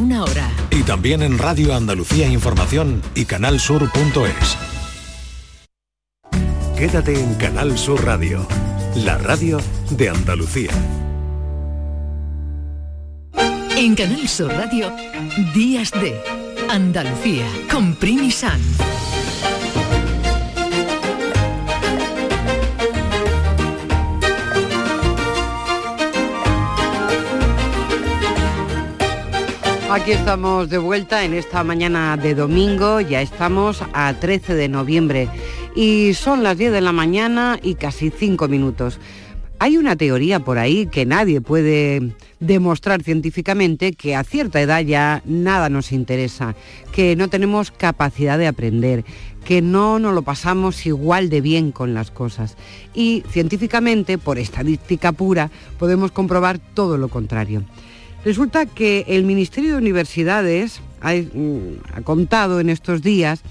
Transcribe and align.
una 0.00 0.24
hora. 0.24 0.50
Y 0.70 0.82
también 0.82 1.22
en 1.22 1.38
Radio 1.38 1.74
Andalucía 1.74 2.26
Información 2.26 3.02
y 3.14 3.26
canalsur.es. 3.26 4.56
Quédate 6.76 7.20
en 7.20 7.34
Canal 7.34 7.76
Sur 7.76 8.02
Radio, 8.04 8.46
la 8.96 9.18
radio 9.18 9.58
de 9.90 10.08
Andalucía. 10.08 10.70
En 13.76 13.94
Canal 13.94 14.26
Sur 14.26 14.50
Radio, 14.52 14.90
Días 15.54 15.90
de 15.92 16.18
Andalucía, 16.70 17.46
con 17.70 17.94
Primi 17.94 18.30
San. 18.30 18.60
Aquí 29.90 30.12
estamos 30.12 30.70
de 30.70 30.78
vuelta 30.78 31.24
en 31.24 31.34
esta 31.34 31.64
mañana 31.64 32.16
de 32.16 32.36
domingo, 32.36 33.00
ya 33.00 33.20
estamos 33.22 33.82
a 33.92 34.14
13 34.14 34.54
de 34.54 34.68
noviembre 34.68 35.28
y 35.74 36.14
son 36.14 36.44
las 36.44 36.56
10 36.56 36.70
de 36.70 36.80
la 36.80 36.92
mañana 36.92 37.58
y 37.60 37.74
casi 37.74 38.10
5 38.10 38.46
minutos. 38.46 39.00
Hay 39.58 39.76
una 39.76 39.96
teoría 39.96 40.38
por 40.38 40.58
ahí 40.58 40.86
que 40.86 41.06
nadie 41.06 41.40
puede 41.40 42.14
demostrar 42.38 43.02
científicamente 43.02 43.92
que 43.92 44.14
a 44.14 44.22
cierta 44.22 44.60
edad 44.60 44.80
ya 44.82 45.22
nada 45.24 45.68
nos 45.68 45.90
interesa, 45.90 46.54
que 46.92 47.16
no 47.16 47.26
tenemos 47.26 47.72
capacidad 47.72 48.38
de 48.38 48.46
aprender, 48.46 49.04
que 49.44 49.60
no 49.60 49.98
nos 49.98 50.14
lo 50.14 50.22
pasamos 50.22 50.86
igual 50.86 51.30
de 51.30 51.40
bien 51.40 51.72
con 51.72 51.94
las 51.94 52.12
cosas. 52.12 52.56
Y 52.94 53.24
científicamente, 53.28 54.18
por 54.18 54.38
estadística 54.38 55.10
pura, 55.10 55.50
podemos 55.80 56.12
comprobar 56.12 56.60
todo 56.60 56.96
lo 56.96 57.08
contrario. 57.08 57.64
Resulta 58.24 58.66
que 58.66 59.04
el 59.08 59.24
Ministerio 59.24 59.72
de 59.72 59.78
Universidades 59.78 60.82
ha, 61.00 61.14
mm, 61.14 62.02
contado 62.04 62.60
en 62.60 62.68
estos 62.68 63.00
días 63.02 63.42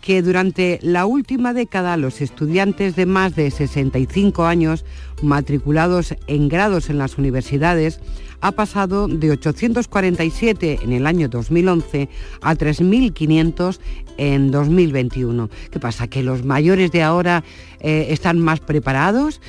que 0.00 0.22
durante 0.22 0.78
la 0.82 1.06
última 1.06 1.54
década 1.54 1.96
los 1.96 2.20
estudiantes 2.20 2.96
de 2.96 3.06
más 3.06 3.34
de 3.34 3.50
65 3.50 4.44
años 4.44 4.84
matriculados 5.22 6.14
en 6.26 6.48
grados 6.48 6.90
en 6.90 6.98
las 6.98 7.18
universidades 7.18 8.00
ha 8.40 8.50
pasado 8.52 9.06
de 9.06 9.30
847 9.30 10.80
en 10.82 10.92
el 10.92 11.06
año 11.06 11.28
2011 11.28 12.08
a 12.42 12.54
3.500 12.54 13.78
en 14.18 14.50
2021. 14.50 15.48
¿Qué 15.70 15.78
pasa? 15.78 16.08
¿Que 16.08 16.24
los 16.24 16.44
mayores 16.44 16.90
de 16.90 17.04
ahora 17.04 17.44
eh, 17.78 18.08
están 18.10 18.40
más 18.40 18.58
preparados? 18.58 19.40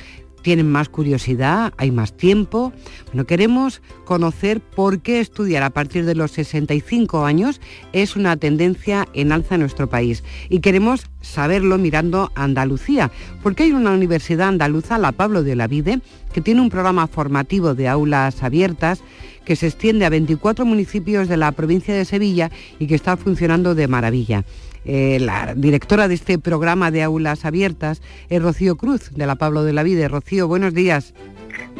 Tienen 0.44 0.70
más 0.70 0.90
curiosidad, 0.90 1.72
hay 1.78 1.90
más 1.90 2.12
tiempo. 2.12 2.72
Bueno, 3.06 3.24
queremos 3.24 3.80
conocer 4.04 4.60
por 4.60 5.00
qué 5.00 5.18
estudiar 5.20 5.62
a 5.62 5.70
partir 5.70 6.04
de 6.04 6.14
los 6.14 6.32
65 6.32 7.24
años 7.24 7.62
es 7.94 8.14
una 8.14 8.36
tendencia 8.36 9.08
en 9.14 9.32
alza 9.32 9.54
en 9.54 9.62
nuestro 9.62 9.88
país. 9.88 10.22
Y 10.50 10.60
queremos 10.60 11.06
saberlo 11.22 11.78
mirando 11.78 12.30
a 12.34 12.44
Andalucía, 12.44 13.10
porque 13.42 13.62
hay 13.62 13.72
una 13.72 13.92
universidad 13.92 14.48
andaluza, 14.48 14.98
la 14.98 15.12
Pablo 15.12 15.42
de 15.42 15.56
la 15.56 15.66
Vide, 15.66 16.00
que 16.34 16.42
tiene 16.42 16.60
un 16.60 16.68
programa 16.68 17.06
formativo 17.06 17.74
de 17.74 17.88
aulas 17.88 18.42
abiertas 18.42 19.02
que 19.44 19.56
se 19.56 19.66
extiende 19.66 20.04
a 20.04 20.10
24 20.10 20.64
municipios 20.64 21.28
de 21.28 21.36
la 21.36 21.52
provincia 21.52 21.94
de 21.94 22.04
Sevilla 22.04 22.50
y 22.78 22.86
que 22.86 22.94
está 22.94 23.16
funcionando 23.16 23.74
de 23.74 23.88
maravilla. 23.88 24.44
Eh, 24.84 25.18
la 25.20 25.54
directora 25.54 26.08
de 26.08 26.14
este 26.14 26.38
programa 26.38 26.90
de 26.90 27.02
aulas 27.02 27.44
abiertas 27.44 28.02
es 28.28 28.42
Rocío 28.42 28.76
Cruz, 28.76 29.10
de 29.14 29.26
la 29.26 29.36
Pablo 29.36 29.64
de 29.64 29.72
la 29.72 29.82
Vida. 29.82 30.08
Rocío, 30.08 30.46
buenos 30.46 30.74
días. 30.74 31.14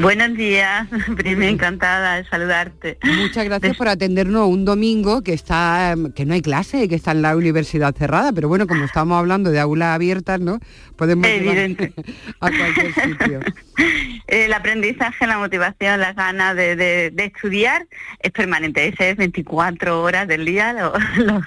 Buenos 0.00 0.36
días, 0.36 0.88
primero 1.16 1.52
encantada 1.52 2.16
de 2.16 2.24
saludarte. 2.24 2.98
Muchas 3.02 3.44
gracias 3.44 3.76
por 3.76 3.88
atendernos 3.88 4.48
un 4.48 4.64
domingo 4.64 5.22
que 5.22 5.32
está 5.32 5.94
que 6.14 6.24
no 6.24 6.34
hay 6.34 6.42
clase, 6.42 6.88
que 6.88 6.94
está 6.94 7.12
en 7.12 7.22
la 7.22 7.36
universidad 7.36 7.94
cerrada, 7.94 8.32
pero 8.32 8.48
bueno, 8.48 8.66
como 8.66 8.84
estamos 8.84 9.18
hablando 9.18 9.50
de 9.50 9.60
aulas 9.60 9.94
abiertas, 9.94 10.40
¿no? 10.40 10.58
Podemos 10.96 11.26
ir 11.28 11.94
a 12.40 12.50
cualquier 12.50 12.94
sitio. 12.94 13.40
El 14.28 14.52
aprendizaje, 14.52 15.26
la 15.26 15.38
motivación, 15.38 16.00
las 16.00 16.14
ganas 16.14 16.54
de, 16.54 17.12
estudiar 17.16 17.86
es 18.20 18.30
permanente. 18.30 18.86
Ese 18.86 19.10
es 19.10 19.16
24 19.16 20.00
horas 20.00 20.28
del 20.28 20.44
día, 20.44 20.72
las, 20.72 21.42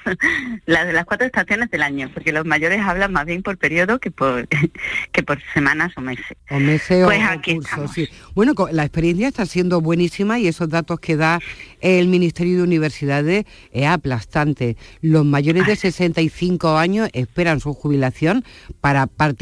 las 0.93 1.05
cuatro 1.05 1.25
estaciones 1.25 1.71
del 1.71 1.83
año, 1.83 2.09
porque 2.13 2.33
los 2.33 2.45
mayores 2.45 2.81
hablan 2.81 3.13
más 3.13 3.25
bien 3.25 3.41
por 3.41 3.57
periodo 3.57 3.99
que 3.99 4.11
por 4.11 4.47
que 4.47 5.23
por 5.23 5.41
semanas 5.53 5.93
o 5.95 6.01
meses. 6.01 6.37
O 6.49 6.59
meses 6.59 7.05
pues 7.05 7.21
aquí 7.23 7.59
sí. 7.93 8.09
Bueno, 8.35 8.53
la 8.71 8.83
experiencia 8.83 9.29
está 9.29 9.45
siendo 9.45 9.79
buenísima 9.81 10.37
y 10.37 10.47
esos 10.47 10.69
datos 10.69 10.99
que 10.99 11.15
da 11.15 11.39
el 11.79 12.07
Ministerio 12.07 12.57
de 12.57 12.63
Universidades 12.63 13.45
es 13.71 13.87
aplastante. 13.87 14.75
Los 15.01 15.25
mayores 15.25 15.65
de 15.65 15.75
65 15.75 16.77
años 16.77 17.09
esperan 17.13 17.59
su 17.61 17.73
jubilación 17.73 18.43
para 18.81 19.07
participar 19.07 19.36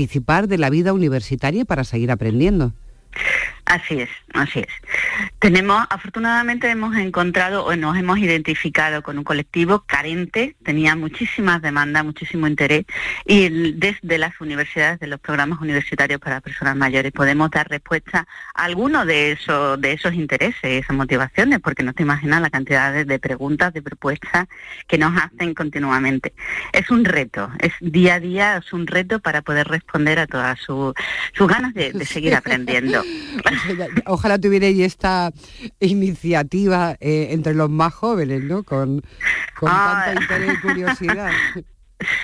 de 0.47 0.57
la 0.57 0.69
vida 0.69 0.93
universitaria 0.93 1.65
para 1.65 1.83
seguir 1.83 2.11
aprendiendo. 2.11 2.73
Así 3.65 3.99
es, 3.99 4.09
así 4.33 4.59
es. 4.59 4.67
Tenemos, 5.39 5.85
afortunadamente 5.89 6.69
hemos 6.69 6.95
encontrado 6.97 7.65
o 7.65 7.75
nos 7.75 7.97
hemos 7.97 8.19
identificado 8.19 9.01
con 9.01 9.17
un 9.17 9.23
colectivo 9.23 9.83
carente, 9.87 10.55
tenía 10.63 10.95
muchísimas 10.95 11.63
demandas, 11.63 12.05
muchísimo 12.05 12.47
interés 12.47 12.85
y 13.25 13.71
desde 13.73 14.19
las 14.19 14.39
universidades, 14.39 14.99
de 14.99 15.07
los 15.07 15.19
programas 15.19 15.61
universitarios 15.61 16.21
para 16.21 16.41
personas 16.41 16.75
mayores, 16.75 17.11
podemos 17.11 17.49
dar 17.49 17.67
respuesta 17.67 18.27
a 18.53 18.63
algunos 18.63 19.07
de 19.07 19.31
esos, 19.31 19.81
de 19.81 19.93
esos 19.93 20.13
intereses, 20.13 20.63
esas 20.63 20.95
motivaciones, 20.95 21.59
porque 21.59 21.81
no 21.81 21.93
te 21.93 22.03
imaginas 22.03 22.41
la 22.41 22.51
cantidad 22.51 22.93
de, 22.93 23.19
preguntas, 23.19 23.73
de 23.73 23.81
propuestas 23.81 24.47
que 24.87 24.99
nos 24.99 25.17
hacen 25.17 25.55
continuamente. 25.55 26.33
Es 26.71 26.91
un 26.91 27.03
reto, 27.03 27.49
es 27.59 27.73
día 27.79 28.15
a 28.15 28.19
día, 28.19 28.57
es 28.57 28.73
un 28.73 28.85
reto 28.85 29.19
para 29.19 29.41
poder 29.41 29.67
responder 29.67 30.19
a 30.19 30.27
todas 30.27 30.59
sus 30.59 30.93
ganas 31.47 31.73
de 31.73 32.05
seguir 32.05 32.35
aprendiendo. 32.35 33.03
Ojalá 34.05 34.39
tuvierais 34.39 34.79
esta 34.79 35.31
iniciativa 35.79 36.95
eh, 36.99 37.27
entre 37.31 37.53
los 37.53 37.69
más 37.69 37.93
jóvenes, 37.93 38.43
¿no? 38.43 38.63
Con, 38.63 39.03
tanta 39.59 40.13
interés 40.13 40.53
y 40.53 40.61
curiosidad. 40.61 41.31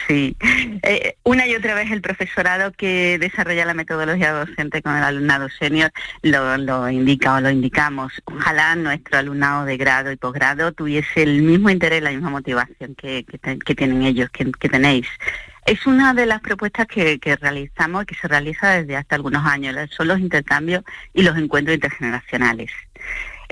Sí, 0.08 0.36
eh, 0.84 1.16
una 1.24 1.48
y 1.48 1.56
otra 1.56 1.74
vez 1.76 1.92
el 1.92 2.02
profesorado 2.02 2.74
que 2.74 3.18
desarrolla 3.18 3.66
la 3.66 3.74
metodología 3.74 4.34
docente 4.34 4.82
con 4.82 4.96
el 4.96 5.04
alumnado 5.04 5.48
senior 5.50 5.92
lo, 6.24 6.90
indica 6.90 7.36
o 7.36 7.42
lo 7.42 7.50
indicamos. 7.50 8.14
Ojalá 8.26 8.76
nuestro 8.76 9.20
alumnado 9.20 9.66
de 9.66 9.78
grado 9.78 10.12
y 10.12 10.18
posgrado 10.18 10.74
tuviese 10.74 11.24
el 11.24 11.42
mismo 11.42 11.70
interés, 11.70 12.04
la 12.04 12.12
misma 12.12 12.30
motivación 12.30 12.96
que, 12.96 13.26
tienen 13.76 14.04
ellos, 14.04 14.30
que, 14.30 14.70
tenéis. 14.70 15.08
Es 15.66 15.86
una 15.86 16.14
de 16.14 16.26
las 16.26 16.42
propuestas 16.42 16.88
que, 16.88 17.20
realizamos, 17.40 18.06
que 18.06 18.16
se 18.16 18.28
realiza 18.28 18.72
desde 18.72 18.98
hace 18.98 19.16
algunos 19.16 19.46
años, 19.46 19.76
son 19.92 20.08
los 20.08 20.20
intercambios 20.20 20.84
y 21.14 21.22
los 21.24 21.38
encuentros 21.38 21.76
intergeneracionales 21.76 22.72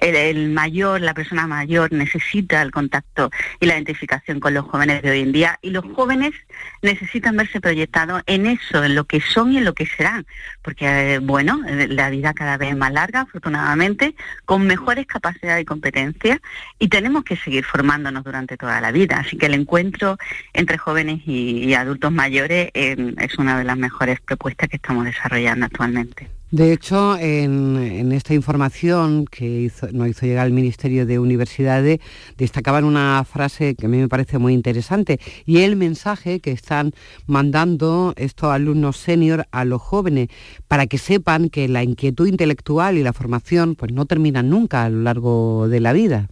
el, 0.01 0.49
mayor, 0.49 1.01
la 1.01 1.13
persona 1.13 1.47
mayor 1.47 1.91
necesita 1.91 2.61
el 2.61 2.71
contacto 2.71 3.31
y 3.59 3.65
la 3.65 3.75
identificación 3.75 4.39
con 4.39 4.53
los 4.53 4.65
jóvenes 4.65 5.01
de 5.01 5.11
hoy 5.11 5.21
en 5.21 5.31
día 5.31 5.59
y 5.61 5.71
los 5.71 5.85
jóvenes 5.95 6.33
necesitan 6.81 7.35
verse 7.35 7.61
proyectados 7.61 8.23
en 8.25 8.45
eso, 8.45 8.83
en 8.83 8.95
lo 8.95 9.05
que 9.05 9.21
son 9.21 9.53
y 9.53 9.57
en 9.57 9.65
lo 9.65 9.73
que 9.73 9.85
serán, 9.85 10.25
porque 10.61 11.15
eh, 11.15 11.19
bueno, 11.19 11.61
eh, 11.67 11.87
la 11.87 12.09
vida 12.09 12.33
cada 12.33 12.57
vez 12.57 12.71
es 12.71 12.77
más 12.77 12.91
larga, 12.91 13.21
afortunadamente, 13.21 14.15
con 14.45 14.65
mejores 14.65 15.05
capacidades 15.05 15.63
y 15.63 15.65
competencias 15.65 16.39
y 16.77 16.87
tenemos 16.87 17.23
que 17.23 17.35
seguir 17.35 17.65
formándonos 17.65 18.23
durante 18.23 18.57
toda 18.57 18.81
la 18.81 18.91
vida, 18.91 19.17
así 19.19 19.37
que 19.37 19.47
el 19.47 19.53
encuentro 19.53 20.17
entre 20.53 20.77
jóvenes 20.77 21.21
y, 21.25 21.73
adultos 21.79 22.11
mayores 22.11 22.71
eh, 22.73 23.13
es 23.19 23.37
una 23.37 23.57
de 23.57 23.63
las 23.63 23.77
mejores 23.77 24.19
propuestas 24.19 24.69
que 24.69 24.75
estamos 24.75 25.05
desarrollando 25.05 25.65
actualmente. 25.65 26.38
De 26.51 26.73
hecho, 26.73 27.15
en, 27.15 28.11
esta 28.11 28.33
información 28.33 29.25
que 29.25 29.71
nos 29.93 30.07
hizo 30.07 30.25
llegar 30.25 30.47
el 30.47 30.53
Ministerio 30.53 31.05
de 31.05 31.19
Universidades, 31.19 31.99
destacaban 32.37 32.85
una 32.85 33.23
frase 33.23 33.75
que 33.75 33.85
a 33.85 33.89
mí 33.89 33.97
me 33.97 34.09
parece 34.09 34.39
muy 34.39 34.55
interesante 34.55 35.19
y 35.45 35.59
el 35.59 35.75
mensaje 35.75 36.39
que 36.39 36.51
están 36.51 36.93
mandando 37.27 38.13
estos 38.17 38.49
alumnos 38.49 38.97
senior 38.97 39.45
a 39.51 39.63
los 39.63 39.79
jóvenes 39.79 40.29
para 40.67 40.87
que 40.87 40.97
sepan 40.97 41.49
que 41.49 41.67
la 41.67 41.83
inquietud 41.83 42.27
intelectual 42.27 42.97
y 42.97 43.03
la 43.03 43.13
formación 43.13 43.75
pues 43.75 43.93
no 43.93 44.07
terminan 44.07 44.49
nunca 44.49 44.85
a 44.85 44.89
lo 44.89 45.03
largo 45.03 45.67
de 45.67 45.79
la 45.81 45.93
vida. 45.93 46.29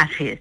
Así 0.00 0.28
es. 0.28 0.40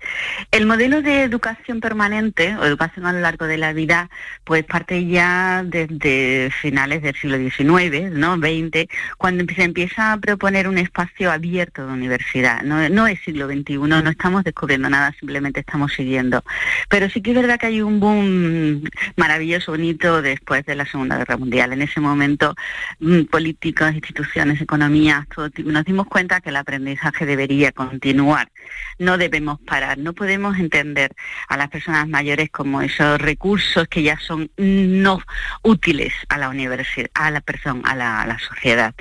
El 0.51 0.65
modelo 0.65 1.01
de 1.01 1.23
educación 1.23 1.81
permanente 1.81 2.55
o 2.55 2.63
educación 2.63 3.05
a 3.05 3.11
lo 3.11 3.19
largo 3.19 3.45
de 3.45 3.57
la 3.57 3.73
vida, 3.73 4.09
pues 4.45 4.63
parte 4.63 5.05
ya 5.05 5.63
desde 5.65 6.49
finales 6.61 7.01
del 7.01 7.13
siglo 7.15 7.37
XIX, 7.37 8.11
¿no? 8.11 8.37
20, 8.37 8.87
cuando 9.17 9.43
se 9.53 9.63
empieza 9.63 10.13
a 10.13 10.17
proponer 10.17 10.67
un 10.69 10.77
espacio 10.77 11.29
abierto 11.29 11.85
de 11.85 11.91
universidad. 11.91 12.61
No, 12.61 13.07
es 13.07 13.19
siglo 13.21 13.47
XXI, 13.47 13.77
no 13.79 14.09
estamos 14.09 14.45
descubriendo 14.45 14.89
nada, 14.89 15.13
simplemente 15.19 15.59
estamos 15.59 15.91
siguiendo. 15.91 16.41
Pero 16.87 17.09
sí 17.09 17.21
que 17.21 17.31
es 17.31 17.35
verdad 17.35 17.59
que 17.59 17.67
hay 17.67 17.81
un 17.81 17.99
boom 17.99 18.83
maravilloso, 19.17 19.73
bonito 19.73 20.21
después 20.21 20.65
de 20.65 20.75
la 20.75 20.85
Segunda 20.85 21.17
Guerra 21.17 21.35
Mundial. 21.35 21.73
En 21.73 21.81
ese 21.81 21.99
momento, 21.99 22.55
mm, 22.99 23.23
políticos, 23.23 23.93
instituciones, 23.93 24.61
economías, 24.61 25.27
todo, 25.27 25.49
nos 25.65 25.83
dimos 25.83 26.07
cuenta 26.07 26.39
que 26.39 26.49
el 26.49 26.55
aprendizaje 26.55 27.25
debería 27.25 27.73
continuar 27.73 28.49
no 28.97 29.17
debemos 29.17 29.59
parar, 29.61 29.97
no 29.97 30.13
podemos 30.13 30.57
entender 30.57 31.15
a 31.47 31.57
las 31.57 31.69
personas 31.69 32.07
mayores 32.07 32.49
como 32.49 32.81
esos 32.81 33.19
recursos 33.19 33.87
que 33.87 34.03
ya 34.03 34.19
son 34.19 34.51
no 34.57 35.21
útiles 35.63 36.13
a 36.29 36.37
la 36.37 36.49
universidad, 36.49 37.09
a 37.13 37.31
la 37.31 37.41
persona, 37.41 37.81
a 37.89 37.95
la, 37.95 38.37
sociedad. 38.39 38.93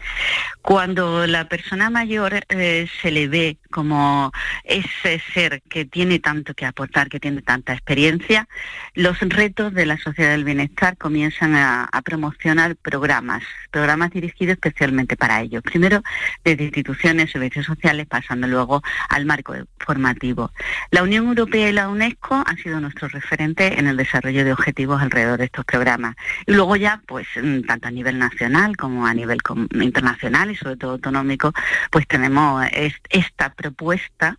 Cuando 0.63 1.27
la 1.27 1.49
persona 1.49 1.91
mayor 1.91 2.45
eh, 2.49 2.89
se 3.01 3.11
le 3.11 3.29
ve 3.29 3.59
como 3.71 4.33
ese 4.65 5.23
ser 5.33 5.63
que 5.69 5.85
tiene 5.85 6.19
tanto 6.19 6.55
que 6.55 6.67
aportar, 6.67 7.09
que 7.09 7.21
tiene 7.21 7.43
tanta 7.43 7.73
experiencia, 7.73 8.49
los 8.95 9.21
retos 9.21 9.75
de 9.75 9.87
la 9.87 9.99
sociedad 9.99 10.31
del 10.31 10.45
bienestar 10.45 10.97
comienzan 10.97 11.55
a, 11.55 11.89
promocionar 12.05 12.77
programas, 12.77 13.43
programas 13.71 14.11
dirigidos 14.11 14.55
especialmente 14.55 15.17
para 15.17 15.41
ellos. 15.43 15.63
Primero 15.63 16.03
desde 16.45 16.65
instituciones, 16.65 17.31
servicios 17.31 17.67
sociales, 17.67 18.07
pasando 18.07 18.47
luego 18.47 18.83
al 19.09 19.27
marco 19.27 19.55
formativo. 19.79 20.53
La 20.91 21.03
Unión 21.03 21.29
Europea 21.29 21.69
y 21.69 21.73
la 21.73 21.89
UNESCO 21.89 22.43
han 22.47 22.59
sido 22.59 22.81
nuestros 22.81 23.13
referentes 23.13 23.79
en 23.79 23.87
el 23.87 23.97
desarrollo 23.97 24.45
de 24.45 24.53
objetivos 24.53 25.01
alrededor 25.01 25.39
de 25.39 25.47
estos 25.47 25.65
programas. 25.65 26.17
Y 26.47 26.53
luego 26.53 26.77
ya, 26.77 27.01
pues, 27.07 27.27
mm, 27.43 27.63
tanto 27.63 27.89
a 27.89 27.91
nivel 27.91 28.19
nacional 28.19 28.77
como 28.77 29.07
a 29.07 29.15
nivel 29.15 29.39
internacional 29.81 30.51
y 30.51 30.57
sobre 30.57 30.77
todo 30.77 30.93
autonómico, 30.93 31.53
pues 31.91 32.07
tenemos 32.07 32.67
esta 33.11 33.55
propuesta 33.55 34.39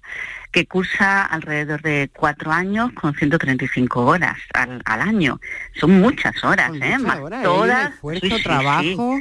que 0.51 0.65
cursa 0.65 1.25
alrededor 1.25 1.81
de 1.81 2.09
cuatro 2.13 2.51
años 2.51 2.91
con 2.93 3.13
135 3.13 4.05
horas 4.05 4.37
al, 4.53 4.81
año. 4.85 5.39
Son 5.79 5.99
muchas 5.99 6.43
horas, 6.43 6.71
¿eh? 6.81 6.97
Más 6.97 7.19
¿eh? 7.19 7.41
todas. 7.43 7.93
Esfuerzo, 7.93 8.37
trabajo. 8.43 9.19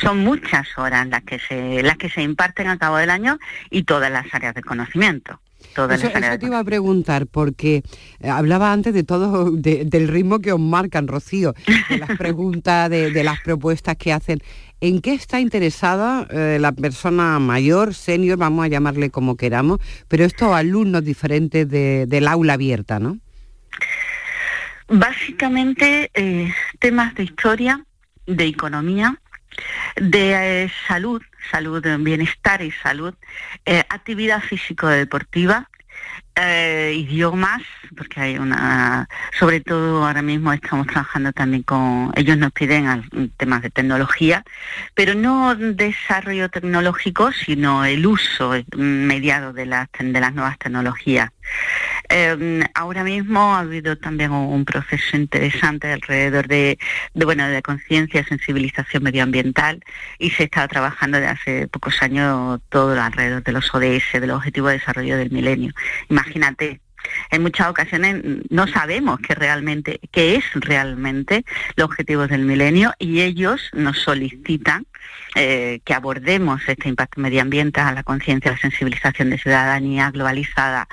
Son 0.00 0.18
muchas 0.18 0.66
horas 0.78 1.08
las 1.08 1.22
que 1.22 1.38
se 1.38 1.82
las 1.82 1.96
que 1.96 2.08
se 2.08 2.22
imparten 2.22 2.68
a 2.68 2.78
cabo 2.78 2.96
del 2.96 3.10
año 3.10 3.38
y 3.70 3.84
todas 3.84 4.10
las 4.10 4.32
áreas 4.32 4.54
de 4.54 4.62
conocimiento. 4.62 5.40
Todas 5.74 6.02
eso, 6.02 6.10
te 6.38 6.46
iba 6.46 6.58
a 6.58 6.64
preguntar, 6.64 7.26
porque 7.26 7.82
eh, 8.20 8.28
hablaba 8.28 8.72
antes 8.72 8.94
de 8.94 9.04
todo, 9.04 9.50
del 9.54 10.08
ritmo 10.08 10.40
que 10.40 10.52
os 10.52 10.60
marcan, 10.60 11.06
Rocío, 11.06 11.54
de 11.88 11.98
las 11.98 12.10
preguntas, 12.18 12.90
de 12.90 13.24
las 13.24 13.40
propuestas 13.40 13.96
que 13.96 14.12
hacen. 14.12 14.40
¿En 14.80 15.02
qué 15.02 15.12
está 15.12 15.40
interesada 15.40 16.26
eh, 16.30 16.56
la 16.58 16.72
persona 16.72 17.38
mayor, 17.38 17.92
senior, 17.94 18.38
vamos 18.38 18.64
a 18.64 18.68
llamarle 18.68 19.10
como 19.10 19.36
queramos, 19.36 19.78
pero 20.08 20.24
estos 20.24 20.54
alumnos 20.54 21.04
diferentes 21.04 21.68
del 21.68 22.26
aula 22.26 22.54
abierta, 22.54 22.98
¿no? 22.98 23.18
Básicamente 24.88 26.10
eh, 26.14 26.52
temas 26.78 27.14
de 27.14 27.24
historia, 27.24 27.84
de 28.26 28.46
economía, 28.46 29.20
de 29.96 30.64
eh, 30.64 30.72
salud, 30.86 31.22
salud, 31.50 31.84
bienestar 32.00 32.62
y 32.62 32.70
salud, 32.70 33.14
actividad 33.88 34.40
físico-deportiva, 34.42 35.68
eh, 36.36 36.94
idiomas, 36.96 37.60
porque 37.96 38.20
hay 38.20 38.38
una, 38.38 39.08
sobre 39.38 39.60
todo 39.60 40.06
ahora 40.06 40.22
mismo 40.22 40.52
estamos 40.52 40.86
trabajando 40.86 41.32
también 41.32 41.64
con, 41.64 42.12
ellos 42.14 42.38
nos 42.38 42.52
piden 42.52 43.30
temas 43.36 43.62
de 43.62 43.70
tecnología, 43.70 44.44
pero 44.94 45.14
no 45.14 45.54
desarrollo 45.54 46.48
tecnológico, 46.48 47.32
sino 47.32 47.84
el 47.84 48.06
uso 48.06 48.54
mediado 48.76 49.52
de 49.52 49.66
las, 49.66 49.88
de 49.98 50.20
las 50.20 50.32
nuevas 50.32 50.58
tecnologías. 50.58 51.30
Em, 52.12 52.64
ahora 52.74 53.04
mismo 53.04 53.54
ha 53.54 53.60
habido 53.60 53.96
también 53.96 54.32
un, 54.32 54.64
proceso 54.64 55.16
interesante 55.16 55.92
alrededor 55.92 56.48
de, 56.48 56.76
bueno 57.14 57.46
de 57.48 57.62
conciencia, 57.62 58.24
sensibilización 58.24 59.04
medioambiental 59.04 59.80
y 60.18 60.30
se 60.30 60.44
está 60.44 60.66
trabajando 60.66 61.18
desde 61.18 61.30
hace 61.30 61.68
pocos 61.68 62.02
años 62.02 62.60
todo 62.68 63.00
alrededor 63.00 63.44
de 63.44 63.52
los 63.52 63.72
ODS, 63.72 64.20
de 64.20 64.26
los 64.26 64.38
Objetivos 64.38 64.72
de 64.72 64.78
Desarrollo 64.78 65.16
del 65.18 65.30
Milenio. 65.30 65.72
Imagínate, 66.08 66.80
en 67.30 67.42
muchas 67.42 67.68
ocasiones 67.68 68.22
no 68.50 68.66
sabemos 68.66 69.20
qué 69.20 69.34
realmente, 69.34 70.00
qué 70.10 70.36
es 70.36 70.44
realmente 70.54 71.44
los 71.76 71.86
objetivos 71.86 72.28
del 72.28 72.44
milenio 72.44 72.92
y 72.98 73.20
ellos 73.20 73.70
nos 73.72 73.98
solicitan 73.98 74.86
eh, 75.34 75.80
que 75.84 75.94
abordemos 75.94 76.60
este 76.66 76.88
impacto 76.88 77.20
medioambiental, 77.20 77.94
la 77.94 78.02
conciencia, 78.02 78.50
la 78.50 78.58
sensibilización 78.58 79.30
de 79.30 79.38
ciudadanía 79.38 80.10
globalizada. 80.10 80.88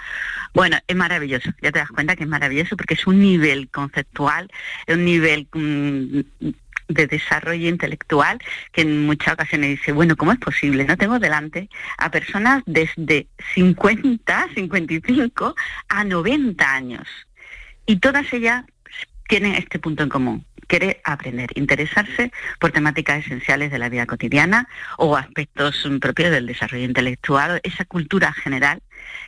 Bueno, 0.53 0.77
es 0.87 0.95
maravilloso, 0.95 1.49
ya 1.61 1.71
te 1.71 1.79
das 1.79 1.89
cuenta 1.89 2.15
que 2.15 2.23
es 2.23 2.29
maravilloso 2.29 2.77
porque 2.77 2.93
es 2.93 3.07
un 3.07 3.19
nivel 3.19 3.69
conceptual, 3.69 4.49
un 4.87 5.05
nivel 5.05 5.47
mm, 5.53 6.49
de 6.87 7.07
desarrollo 7.07 7.67
intelectual 7.67 8.39
que 8.71 8.81
en 8.81 9.05
muchas 9.05 9.33
ocasiones 9.33 9.71
dice, 9.71 9.91
bueno, 9.91 10.15
¿cómo 10.15 10.31
es 10.31 10.39
posible? 10.39 10.85
No 10.85 10.97
tengo 10.97 11.19
delante 11.19 11.69
a 11.97 12.11
personas 12.11 12.63
desde 12.65 13.27
50, 13.53 14.47
55 14.55 15.55
a 15.89 16.03
90 16.03 16.73
años 16.73 17.07
y 17.85 17.97
todas 17.97 18.31
ellas 18.33 18.65
tienen 19.27 19.55
este 19.55 19.79
punto 19.79 20.03
en 20.03 20.09
común. 20.09 20.45
Quiere 20.67 20.99
aprender, 21.05 21.49
interesarse 21.55 22.31
por 22.59 22.71
temáticas 22.71 23.25
esenciales 23.25 23.71
de 23.71 23.79
la 23.79 23.87
vida 23.87 24.05
cotidiana 24.05 24.67
o 24.97 25.15
aspectos 25.15 25.87
propios 26.01 26.31
del 26.31 26.45
desarrollo 26.45 26.83
intelectual, 26.83 27.61
esa 27.63 27.85
cultura 27.85 28.33
general 28.33 28.81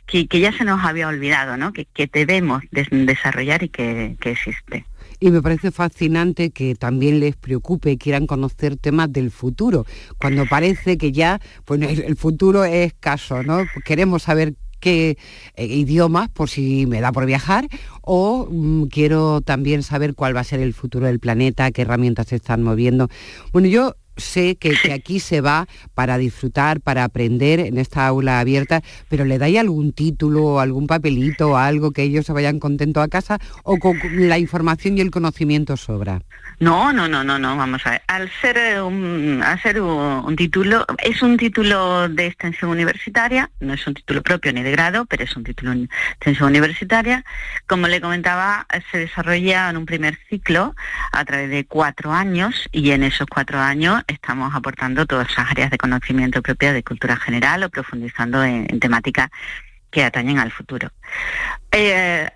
que, 0.06 0.26
ya 0.26 0.52
se 0.52 0.64
nos 0.64 0.84
había 0.84 1.08
olvidado, 1.08 1.56
¿no? 1.56 1.72
que, 1.72 1.86
debemos 2.12 2.62
desarrollar 2.70 3.62
y 3.62 3.70
que 3.70 4.16
existe. 4.22 4.84
Y 5.20 5.30
me 5.30 5.42
parece 5.42 5.70
fascinante 5.70 6.50
que 6.50 6.74
también 6.74 7.20
les 7.20 7.36
preocupe 7.36 7.98
quieran 7.98 8.26
conocer 8.26 8.76
temas 8.76 9.12
del 9.12 9.30
futuro, 9.30 9.84
cuando 10.18 10.46
parece 10.46 10.96
que 10.96 11.12
ya 11.12 11.40
el, 11.68 12.16
futuro 12.16 12.64
es 12.64 12.86
escaso, 12.86 13.42
¿no? 13.42 13.64
Queremos 13.84 14.22
saber 14.22 14.54
qué 14.80 15.18
eh, 15.54 15.66
idiomas 15.66 16.30
por 16.30 16.48
si 16.48 16.86
me 16.86 17.00
da 17.00 17.12
por 17.12 17.26
viajar 17.26 17.68
o 18.00 18.48
mm, 18.50 18.84
quiero 18.84 19.42
también 19.42 19.82
saber 19.82 20.14
cuál 20.14 20.34
va 20.34 20.40
a 20.40 20.44
ser 20.44 20.60
el 20.60 20.72
futuro 20.72 21.06
del 21.06 21.20
planeta, 21.20 21.70
qué 21.70 21.82
herramientas 21.82 22.28
se 22.28 22.36
están 22.36 22.62
moviendo. 22.62 23.08
Bueno, 23.52 23.68
yo 23.68 23.96
sé 24.20 24.56
que, 24.56 24.72
aquí 24.92 25.20
se 25.20 25.40
va 25.40 25.66
para 25.94 26.18
disfrutar, 26.18 26.80
para 26.80 27.04
aprender 27.04 27.60
en 27.60 27.78
esta 27.78 28.06
aula 28.06 28.40
abierta, 28.40 28.82
pero 29.08 29.24
¿le 29.24 29.38
dais 29.38 29.58
algún 29.58 29.92
título, 29.92 30.60
algún 30.60 30.86
papelito, 30.86 31.56
algo 31.56 31.90
que 31.90 32.02
ellos 32.02 32.26
se 32.26 32.32
vayan 32.32 32.60
contentos 32.60 33.02
a 33.02 33.08
casa 33.08 33.38
o 33.64 33.78
con 33.78 33.98
la 34.28 34.38
información 34.38 34.96
y 34.96 35.00
el 35.00 35.10
conocimiento 35.10 35.76
sobra? 35.76 36.22
No, 36.58 36.92
no, 36.92 37.08
no, 37.08 37.24
no, 37.24 37.38
no, 37.38 37.56
vamos 37.56 37.86
a 37.86 37.92
ver. 37.92 38.02
Al 38.06 38.30
ser 38.42 38.82
un, 38.82 39.42
ser 39.62 39.80
un, 39.80 40.36
título, 40.36 40.84
es 40.98 41.22
un 41.22 41.38
título 41.38 42.08
de 42.08 42.26
extensión 42.26 42.70
universitaria, 42.70 43.50
no 43.60 43.72
es 43.72 43.86
un 43.86 43.94
título 43.94 44.22
propio 44.22 44.52
ni 44.52 44.62
de 44.62 44.70
grado, 44.70 45.06
pero 45.06 45.24
es 45.24 45.34
un 45.36 45.44
título 45.44 45.74
de 45.74 45.88
extensión 46.12 46.50
universitaria. 46.50 47.24
Como 47.66 47.88
le 47.88 48.00
comentaba, 48.02 48.66
se 48.92 48.98
desarrolla 48.98 49.70
en 49.70 49.78
un 49.78 49.86
primer 49.86 50.18
ciclo 50.28 50.74
a 51.12 51.24
través 51.24 51.48
de 51.48 51.64
cuatro 51.64 52.12
años 52.12 52.68
y 52.72 52.90
en 52.90 53.04
esos 53.04 53.26
cuatro 53.26 53.58
años 53.58 54.02
estamos 54.10 54.54
aportando 54.54 55.06
todas 55.06 55.28
esas 55.30 55.50
áreas 55.50 55.70
de 55.70 55.78
conocimiento 55.78 56.42
propias 56.42 56.74
de 56.74 56.82
cultura 56.82 57.16
general 57.16 57.62
o 57.62 57.70
profundizando 57.70 58.44
en, 58.44 58.66
temáticas 58.80 59.30
que 59.90 60.04
atañen 60.04 60.38
al 60.38 60.52
futuro. 60.52 60.90
Eh, 61.72 62.28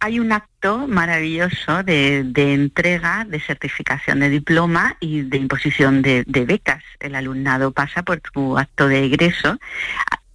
hay 0.00 0.18
un 0.18 0.32
acto 0.32 0.88
maravilloso 0.88 1.84
de, 1.84 2.24
entrega, 2.34 3.24
de 3.24 3.40
certificación 3.40 4.20
de 4.20 4.28
diploma 4.28 4.96
y 4.98 5.22
de 5.22 5.36
imposición 5.38 6.02
de, 6.02 6.24
de, 6.26 6.44
becas. 6.44 6.82
El 6.98 7.14
alumnado 7.14 7.70
pasa 7.70 8.02
por 8.02 8.20
su 8.32 8.58
acto 8.58 8.88
de 8.88 9.04
egreso 9.04 9.58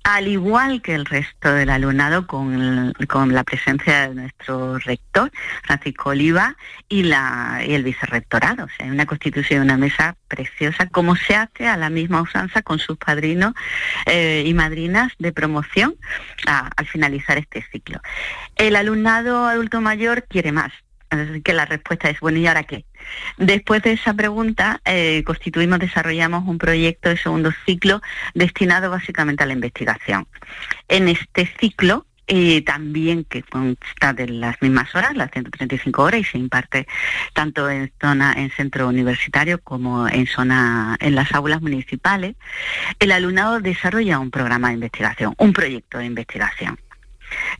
al 0.03 0.27
igual 0.27 0.81
que 0.81 0.95
el 0.95 1.05
resto 1.05 1.53
del 1.53 1.69
alumnado, 1.69 2.25
con, 2.25 2.93
la 3.33 3.43
presencia 3.43 4.09
de 4.09 4.15
nuestro 4.15 4.79
rector, 4.79 5.31
Francisco 5.63 6.09
Oliva, 6.09 6.55
y, 6.89 7.03
la, 7.03 7.61
y 7.65 7.73
el 7.73 7.83
vicerrectorado. 7.83 8.65
O 8.65 8.69
sea, 8.77 8.87
una 8.87 9.05
constitución 9.05 9.61
una 9.61 9.77
mesa 9.77 10.15
preciosa, 10.27 10.87
como 10.87 11.15
se 11.15 11.35
hace 11.35 11.67
a 11.67 11.77
la 11.77 11.89
misma 11.89 12.21
usanza 12.21 12.61
con 12.61 12.79
sus 12.79 12.97
padrinos 12.97 13.53
eh, 14.05 14.43
y 14.45 14.53
madrinas 14.53 15.13
de 15.19 15.31
promoción 15.31 15.95
al 16.45 16.87
finalizar 16.87 17.37
este 17.37 17.63
ciclo. 17.71 18.01
El 18.55 18.75
alumnado 18.75 19.45
adulto 19.45 19.81
mayor 19.81 20.23
quiere 20.23 20.51
más, 20.51 20.71
que 21.43 21.53
la 21.53 21.65
respuesta 21.65 22.09
es, 22.09 22.19
bueno, 22.19 22.37
¿y 22.37 22.47
ahora 22.47 22.63
qué? 22.63 22.85
Después 23.37 23.81
de 23.81 23.93
esa 23.93 24.13
pregunta, 24.13 24.81
eh, 24.85 25.23
constituimos, 25.25 25.79
desarrollamos 25.79 26.47
un 26.47 26.57
proyecto 26.57 27.09
de 27.09 27.17
segundo 27.17 27.51
ciclo 27.65 28.01
destinado 28.33 28.89
básicamente 28.89 29.43
a 29.43 29.47
la 29.47 29.53
investigación. 29.53 30.27
En 30.87 31.07
este 31.07 31.49
ciclo, 31.59 32.05
eh, 32.27 32.61
también 32.61 33.25
que 33.25 33.43
consta 33.43 34.13
de 34.13 34.27
las 34.29 34.61
mismas 34.61 34.95
horas, 34.95 35.15
las 35.15 35.31
135 35.31 36.01
horas, 36.01 36.21
y 36.21 36.23
se 36.23 36.37
imparte 36.37 36.87
tanto 37.33 37.69
en 37.69 37.91
zona, 37.99 38.33
en 38.37 38.51
centro 38.51 38.87
universitario 38.87 39.59
como 39.61 40.07
en 40.07 40.27
zona, 40.27 40.95
en 41.01 41.15
las 41.15 41.33
aulas 41.33 41.61
municipales, 41.61 42.35
el 42.99 43.11
alumnado 43.11 43.59
desarrolla 43.59 44.19
un 44.19 44.31
programa 44.31 44.69
de 44.69 44.75
investigación, 44.75 45.35
un 45.37 45.51
proyecto 45.51 45.97
de 45.97 46.05
investigación. 46.05 46.79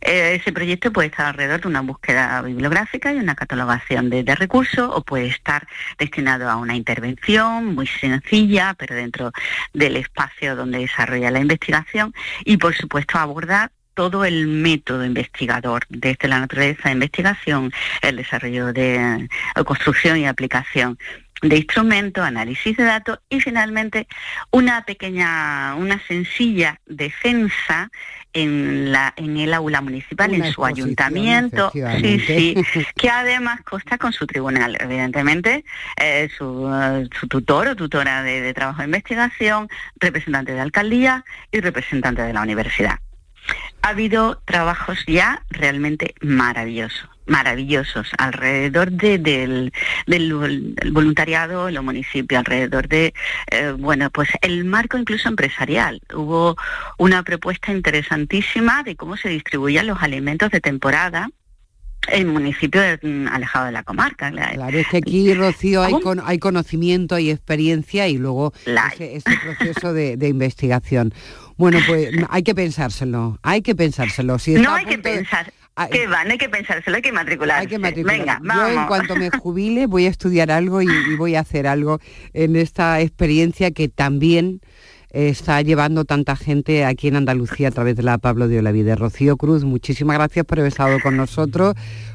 Eh, 0.00 0.36
ese 0.40 0.52
proyecto 0.52 0.92
puede 0.92 1.08
estar 1.08 1.26
alrededor 1.26 1.60
de 1.62 1.68
una 1.68 1.80
búsqueda 1.80 2.42
bibliográfica 2.42 3.12
y 3.12 3.18
una 3.18 3.34
catalogación 3.34 4.10
de, 4.10 4.22
recursos 4.34 4.90
o 4.92 5.02
puede 5.02 5.26
estar 5.26 5.66
destinado 5.98 6.48
a 6.48 6.56
una 6.56 6.74
intervención 6.74 7.74
muy 7.74 7.86
sencilla, 7.86 8.74
pero 8.78 8.94
dentro 8.94 9.30
del 9.72 9.96
espacio 9.96 10.56
donde 10.56 10.78
desarrolla 10.78 11.30
la 11.30 11.40
investigación 11.40 12.14
y 12.44 12.56
por 12.56 12.74
supuesto 12.74 13.18
abordar 13.18 13.70
todo 13.94 14.24
el 14.24 14.46
método 14.46 15.04
investigador, 15.04 15.84
desde 15.90 16.28
la 16.28 16.40
naturaleza 16.40 16.88
de 16.88 16.92
investigación, 16.94 17.72
el 18.00 18.16
desarrollo 18.16 18.72
de 18.72 19.28
construcción 19.66 20.16
y 20.16 20.26
aplicación 20.26 20.98
de 21.42 21.56
instrumentos, 21.56 22.24
análisis 22.24 22.76
de 22.76 22.84
datos 22.84 23.18
y 23.28 23.40
finalmente 23.40 24.06
una 24.50 24.84
pequeña, 24.84 25.74
una 25.74 26.00
sencilla 26.06 26.80
defensa 26.86 27.90
en, 28.32 28.92
la, 28.92 29.12
en 29.16 29.36
el 29.36 29.52
aula 29.52 29.80
municipal, 29.80 30.32
en 30.32 30.50
su 30.52 30.64
ayuntamiento, 30.64 31.70
sí, 31.72 32.20
sí, 32.20 32.56
que 32.96 33.10
además 33.10 33.60
consta 33.62 33.98
con 33.98 34.12
su 34.12 34.26
tribunal, 34.26 34.76
evidentemente, 34.80 35.64
eh, 36.00 36.30
su, 36.36 36.70
su, 37.18 37.26
tutor 37.28 37.68
o 37.68 37.76
tutora 37.76 38.22
de, 38.22 38.40
de 38.40 38.54
trabajo 38.54 38.78
de 38.78 38.86
investigación, 38.86 39.68
representante 39.96 40.52
de 40.52 40.60
alcaldía 40.60 41.24
y 41.50 41.60
representante 41.60 42.22
de 42.22 42.32
la 42.32 42.42
universidad. 42.42 42.98
Ha 43.82 43.88
habido 43.88 44.40
trabajos 44.44 45.04
ya 45.06 45.44
realmente 45.50 46.14
maravillosos 46.20 47.08
maravillosos 47.26 48.10
alrededor 48.18 48.90
de, 48.92 49.18
del, 49.18 49.72
del, 50.06 50.34
voluntariado 50.92 51.68
en 51.68 51.74
los 51.74 51.84
municipios, 51.84 52.40
alrededor 52.40 52.88
de, 52.88 53.14
eh, 53.50 53.74
bueno, 53.78 54.10
pues 54.10 54.28
el 54.40 54.64
marco 54.64 54.98
incluso 54.98 55.28
empresarial. 55.28 56.00
Hubo 56.14 56.56
una 56.98 57.22
propuesta 57.22 57.72
interesantísima 57.72 58.82
de 58.82 58.96
cómo 58.96 59.16
se 59.16 59.28
distribuían 59.28 59.86
los 59.86 60.02
alimentos 60.02 60.50
de 60.50 60.60
temporada 60.60 61.30
en 62.08 62.28
municipios 62.28 62.98
mm, 63.02 63.28
alejados 63.28 63.68
de 63.68 63.72
la 63.72 63.84
comarca. 63.84 64.30
Claro, 64.30 64.76
es 64.76 64.88
que 64.88 64.96
aquí, 64.96 65.32
Rocío, 65.34 65.82
hay, 65.82 66.00
con, 66.00 66.20
hay 66.24 66.38
conocimiento, 66.38 67.14
hay 67.14 67.30
experiencia 67.30 68.08
y 68.08 68.18
luego 68.18 68.52
ese, 68.66 69.16
ese, 69.16 69.30
proceso 69.38 69.92
de, 69.92 70.16
de 70.16 70.28
investigación. 70.28 71.14
Bueno, 71.56 71.78
pues 71.86 72.10
hay 72.28 72.42
que 72.42 72.54
pensárselo, 72.54 73.38
hay 73.42 73.62
que 73.62 73.74
pensárselo. 73.74 74.38
Si 74.38 74.54
no 74.54 74.74
hay 74.74 74.84
que 74.84 74.98
pensar. 74.98 75.52
Ah, 75.74 75.88
¿Qué 75.88 76.06
va? 76.06 76.24
No 76.24 76.32
hay 76.32 76.38
que 76.38 76.50
pensárselo, 76.50 76.96
hay 76.96 77.02
que 77.02 77.12
matricularse. 77.12 77.62
Hay 77.62 77.66
que 77.66 78.02
Venga, 78.02 78.38
vamos. 78.42 78.72
Yo 78.72 78.80
en 78.80 78.86
cuanto 78.86 79.16
me 79.16 79.30
jubile 79.38 79.86
voy 79.86 80.04
a 80.04 80.10
estudiar 80.10 80.50
algo 80.50 80.82
y, 80.82 80.88
voy 81.16 81.34
a 81.34 81.40
hacer 81.40 81.66
algo 81.66 81.98
en 82.34 82.56
esta 82.56 83.00
experiencia 83.00 83.70
que 83.70 83.88
también 83.88 84.60
está 85.12 85.60
llevando 85.60 86.04
tanta 86.04 86.36
gente 86.36 86.84
aquí 86.84 87.08
en 87.08 87.16
Andalucía 87.16 87.68
a 87.68 87.70
través 87.70 87.96
de 87.96 88.02
la 88.02 88.18
Pablo 88.18 88.48
de 88.48 88.58
Olavide. 88.58 88.96
Rocío 88.96 89.36
Cruz, 89.36 89.64
muchísimas 89.64 90.16
gracias 90.16 90.44
por 90.46 90.58
haber 90.58 90.72
estado 90.72 90.98
con 91.00 91.16
nosotros, 91.16 91.74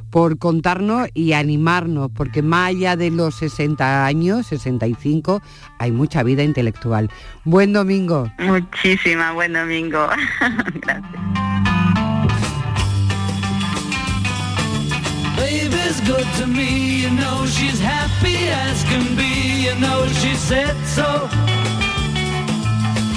por 0.10 0.38
contarnos 0.38 1.08
y 1.13 1.34
animarnos, 1.34 2.10
porque 2.13 2.42
más 2.42 2.70
allá 2.70 2.96
de 2.96 3.12
los 3.12 3.36
60 3.36 4.06
años, 4.06 4.48
65, 4.48 5.42
hay 5.80 5.92
mucha 5.92 6.24
vida 6.24 6.44
intelectual. 6.44 7.10
Buen 7.46 7.74
domingo. 7.74 8.32
Muchísima, 8.39 9.32
buen 9.34 9.54
domingo. 9.54 10.08
gracias. 10.82 11.48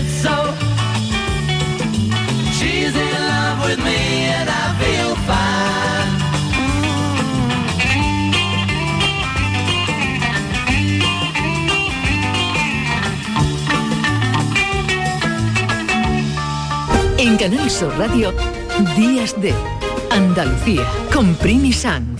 said 0.00 0.08
so. 0.24 0.36
She's 2.52 2.94
in 2.94 3.20
love 3.28 3.58
with 3.64 3.78
me 3.78 4.28
and 4.36 4.48
I 4.48 4.74
feel 4.80 5.16
fine. 5.28 5.60
En 17.18 17.36
Canal 17.36 17.70
Sur 17.70 17.92
Radio, 17.98 18.32
Días 18.96 19.38
de 19.40 19.52
Andalucía, 20.10 20.86
con 21.12 21.34
Primi 21.34 21.72
Sanz. 21.72 22.19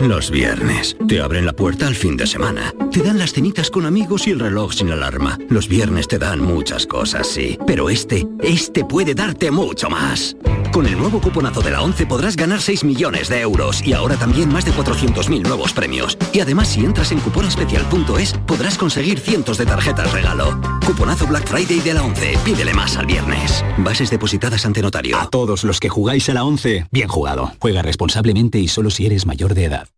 Los 0.00 0.28
viernes. 0.28 0.96
Te 1.06 1.20
abren 1.20 1.46
la 1.46 1.52
puerta 1.52 1.86
al 1.86 1.94
fin 1.94 2.16
de 2.16 2.26
semana. 2.26 2.74
Te 2.90 3.00
dan 3.00 3.16
las 3.16 3.32
cenitas 3.32 3.70
con 3.70 3.86
amigos 3.86 4.26
y 4.26 4.32
el 4.32 4.40
reloj 4.40 4.72
sin 4.72 4.90
alarma. 4.90 5.38
Los 5.48 5.68
viernes 5.68 6.08
te 6.08 6.18
dan 6.18 6.40
muchas 6.40 6.84
cosas, 6.84 7.28
sí. 7.28 7.56
Pero 7.64 7.88
este, 7.88 8.26
este 8.40 8.84
puede 8.84 9.14
darte 9.14 9.52
mucho 9.52 9.88
más. 9.88 10.36
Con 10.72 10.86
el 10.86 10.98
nuevo 10.98 11.20
cuponazo 11.20 11.62
de 11.62 11.70
la 11.70 11.80
11 11.80 12.06
podrás 12.06 12.34
ganar 12.34 12.60
6 12.60 12.82
millones 12.82 13.28
de 13.28 13.40
euros 13.40 13.86
y 13.86 13.92
ahora 13.92 14.16
también 14.16 14.52
más 14.52 14.64
de 14.64 14.72
400.000 14.72 15.46
nuevos 15.46 15.72
premios. 15.72 16.18
Y 16.32 16.40
además 16.40 16.70
si 16.70 16.84
entras 16.84 17.12
en 17.12 17.20
cuponespecial.es 17.20 18.32
podrás 18.48 18.76
conseguir 18.76 19.20
cientos 19.20 19.58
de 19.58 19.66
tarjetas 19.66 20.12
regalo. 20.12 20.58
Cuponazo 20.86 21.26
Black 21.26 21.48
Friday 21.48 21.80
de 21.80 21.94
la 21.94 22.02
11. 22.02 22.38
Pídele 22.44 22.74
más 22.74 22.96
al 22.96 23.06
viernes. 23.06 23.64
Bases 23.78 24.10
depositadas 24.10 24.66
ante 24.66 24.82
notario. 24.82 25.18
A 25.18 25.30
todos 25.30 25.64
los 25.64 25.80
que 25.80 25.88
jugáis 25.88 26.28
a 26.28 26.34
la 26.34 26.44
11, 26.44 26.88
bien 26.90 27.08
jugado. 27.08 27.52
Juega 27.58 27.80
responsablemente 27.80 28.58
y 28.58 28.68
solo 28.68 28.90
si 28.90 29.06
eres 29.06 29.24
mayor 29.24 29.54
de 29.54 29.64
edad. 29.64 29.88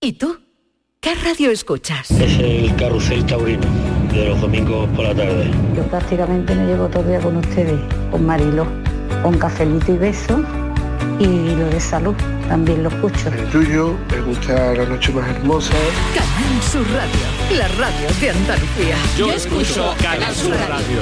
¿Y 0.00 0.14
tú? 0.14 0.40
¿Qué 1.00 1.14
radio 1.14 1.50
escuchas? 1.50 2.10
Es 2.10 2.38
el 2.38 2.74
Carrusel 2.76 3.24
Taurino, 3.26 3.66
de 4.12 4.28
los 4.28 4.40
domingos 4.40 4.88
por 4.90 5.04
la 5.04 5.14
tarde. 5.14 5.50
Yo 5.76 5.82
prácticamente 5.84 6.54
me 6.54 6.66
llevo 6.66 6.88
todo 6.88 7.02
el 7.02 7.08
día 7.08 7.20
con 7.20 7.36
ustedes, 7.36 7.80
con 8.10 8.26
Marilo, 8.26 8.66
con 9.22 9.38
cafelito 9.38 9.92
y 9.92 9.98
beso, 9.98 10.42
y 11.18 11.54
lo 11.54 11.66
de 11.66 11.80
salud, 11.80 12.14
también 12.48 12.82
lo 12.82 12.88
escucho. 12.88 13.28
El 13.28 13.50
tuyo, 13.50 13.96
me 14.10 14.20
gusta 14.20 14.74
La 14.74 14.84
Noche 14.84 15.12
Más 15.12 15.28
Hermosa. 15.28 15.74
Canal 16.14 16.62
Sur 16.62 16.86
Radio, 16.92 17.58
la 17.58 17.68
radio 17.68 18.08
de 18.20 18.30
Andalucía. 18.30 18.96
Yo, 19.16 19.32
escucho 19.32 19.94
Canal 20.00 20.34
Sur 20.34 20.54
radio. 20.68 21.00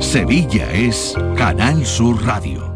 Sevilla 0.00 0.72
es 0.72 1.14
Canal 1.36 1.84
Sur 1.84 2.24
Radio. 2.24 2.75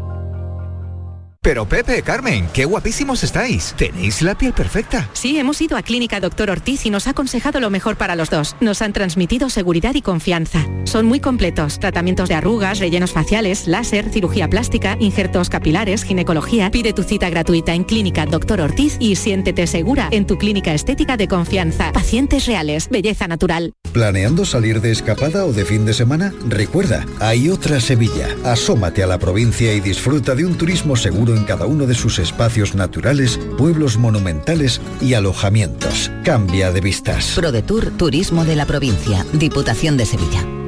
Pero 1.43 1.67
Pepe, 1.67 2.03
Carmen, 2.03 2.47
qué 2.53 2.65
guapísimos 2.65 3.23
estáis. 3.23 3.73
Tenéis 3.75 4.21
la 4.21 4.37
piel 4.37 4.53
perfecta. 4.53 5.09
Sí, 5.13 5.39
hemos 5.39 5.59
ido 5.59 5.75
a 5.75 5.81
Clínica 5.81 6.19
Doctor 6.19 6.51
Ortiz 6.51 6.85
y 6.85 6.91
nos 6.91 7.07
ha 7.07 7.11
aconsejado 7.11 7.59
lo 7.59 7.71
mejor 7.71 7.95
para 7.95 8.15
los 8.15 8.29
dos. 8.29 8.55
Nos 8.59 8.83
han 8.83 8.93
transmitido 8.93 9.49
seguridad 9.49 9.95
y 9.95 10.03
confianza. 10.03 10.63
Son 10.83 11.07
muy 11.07 11.19
completos. 11.19 11.79
Tratamientos 11.79 12.29
de 12.29 12.35
arrugas, 12.35 12.77
rellenos 12.77 13.11
faciales, 13.11 13.67
láser, 13.67 14.11
cirugía 14.11 14.47
plástica, 14.49 14.97
injertos 14.99 15.49
capilares, 15.49 16.03
ginecología. 16.03 16.69
Pide 16.69 16.93
tu 16.93 17.01
cita 17.01 17.27
gratuita 17.31 17.73
en 17.73 17.85
Clínica 17.85 18.27
Doctor 18.27 18.61
Ortiz 18.61 18.97
y 18.99 19.15
siéntete 19.15 19.65
segura 19.65 20.09
en 20.11 20.27
tu 20.27 20.37
clínica 20.37 20.75
estética 20.75 21.17
de 21.17 21.27
confianza. 21.27 21.91
Pacientes 21.91 22.45
reales, 22.45 22.87
belleza 22.87 23.27
natural. 23.27 23.73
¿Planeando 23.93 24.45
salir 24.45 24.79
de 24.79 24.91
escapada 24.91 25.45
o 25.45 25.53
de 25.53 25.65
fin 25.65 25.85
de 25.85 25.95
semana? 25.95 26.35
Recuerda, 26.47 27.03
hay 27.19 27.49
otra 27.49 27.81
Sevilla. 27.81 28.29
Asómate 28.45 29.01
a 29.01 29.07
la 29.07 29.17
provincia 29.17 29.73
y 29.73 29.79
disfruta 29.79 30.35
de 30.35 30.45
un 30.45 30.55
turismo 30.55 30.95
seguro 30.95 31.30
en 31.35 31.43
cada 31.45 31.65
uno 31.65 31.85
de 31.85 31.95
sus 31.95 32.19
espacios 32.19 32.75
naturales, 32.75 33.39
pueblos 33.57 33.97
monumentales 33.97 34.81
y 35.01 35.13
alojamientos. 35.13 36.11
Cambia 36.23 36.71
de 36.71 36.81
vistas. 36.81 37.33
ProDetour 37.35 37.91
Turismo 37.97 38.45
de 38.45 38.55
la 38.55 38.65
Provincia, 38.65 39.25
Diputación 39.33 39.97
de 39.97 40.05
Sevilla. 40.05 40.60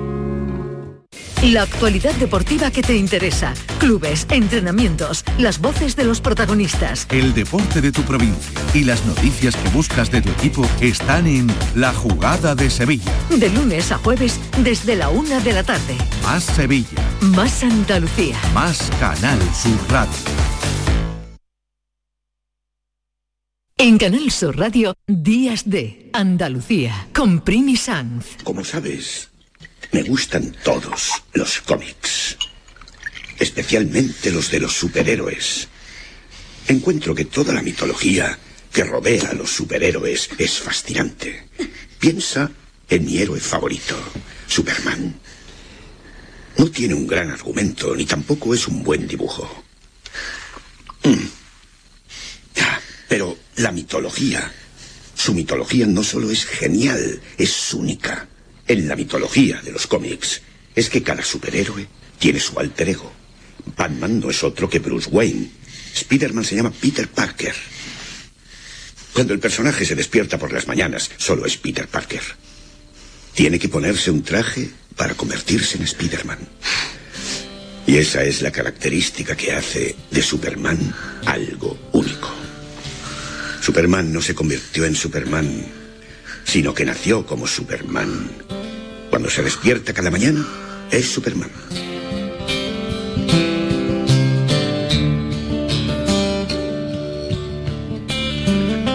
La 1.52 1.64
actualidad 1.64 2.16
deportiva 2.16 2.72
que 2.72 2.82
te 2.82 2.96
interesa. 2.96 3.54
Clubes, 3.78 4.26
entrenamientos, 4.30 5.26
las 5.38 5.60
voces 5.60 5.98
de 5.98 6.06
los 6.06 6.22
protagonistas. 6.22 7.06
El 7.12 7.34
deporte 7.34 7.82
de 7.82 7.92
tu 7.92 8.02
provincia 8.04 8.62
y 8.74 8.86
las 8.86 9.06
noticias 9.06 9.54
que 9.58 9.68
buscas 9.72 10.10
de 10.10 10.22
tu 10.22 10.30
equipo 10.30 10.66
están 10.80 11.28
en 11.28 11.48
La 11.76 11.94
Jugada 11.94 12.56
de 12.56 12.70
Sevilla. 12.70 13.12
De 13.30 13.50
lunes 13.50 13.92
a 13.92 13.98
jueves 13.98 14.40
desde 14.64 14.96
la 14.96 15.10
una 15.10 15.42
de 15.42 15.52
la 15.52 15.64
tarde. 15.64 15.98
Más 16.24 16.46
Sevilla. 16.46 16.88
Más 17.20 17.62
Andalucía. 17.62 18.38
Más 18.54 18.90
Canal 19.02 19.40
Sur 19.54 19.78
Radio. 19.90 20.14
En 23.78 23.98
Canal 23.98 24.32
Sur 24.32 24.58
Radio, 24.58 24.94
Días 25.08 25.70
de 25.70 26.10
Andalucía, 26.14 27.10
con 27.14 27.42
Primi 27.42 27.76
Sanz. 27.76 28.38
Como 28.46 28.64
sabes, 28.64 29.33
me 29.94 30.02
gustan 30.02 30.56
todos 30.64 31.12
los 31.34 31.62
cómics, 31.62 32.36
especialmente 33.40 34.32
los 34.32 34.50
de 34.50 34.60
los 34.60 34.74
superhéroes. 34.74 35.68
Encuentro 36.68 37.14
que 37.14 37.26
toda 37.26 37.54
la 37.54 37.62
mitología 37.62 38.38
que 38.72 38.84
rodea 38.84 39.30
a 39.30 39.34
los 39.34 39.52
superhéroes 39.52 40.32
es 40.38 40.60
fascinante. 40.60 41.48
Piensa 42.00 42.52
en 42.90 43.06
mi 43.06 43.20
héroe 43.20 43.40
favorito, 43.40 43.96
Superman. 44.48 45.14
No 46.58 46.72
tiene 46.72 46.96
un 46.96 47.06
gran 47.06 47.30
argumento, 47.30 47.96
ni 47.96 48.06
tampoco 48.06 48.54
es 48.54 48.68
un 48.68 48.84
buen 48.84 49.08
dibujo. 49.08 49.64
Mm. 51.04 51.28
Ah, 52.62 52.80
Pero 53.08 53.38
la 53.58 53.72
mitología, 53.72 54.52
su 55.16 55.36
mitología 55.36 55.86
no 55.86 56.04
solo 56.04 56.32
es 56.32 56.46
genial, 56.46 57.22
es 57.38 57.74
única. 57.74 58.28
En 58.68 58.88
la 58.88 58.96
mitología 58.96 59.62
de 59.62 59.72
los 59.72 59.88
cómics 59.88 60.42
es 60.76 60.90
que 60.90 61.04
cada 61.04 61.24
superhéroe 61.24 61.88
tiene 62.18 62.40
su 62.40 62.58
alter 62.60 62.90
ego. 62.90 63.12
Batman 63.78 64.20
no 64.20 64.30
es 64.30 64.44
otro 64.44 64.70
que 64.70 64.80
Bruce 64.80 65.10
Wayne. 65.10 65.50
Spiderman 65.96 66.46
se 66.46 66.56
llama 66.56 66.72
Peter 66.72 67.08
Parker. 67.08 67.54
Cuando 69.14 69.34
el 69.34 69.40
personaje 69.40 69.86
se 69.86 69.96
despierta 69.96 70.40
por 70.40 70.52
las 70.52 70.68
mañanas, 70.68 71.12
solo 71.18 71.46
es 71.46 71.58
Peter 71.58 71.88
Parker. 71.88 72.24
Tiene 73.34 73.60
que 73.60 73.70
ponerse 73.70 74.10
un 74.10 74.24
traje 74.24 74.70
para 74.96 75.16
convertirse 75.16 75.78
en 75.78 75.88
Spiderman. 75.88 76.40
Y 77.86 77.98
esa 77.98 78.24
es 78.24 78.42
la 78.42 78.52
característica 78.52 79.36
que 79.36 79.52
hace 79.52 79.96
de 80.10 80.22
Superman 80.22 80.94
algo 81.26 81.78
único. 81.92 82.32
Superman 83.62 84.12
no 84.12 84.22
se 84.22 84.34
convirtió 84.34 84.86
en 84.86 84.96
Superman, 84.96 85.66
sino 86.44 86.74
que 86.74 86.86
nació 86.86 87.26
como 87.26 87.48
Superman. 87.48 88.30
Cuando 89.10 89.30
se 89.30 89.44
despierta 89.44 89.94
cada 89.94 90.12
mañana, 90.12 90.46
es 90.92 91.10
Superman. 91.12 91.50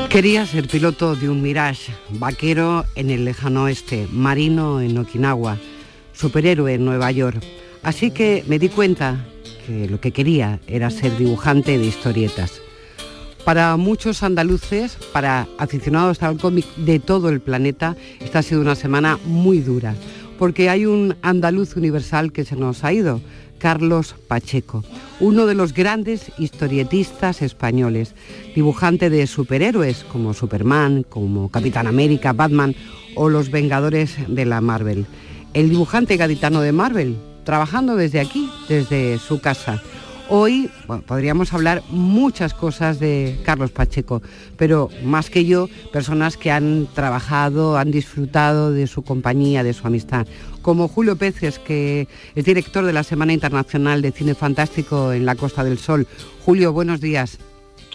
Quería 0.09 0.47
ser 0.47 0.67
piloto 0.67 1.15
de 1.15 1.29
un 1.29 1.43
Mirage, 1.43 1.93
vaquero 2.09 2.85
en 2.97 3.11
el 3.11 3.25
lejano 3.25 3.65
oeste, 3.65 4.09
marino 4.11 4.81
en 4.81 4.97
Okinawa, 4.99 5.59
superhéroe 6.13 6.75
en 6.75 6.85
Nueva 6.85 7.13
York. 7.13 7.41
Así 7.83 8.11
que 8.11 8.43
me 8.49 8.59
di 8.59 8.69
cuenta 8.69 9.25
que 9.67 9.87
lo 9.87 10.01
que 10.01 10.11
quería 10.11 10.61
era 10.67 10.91
ser 10.91 11.17
dibujante 11.17 11.79
de 11.79 11.87
historietas. 11.87 12.63
Para 13.49 13.79
muchos 13.79 14.23
andaluces, 14.23 14.99
para 15.11 15.49
aficionados 15.57 16.23
al 16.23 16.37
cómic 16.37 16.67
de 16.77 16.99
todo 16.99 17.31
el 17.31 17.41
planeta, 17.41 17.97
esta 18.21 18.41
ha 18.41 18.43
sido 18.43 18.61
una 18.61 18.75
semana 18.75 19.19
muy 19.25 19.61
dura, 19.61 19.95
porque 20.39 20.69
hay 20.69 20.85
un 20.85 21.17
andaluz 21.23 21.75
universal 21.75 22.31
que 22.31 22.45
se 22.45 22.57
nos 22.57 22.85
ha 22.85 22.93
ido, 22.93 23.23
Carlos 23.57 24.15
Pacheco, 24.29 24.85
uno 25.19 25.47
de 25.47 25.55
los 25.55 25.73
grandes 25.73 26.31
historietistas 26.37 27.41
españoles, 27.41 28.15
dibujante 28.55 29.09
de 29.09 29.27
superhéroes 29.27 30.05
como 30.05 30.35
Superman, 30.35 31.03
como 31.09 31.51
Capitán 31.51 31.87
América, 31.87 32.35
Batman 32.35 32.77
o 33.15 33.31
los 33.31 33.51
Vengadores 33.51 34.17
de 34.29 34.45
la 34.45 34.61
Marvel. 34.61 35.07
El 35.55 35.71
dibujante 35.71 36.19
gaditano 36.19 36.61
de 36.61 36.73
Marvel, 36.73 37.17
trabajando 37.45 37.97
desde 37.97 38.21
aquí, 38.21 38.51
desde 38.69 39.19
su 39.19 39.41
casa. 39.41 39.83
Hoy 40.31 40.71
podríamos 41.07 41.55
hablar 41.55 41.83
muchas 41.89 42.53
cosas 42.53 43.01
de 43.01 43.41
Carlos 43.45 43.71
Pacheco, 43.71 44.21
pero 44.59 44.91
más 45.03 45.31
que 45.31 45.47
yo, 45.47 45.71
personas 45.91 46.37
que 46.37 46.51
han 46.51 46.87
trabajado, 46.95 47.79
han 47.79 47.91
disfrutado 47.91 48.71
de 48.71 48.87
su 48.87 49.03
compañía, 49.03 49.63
de 49.63 49.73
su 49.73 49.87
amistad, 49.87 50.27
como 50.61 50.87
Julio 50.87 51.17
Peces, 51.17 51.59
que 51.59 52.09
es 52.35 52.45
director 52.45 52.85
de 52.85 52.93
la 52.93 53.05
Semana 53.05 53.33
Internacional 53.33 54.03
de 54.03 54.13
Cine 54.13 54.35
Fantástico 54.35 55.13
en 55.13 55.25
la 55.25 55.35
Costa 55.35 55.65
del 55.65 55.79
Sol. 55.79 56.07
Julio, 56.45 56.75
buenos 56.75 57.01
días. 57.01 57.39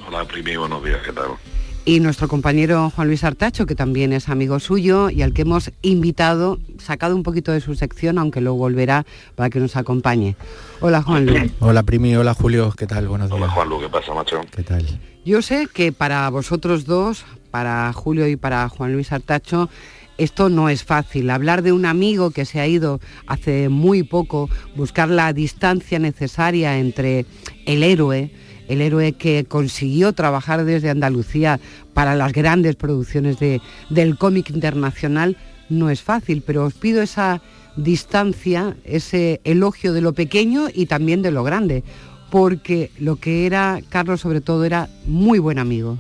Hola, 0.08 0.26
Primi, 0.26 0.58
buenos 0.58 0.84
días, 0.84 1.02
¿qué 1.06 1.12
tal? 1.12 1.38
Y 1.86 2.00
nuestro 2.00 2.28
compañero 2.28 2.92
Juan 2.96 3.08
Luis 3.08 3.24
Artacho, 3.24 3.66
que 3.66 3.76
también 3.76 4.14
es 4.14 4.30
amigo 4.30 4.60
suyo 4.60 5.10
y 5.10 5.22
al 5.22 5.34
que 5.34 5.42
hemos 5.42 5.72
invitado, 5.82 6.60
sacado 6.78 7.16
un 7.16 7.24
poquito 7.24 7.52
de 7.52 7.60
su 7.60 7.76
sección, 7.76 8.18
aunque 8.18 8.42
luego 8.42 8.58
volverá 8.58 9.06
para 9.36 9.50
que 9.50 9.60
nos 9.60 9.76
acompañe. 9.76 10.36
Hola 10.80 11.02
Juan 11.02 11.26
Luis. 11.26 11.52
Hola 11.60 11.84
Primi, 11.84 12.16
hola 12.16 12.34
Julio, 12.34 12.74
¿qué 12.78 12.88
tal? 12.88 13.08
Buenos 13.08 13.30
días. 13.30 13.42
Hola 13.42 13.52
Juan 13.52 13.70
Luis, 13.70 13.82
¿qué 13.84 13.90
pasa, 13.90 14.14
macho? 14.14 14.42
¿Qué 14.56 14.64
tal? 14.64 15.00
Yo 15.26 15.42
sé 15.42 15.68
que 15.74 15.92
para 15.92 16.30
vosotros 16.30 16.86
dos, 16.86 17.26
para 17.52 17.92
Julio 17.92 18.28
y 18.28 18.36
para 18.36 18.68
Juan 18.70 18.94
Luis 18.94 19.12
Artacho, 19.12 19.70
esto 20.18 20.50
no 20.50 20.70
es 20.70 20.84
fácil. 20.84 21.30
Hablar 21.30 21.64
de 21.64 21.72
un 21.72 21.86
amigo 21.86 22.32
que 22.32 22.46
se 22.46 22.60
ha 22.60 22.68
ido 22.68 23.02
hace 23.28 23.68
muy 23.70 24.04
poco, 24.04 24.50
buscar 24.76 25.10
la 25.10 25.34
distancia 25.34 26.00
necesaria 26.00 26.78
entre 26.78 27.26
el 27.66 27.84
héroe, 27.84 28.32
el 28.74 28.82
héroe 28.82 29.14
que 29.14 29.46
consiguió 29.46 30.14
trabajar 30.14 30.66
desde 30.66 30.90
Andalucía 30.90 31.60
para 31.94 32.16
las 32.16 32.34
grandes 32.34 32.76
producciones 32.76 33.40
de, 33.40 33.62
del 33.90 34.18
cómic 34.18 34.50
internacional, 34.50 35.38
no 35.70 35.90
es 35.90 36.02
fácil, 36.02 36.44
pero 36.46 36.66
os 36.66 36.74
pido 36.74 37.02
esa 37.02 37.42
distancia, 37.76 38.76
ese 38.84 39.42
elogio 39.44 39.94
de 39.94 40.02
lo 40.02 40.14
pequeño 40.14 40.68
y 40.74 40.86
también 40.86 41.22
de 41.22 41.32
lo 41.32 41.44
grande, 41.44 41.84
porque 42.30 42.92
lo 43.00 43.16
que 43.16 43.46
era 43.46 43.80
Carlos 43.90 44.22
sobre 44.22 44.42
todo 44.42 44.66
era 44.66 44.90
muy 45.06 45.40
buen 45.40 45.60
amigo. 45.60 45.98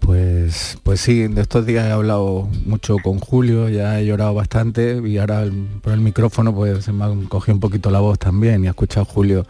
Pues, 0.00 0.78
pues 0.82 1.00
sí, 1.00 1.28
de 1.28 1.42
estos 1.42 1.64
días 1.64 1.86
he 1.86 1.92
hablado 1.92 2.48
mucho 2.66 2.96
con 2.98 3.20
Julio, 3.20 3.68
ya 3.68 4.00
he 4.00 4.04
llorado 4.04 4.34
bastante 4.34 5.00
y 5.04 5.18
ahora 5.18 5.44
por 5.80 5.92
el 5.92 6.00
micrófono 6.00 6.52
pues 6.52 6.84
se 6.84 6.92
me 6.92 7.04
ha 7.04 7.12
cogido 7.28 7.54
un 7.54 7.60
poquito 7.60 7.88
la 7.88 8.00
voz 8.00 8.18
también 8.18 8.64
y 8.64 8.66
he 8.66 8.70
escuchado 8.70 9.02
a 9.02 9.12
Julio 9.12 9.46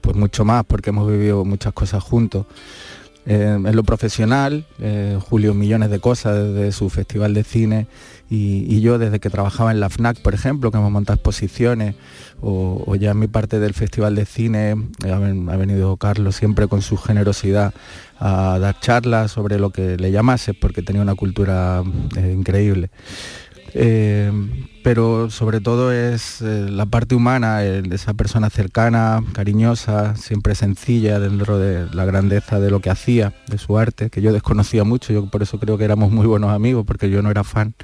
pues 0.00 0.16
mucho 0.16 0.44
más 0.44 0.64
porque 0.64 0.90
hemos 0.90 1.10
vivido 1.10 1.44
muchas 1.44 1.72
cosas 1.72 2.02
juntos. 2.02 2.46
Eh, 3.26 3.58
en 3.64 3.76
lo 3.76 3.84
profesional, 3.84 4.64
eh, 4.78 5.18
Julio 5.20 5.52
millones 5.52 5.90
de 5.90 6.00
cosas 6.00 6.36
desde 6.36 6.72
su 6.72 6.88
festival 6.88 7.34
de 7.34 7.44
cine 7.44 7.86
y, 8.30 8.80
yo 8.80 8.98
desde 8.98 9.20
que 9.20 9.28
trabajaba 9.28 9.72
en 9.72 9.80
la 9.80 9.90
FNAC, 9.90 10.22
por 10.22 10.32
ejemplo, 10.32 10.70
que 10.70 10.78
hemos 10.78 10.90
montado 10.90 11.16
exposiciones 11.16 11.96
o, 12.40 12.96
ya 12.96 13.10
en 13.10 13.18
mi 13.18 13.26
parte 13.26 13.60
del 13.60 13.74
festival 13.74 14.14
de 14.14 14.24
cine 14.24 14.74
eh, 15.04 15.12
ha, 15.12 15.56
venido 15.56 15.96
Carlos 15.98 16.34
siempre 16.34 16.66
con 16.66 16.80
su 16.80 16.96
generosidad 16.96 17.74
a 18.18 18.58
dar 18.58 18.80
charlas 18.80 19.32
sobre 19.32 19.58
lo 19.58 19.70
que 19.70 19.96
le 19.98 20.10
llamase 20.12 20.54
porque 20.54 20.82
tenía 20.82 21.02
una 21.02 21.14
cultura 21.14 21.82
increíble. 22.16 22.90
Eh, 23.74 24.32
pero 24.82 25.30
sobre 25.30 25.60
todo 25.60 25.92
es 25.92 26.40
eh, 26.40 26.66
la 26.70 26.86
parte 26.86 27.14
humana, 27.14 27.62
esa 27.64 28.14
persona 28.14 28.50
cercana, 28.50 29.22
cariñosa, 29.32 30.16
siempre 30.16 30.54
sencilla 30.54 31.20
dentro 31.20 31.58
de 31.58 31.86
la 31.94 32.04
grandeza 32.04 32.58
de 32.60 32.70
lo 32.70 32.80
que 32.80 32.90
hacía, 32.90 33.34
de 33.46 33.58
su 33.58 33.78
arte, 33.78 34.10
que 34.10 34.22
yo 34.22 34.32
desconocía 34.32 34.84
mucho, 34.84 35.12
yo 35.12 35.26
por 35.26 35.42
eso 35.42 35.58
creo 35.58 35.76
que 35.78 35.84
éramos 35.84 36.10
muy 36.10 36.26
buenos 36.26 36.50
amigos, 36.50 36.84
porque 36.86 37.10
yo 37.10 37.22
no 37.22 37.30
era 37.30 37.44
fan, 37.44 37.74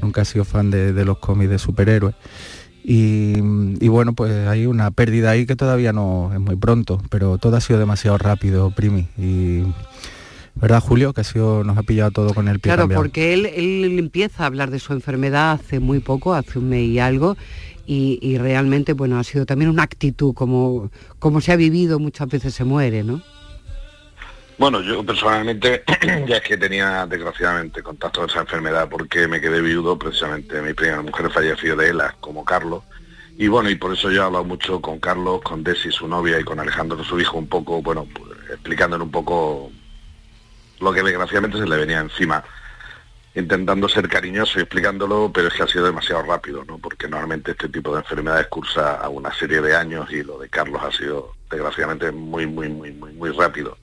nunca 0.00 0.22
he 0.22 0.24
sido 0.24 0.44
fan 0.44 0.70
de, 0.70 0.92
de 0.92 1.04
los 1.04 1.18
cómics 1.18 1.50
de 1.50 1.58
superhéroes. 1.58 2.14
Y, 2.90 3.88
bueno, 3.88 4.14
pues 4.14 4.48
hay 4.48 4.64
una 4.64 4.90
pérdida 4.90 5.30
ahí 5.30 5.44
que 5.44 5.56
todavía 5.56 5.92
no 5.92 6.30
es 6.32 6.40
muy 6.40 6.56
pronto, 6.56 7.02
pero 7.10 7.36
todo 7.36 7.56
ha 7.56 7.60
sido 7.60 7.78
demasiado 7.78 8.16
rápido, 8.16 8.70
Primi. 8.70 9.08
Y 9.18 9.62
¿Verdad, 10.60 10.80
Julio? 10.80 11.12
Que 11.12 11.20
ha 11.20 11.24
sido, 11.24 11.62
nos 11.64 11.78
ha 11.78 11.82
pillado 11.82 12.10
todo 12.10 12.34
con 12.34 12.48
el 12.48 12.58
pie 12.58 12.72
Claro, 12.72 12.88
porque 12.88 13.32
él, 13.32 13.46
él 13.46 13.98
empieza 13.98 14.42
a 14.42 14.46
hablar 14.46 14.70
de 14.70 14.78
su 14.78 14.92
enfermedad 14.92 15.52
hace 15.52 15.78
muy 15.80 16.00
poco, 16.00 16.34
hace 16.34 16.58
un 16.58 16.68
mes 16.68 16.88
y 16.88 16.98
algo, 16.98 17.36
y, 17.90 18.36
realmente, 18.36 18.92
bueno, 18.92 19.18
ha 19.18 19.24
sido 19.24 19.46
también 19.46 19.70
una 19.70 19.82
actitud, 19.82 20.34
como, 20.34 20.90
como 21.18 21.40
se 21.40 21.52
ha 21.52 21.56
vivido, 21.56 21.98
muchas 21.98 22.28
veces 22.28 22.52
se 22.52 22.64
muere, 22.64 23.02
¿no? 23.02 23.22
Bueno, 24.58 24.82
yo 24.82 25.02
personalmente 25.06 25.84
ya 26.28 26.36
es 26.36 26.42
que 26.42 26.58
tenía 26.58 27.06
desgraciadamente 27.06 27.82
contacto 27.82 28.20
con 28.20 28.28
esa 28.28 28.40
enfermedad 28.40 28.90
porque 28.90 29.26
me 29.26 29.40
quedé 29.40 29.62
viudo, 29.62 29.98
precisamente 29.98 30.60
mi 30.60 30.74
primera 30.74 31.00
mujer 31.00 31.30
falleció 31.30 31.76
de 31.76 31.88
ELA, 31.88 32.14
como 32.20 32.44
Carlos. 32.44 32.82
Y 33.38 33.48
bueno, 33.48 33.70
y 33.70 33.76
por 33.76 33.94
eso 33.94 34.10
yo 34.10 34.20
he 34.20 34.24
hablado 34.26 34.44
mucho 34.44 34.82
con 34.82 34.98
Carlos, 34.98 35.40
con 35.40 35.64
Desi, 35.64 35.90
su 35.90 36.06
novia, 36.08 36.38
y 36.38 36.44
con 36.44 36.60
Alejandro, 36.60 37.02
su 37.04 37.18
hijo, 37.18 37.38
un 37.38 37.48
poco, 37.48 37.80
bueno, 37.80 38.06
pues, 38.12 38.50
explicándole 38.50 39.04
un 39.04 39.10
poco 39.10 39.72
lo 40.80 40.92
que 40.92 41.02
desgraciadamente 41.02 41.58
se 41.58 41.66
le 41.66 41.76
venía 41.76 42.00
encima, 42.00 42.42
intentando 43.34 43.88
ser 43.88 44.08
cariñoso 44.08 44.58
y 44.58 44.62
explicándolo, 44.62 45.30
pero 45.32 45.48
es 45.48 45.54
que 45.54 45.62
ha 45.62 45.68
sido 45.68 45.86
demasiado 45.86 46.22
rápido, 46.22 46.64
¿no? 46.64 46.78
Porque 46.78 47.08
normalmente 47.08 47.52
este 47.52 47.68
tipo 47.68 47.92
de 47.92 48.00
enfermedades 48.00 48.48
cursa 48.48 48.96
a 48.96 49.08
una 49.08 49.32
serie 49.32 49.60
de 49.60 49.76
años 49.76 50.10
y 50.10 50.22
lo 50.22 50.38
de 50.38 50.48
Carlos 50.48 50.82
ha 50.82 50.90
sido 50.90 51.34
desgraciadamente 51.50 52.10
muy, 52.10 52.46
muy, 52.46 52.68
muy, 52.68 52.92
muy, 52.92 53.12
muy 53.12 53.30
rápido. 53.30 53.76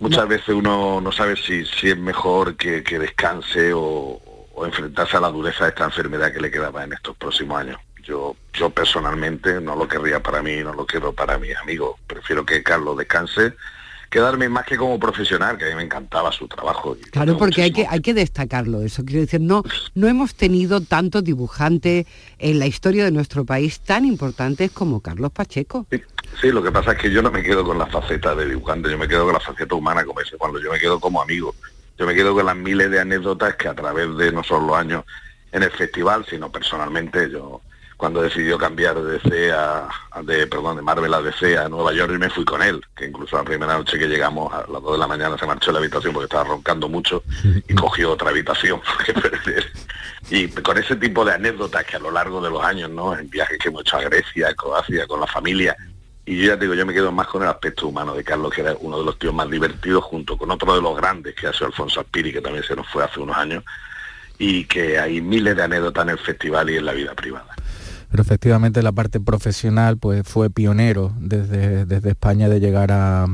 Muchas 0.00 0.28
veces 0.28 0.50
uno 0.50 1.00
no 1.00 1.10
sabe 1.10 1.36
si, 1.36 1.64
si 1.64 1.90
es 1.90 1.98
mejor 1.98 2.56
que, 2.56 2.82
descanse 2.82 3.72
o, 3.72 4.20
o, 4.54 4.66
enfrentarse 4.66 5.16
a 5.16 5.20
la 5.20 5.28
dureza 5.28 5.64
de 5.64 5.70
esta 5.70 5.84
enfermedad 5.84 6.32
que 6.32 6.40
le 6.40 6.52
quedaba 6.52 6.84
en 6.84 6.92
estos 6.92 7.16
próximos 7.16 7.58
años. 7.58 7.80
Yo, 8.04 8.36
yo 8.52 8.70
personalmente 8.70 9.60
no 9.60 9.74
lo 9.74 9.88
querría 9.88 10.22
para 10.22 10.40
mí, 10.40 10.56
no 10.62 10.72
lo 10.72 10.86
quiero 10.86 11.12
para 11.12 11.36
mis 11.38 11.56
amigos. 11.56 11.96
Prefiero 12.06 12.46
que 12.46 12.62
Carlos 12.62 12.96
descanse 12.96 13.54
quedarme 14.10 14.48
más 14.48 14.64
que 14.64 14.76
como 14.76 14.98
profesional, 14.98 15.58
que 15.58 15.66
a 15.66 15.68
mí 15.68 15.74
me 15.74 15.82
encantaba 15.82 16.32
su 16.32 16.48
trabajo. 16.48 16.96
claro, 17.10 17.36
porque 17.36 17.62
hay 17.62 17.72
que, 17.72 17.86
hay 17.88 18.00
que 18.00 18.14
destacarlo, 18.14 18.82
eso 18.82 19.04
quiero 19.04 19.20
decir, 19.20 19.40
no, 19.40 19.62
no 19.94 20.08
hemos 20.08 20.34
tenido 20.34 20.80
tantos 20.80 21.24
dibujantes 21.24 22.06
en 22.38 22.58
la 22.58 22.66
historia 22.66 23.04
de 23.04 23.10
nuestro 23.10 23.44
país 23.44 23.80
tan 23.80 24.04
importantes 24.04 24.70
como 24.70 25.00
Carlos 25.00 25.32
Pacheco. 25.32 25.86
Sí, 26.40 26.50
lo 26.52 26.62
que 26.62 26.70
pasa 26.70 26.92
es 26.92 26.98
que 26.98 27.10
yo 27.10 27.22
no 27.22 27.30
me 27.30 27.42
quedo 27.42 27.64
con 27.64 27.78
la 27.78 27.86
faceta 27.86 28.34
de 28.34 28.46
dibujante, 28.46 28.90
yo 28.90 28.98
me 28.98 29.08
quedo 29.08 29.24
con 29.24 29.34
la 29.34 29.40
faceta 29.40 29.74
humana, 29.74 30.04
como 30.04 30.20
ese, 30.20 30.36
cuando 30.36 30.60
yo 30.60 30.70
me 30.70 30.78
quedo 30.78 31.00
como 31.00 31.20
amigo. 31.20 31.54
Yo 31.98 32.06
me 32.06 32.14
quedo 32.14 32.32
con 32.32 32.46
las 32.46 32.56
miles 32.56 32.90
de 32.90 33.00
anécdotas 33.00 33.56
que 33.56 33.66
a 33.66 33.74
través 33.74 34.16
de 34.16 34.30
no 34.30 34.44
solo 34.44 34.68
los 34.68 34.76
años 34.76 35.04
en 35.50 35.64
el 35.64 35.70
festival, 35.70 36.24
sino 36.28 36.50
personalmente 36.52 37.28
yo 37.30 37.60
cuando 37.98 38.22
decidió 38.22 38.56
cambiar 38.56 38.94
de 38.94 39.18
DC 39.18 39.52
a, 39.52 39.88
de, 40.22 40.46
perdón, 40.46 40.76
de 40.76 40.82
Marvel 40.82 41.12
a 41.12 41.20
DC 41.20 41.58
a 41.58 41.68
Nueva 41.68 41.92
York 41.92 42.12
y 42.14 42.18
me 42.18 42.30
fui 42.30 42.44
con 42.44 42.62
él, 42.62 42.80
que 42.96 43.06
incluso 43.06 43.36
la 43.36 43.42
primera 43.42 43.76
noche 43.76 43.98
que 43.98 44.06
llegamos 44.06 44.52
a 44.54 44.58
las 44.70 44.80
2 44.80 44.92
de 44.92 44.98
la 44.98 45.08
mañana 45.08 45.36
se 45.36 45.46
marchó 45.46 45.70
de 45.70 45.72
la 45.72 45.78
habitación 45.80 46.12
porque 46.14 46.26
estaba 46.26 46.44
roncando 46.44 46.88
mucho 46.88 47.24
y 47.66 47.74
cogió 47.74 48.12
otra 48.12 48.30
habitación 48.30 48.80
Y 50.30 50.46
con 50.48 50.78
ese 50.78 50.94
tipo 50.94 51.24
de 51.24 51.32
anécdotas 51.32 51.84
que 51.84 51.96
a 51.96 51.98
lo 51.98 52.12
largo 52.12 52.40
de 52.40 52.50
los 52.50 52.62
años, 52.62 52.88
¿no? 52.90 53.18
En 53.18 53.28
viajes 53.30 53.58
que 53.58 53.68
hemos 53.68 53.80
hecho 53.80 53.96
a 53.96 54.02
Grecia, 54.02 54.48
a 54.48 54.54
Croacia, 54.54 55.06
con 55.06 55.18
la 55.18 55.26
familia, 55.26 55.76
y 56.24 56.36
yo 56.36 56.48
ya 56.48 56.56
digo, 56.56 56.74
yo 56.74 56.86
me 56.86 56.92
quedo 56.92 57.10
más 57.10 57.26
con 57.26 57.42
el 57.42 57.48
aspecto 57.48 57.88
humano 57.88 58.14
de 58.14 58.22
Carlos, 58.22 58.52
que 58.52 58.60
era 58.60 58.76
uno 58.78 58.98
de 58.98 59.04
los 59.06 59.18
tíos 59.18 59.34
más 59.34 59.50
divertidos, 59.50 60.04
junto 60.04 60.36
con 60.36 60.50
otro 60.52 60.72
de 60.74 60.82
los 60.82 60.96
grandes, 60.96 61.34
que 61.34 61.48
ha 61.48 61.52
sido 61.52 61.66
Alfonso 61.66 62.00
Aspiri, 62.00 62.32
que 62.32 62.42
también 62.42 62.62
se 62.62 62.76
nos 62.76 62.86
fue 62.88 63.02
hace 63.02 63.18
unos 63.18 63.36
años, 63.36 63.64
y 64.38 64.66
que 64.66 65.00
hay 65.00 65.20
miles 65.20 65.56
de 65.56 65.62
anécdotas 65.64 66.04
en 66.04 66.10
el 66.10 66.18
festival 66.18 66.70
y 66.70 66.76
en 66.76 66.84
la 66.84 66.92
vida 66.92 67.14
privada 67.14 67.56
pero 68.10 68.22
efectivamente 68.22 68.82
la 68.82 68.92
parte 68.92 69.20
profesional 69.20 69.98
pues 69.98 70.22
fue 70.26 70.50
pionero 70.50 71.12
desde, 71.20 71.84
desde 71.84 72.10
España 72.10 72.48
de 72.48 72.60
llegar 72.60 72.90
a, 72.92 73.26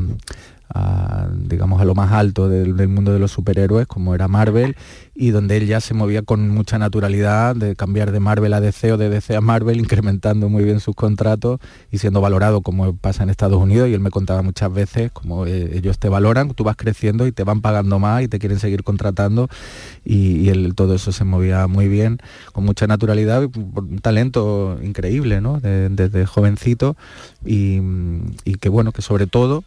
digamos 1.32 1.80
a 1.80 1.84
lo 1.84 1.94
más 1.94 2.12
alto 2.12 2.48
del, 2.48 2.76
del, 2.76 2.88
mundo 2.88 3.12
de 3.12 3.18
los 3.18 3.30
superhéroes 3.30 3.86
como 3.86 4.14
era 4.14 4.26
Marvel 4.28 4.76
y 5.14 5.30
donde 5.30 5.56
él 5.56 5.66
ya 5.66 5.80
se 5.80 5.94
movía 5.94 6.22
con 6.22 6.48
mucha 6.48 6.76
naturalidad 6.78 7.54
de 7.54 7.76
cambiar 7.76 8.10
de 8.10 8.18
Marvel 8.18 8.52
a 8.52 8.60
DC 8.60 8.92
o 8.92 8.96
de 8.96 9.08
DC 9.08 9.36
a 9.36 9.40
Marvel, 9.40 9.78
incrementando 9.80 10.48
muy 10.48 10.64
bien 10.64 10.80
sus 10.80 10.94
contratos 10.94 11.60
y 11.92 11.98
siendo 11.98 12.20
valorado 12.20 12.62
como 12.62 12.96
pasa 12.96 13.22
en 13.22 13.30
Estados 13.30 13.60
Unidos. 13.60 13.88
Y 13.88 13.94
él 13.94 14.00
me 14.00 14.10
contaba 14.10 14.42
muchas 14.42 14.72
veces 14.72 15.12
como 15.12 15.46
eh, 15.46 15.70
ellos 15.76 15.98
te 15.98 16.08
valoran, 16.08 16.50
tú 16.50 16.64
vas 16.64 16.76
creciendo 16.76 17.26
y 17.26 17.32
te 17.32 17.44
van 17.44 17.60
pagando 17.60 17.98
más 17.98 18.22
y 18.22 18.28
te 18.28 18.38
quieren 18.40 18.58
seguir 18.58 18.82
contratando. 18.82 19.48
Y, 20.04 20.48
él, 20.48 20.74
todo 20.74 20.94
eso 20.94 21.12
se 21.12 21.24
movía 21.24 21.66
muy 21.68 21.88
bien, 21.88 22.18
con 22.52 22.64
mucha 22.64 22.86
naturalidad, 22.86 23.44
un 23.44 23.98
talento 24.02 24.78
increíble, 24.82 25.40
¿no? 25.40 25.60
desde 25.60 26.26
jovencito. 26.26 26.96
Y, 27.44 27.80
que 28.60 28.68
bueno, 28.68 28.92
que 28.92 29.02
sobre 29.02 29.26
todo 29.26 29.62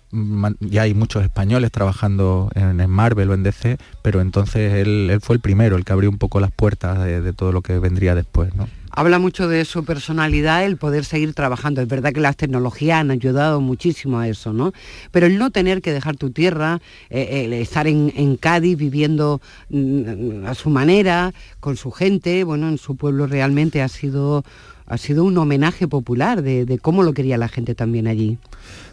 ya 0.60 0.84
hay 0.84 0.94
muchos 0.94 1.24
españoles 1.24 1.72
trabajando 1.72 2.50
en, 2.56 2.88
Marvel 2.90 3.30
o 3.30 3.34
en 3.34 3.44
DC, 3.44 3.78
pero 4.02 4.22
entonces 4.22 4.74
él, 4.74 5.10
él 5.12 5.22
fue 5.22 5.37
primero, 5.40 5.76
el 5.76 5.86
que 5.86 5.94
abrió 5.94 6.10
un 6.10 6.18
poco 6.18 6.40
las 6.40 6.52
puertas 6.52 7.04
de, 7.04 7.34
todo 7.34 7.52
lo 7.52 7.62
que 7.62 7.80
vendría 7.80 8.16
después. 8.16 8.56
¿no? 8.56 8.68
Habla 8.92 9.20
mucho 9.20 9.48
de 9.48 9.64
su 9.66 9.86
personalidad, 9.86 10.66
el 10.66 10.78
poder 10.78 11.06
seguir 11.06 11.34
trabajando. 11.34 11.82
Es 11.82 11.88
verdad 11.88 12.14
que 12.14 12.20
las 12.20 12.36
tecnologías 12.36 13.00
han 13.00 13.12
ayudado 13.12 13.62
muchísimo 13.62 14.20
a 14.20 14.28
eso, 14.28 14.54
¿no? 14.54 14.74
Pero 15.12 15.28
el 15.28 15.38
no 15.38 15.52
tener 15.52 15.84
que 15.84 15.94
dejar 15.94 16.16
tu 16.16 16.32
tierra, 16.32 16.82
eh, 17.10 17.60
estar 17.62 17.88
en, 17.88 18.38
Cádiz 18.38 18.76
viviendo 18.76 19.40
mm, 19.70 20.46
a 20.48 20.56
su 20.56 20.72
manera, 20.72 21.34
con 21.60 21.78
su 21.78 21.92
gente, 21.92 22.44
bueno, 22.44 22.70
en 22.70 22.80
su 22.80 22.96
pueblo 22.96 23.28
realmente 23.28 23.84
ha 23.84 23.88
sido, 23.88 24.44
ha 24.88 24.98
sido 24.98 25.26
un 25.26 25.38
homenaje 25.38 25.88
popular 25.88 26.42
de 26.42 26.80
cómo 26.82 27.04
lo 27.04 27.14
quería 27.14 27.38
la 27.38 27.50
gente 27.50 27.76
también 27.76 28.08
allí. 28.08 28.40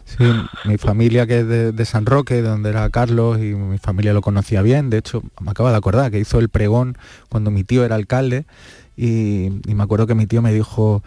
Sí, 0.04 0.24
mi 0.64 0.76
familia 0.78 1.26
que 1.26 1.40
es 1.40 1.48
de, 1.48 1.84
San 1.84 2.06
Roque, 2.06 2.42
donde 2.42 2.70
era 2.70 2.88
Carlos, 2.90 3.38
y 3.38 3.54
mi 3.54 3.78
familia 3.78 4.12
lo 4.12 4.20
conocía 4.20 4.62
bien. 4.62 4.90
De 4.90 4.98
hecho, 4.98 5.22
me 5.40 5.50
acabo 5.50 5.70
de 5.70 5.76
acordar 5.76 6.10
que 6.10 6.18
hizo 6.18 6.38
el 6.38 6.48
pregón 6.48 6.96
cuando 7.28 7.50
mi 7.50 7.64
tío 7.64 7.84
era 7.84 7.96
alcalde 7.96 8.46
y, 8.96 9.46
y 9.66 9.74
me 9.74 9.82
acuerdo 9.82 10.06
que 10.06 10.14
mi 10.14 10.26
tío 10.26 10.42
me 10.42 10.52
dijo, 10.52 11.02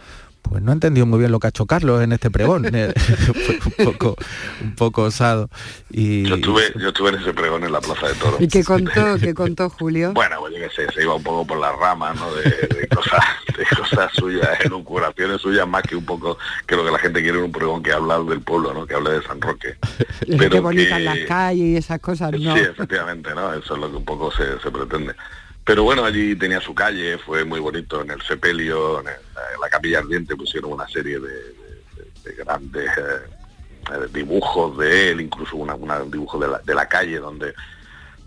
pues 0.49 0.62
no 0.63 0.71
he 0.71 0.73
entendido 0.73 1.05
muy 1.05 1.19
bien 1.19 1.31
lo 1.31 1.39
que 1.39 1.47
ha 1.47 1.49
hecho 1.49 1.65
Carlos 1.65 2.01
en 2.01 2.12
este 2.12 2.31
pregón. 2.31 2.65
un 3.77 3.86
poco, 3.86 4.15
un 4.62 4.75
poco 4.75 5.03
osado. 5.03 5.49
Y, 5.89 6.23
yo, 6.23 6.36
estuve, 6.36 6.63
yo 6.79 6.89
estuve 6.89 7.10
en 7.10 7.15
ese 7.15 7.33
pregón 7.33 7.63
en 7.63 7.71
la 7.71 7.81
Plaza 7.81 8.07
de 8.07 8.13
Toros. 8.15 8.41
¿Y 8.41 8.47
qué 8.47 8.63
contó, 8.63 9.17
qué 9.19 9.33
contó 9.33 9.69
Julio? 9.69 10.13
Bueno, 10.13 10.38
pues 10.39 10.53
yo 10.53 10.60
qué 10.60 10.69
sé, 10.69 10.91
se 10.93 11.03
iba 11.03 11.15
un 11.15 11.23
poco 11.23 11.45
por 11.45 11.60
las 11.60 11.75
ramas, 11.77 12.15
¿no? 12.19 12.33
De, 12.33 12.88
cosas, 12.88 13.23
de 13.57 13.65
cosas 13.75 14.12
suyas, 14.13 14.49
elucubraciones 14.62 15.41
suyas, 15.41 15.67
más 15.67 15.83
que 15.83 15.95
un 15.95 16.05
poco, 16.05 16.38
creo 16.65 16.86
que 16.86 16.91
la 16.91 16.99
gente 16.99 17.21
quiere 17.21 17.38
un 17.38 17.51
pregón 17.51 17.83
que 17.83 17.91
habla 17.91 18.19
del 18.19 18.41
pueblo, 18.41 18.73
¿no? 18.73 18.86
Que 18.86 18.95
hable 18.95 19.12
de 19.12 19.23
San 19.23 19.41
Roque. 19.41 19.75
Pero 20.27 20.49
que 20.49 20.60
bonitas 20.60 21.01
las 21.01 21.19
calles 21.27 21.65
y 21.65 21.77
esas 21.77 21.99
cosas, 21.99 22.31
¿no? 22.31 22.55
Sí, 22.55 22.62
efectivamente, 22.62 23.33
¿no? 23.36 23.53
Eso 23.53 23.75
es 23.75 23.81
lo 23.81 23.89
que 23.89 23.97
un 23.97 24.05
poco 24.05 24.31
se, 24.31 24.60
se 24.60 24.71
pretende. 24.71 25.13
Pero 25.67 25.84
bueno, 25.84 26.06
allí 26.06 26.34
tenía 26.38 26.62
su 26.62 26.73
calle, 26.73 27.17
fue 27.17 27.43
muy 27.43 27.60
bonito, 27.60 28.01
en 28.01 28.12
el 28.12 28.21
sepelio, 28.21 29.01
en, 29.01 29.08
la 29.08 29.69
capilla 29.69 29.99
ardiente 29.99 30.34
pusieron 30.34 30.71
una 30.71 30.88
serie 30.88 31.19
de, 31.19 32.34
grandes 32.38 32.89
eh, 32.97 34.08
dibujos 34.13 34.77
de 34.77 35.12
él, 35.12 35.19
incluso 35.19 35.58
una, 35.58 35.75
un 35.75 36.10
dibujo 36.10 36.39
de 36.39 36.73
la, 36.73 36.88
calle 36.88 37.19
donde 37.19 37.53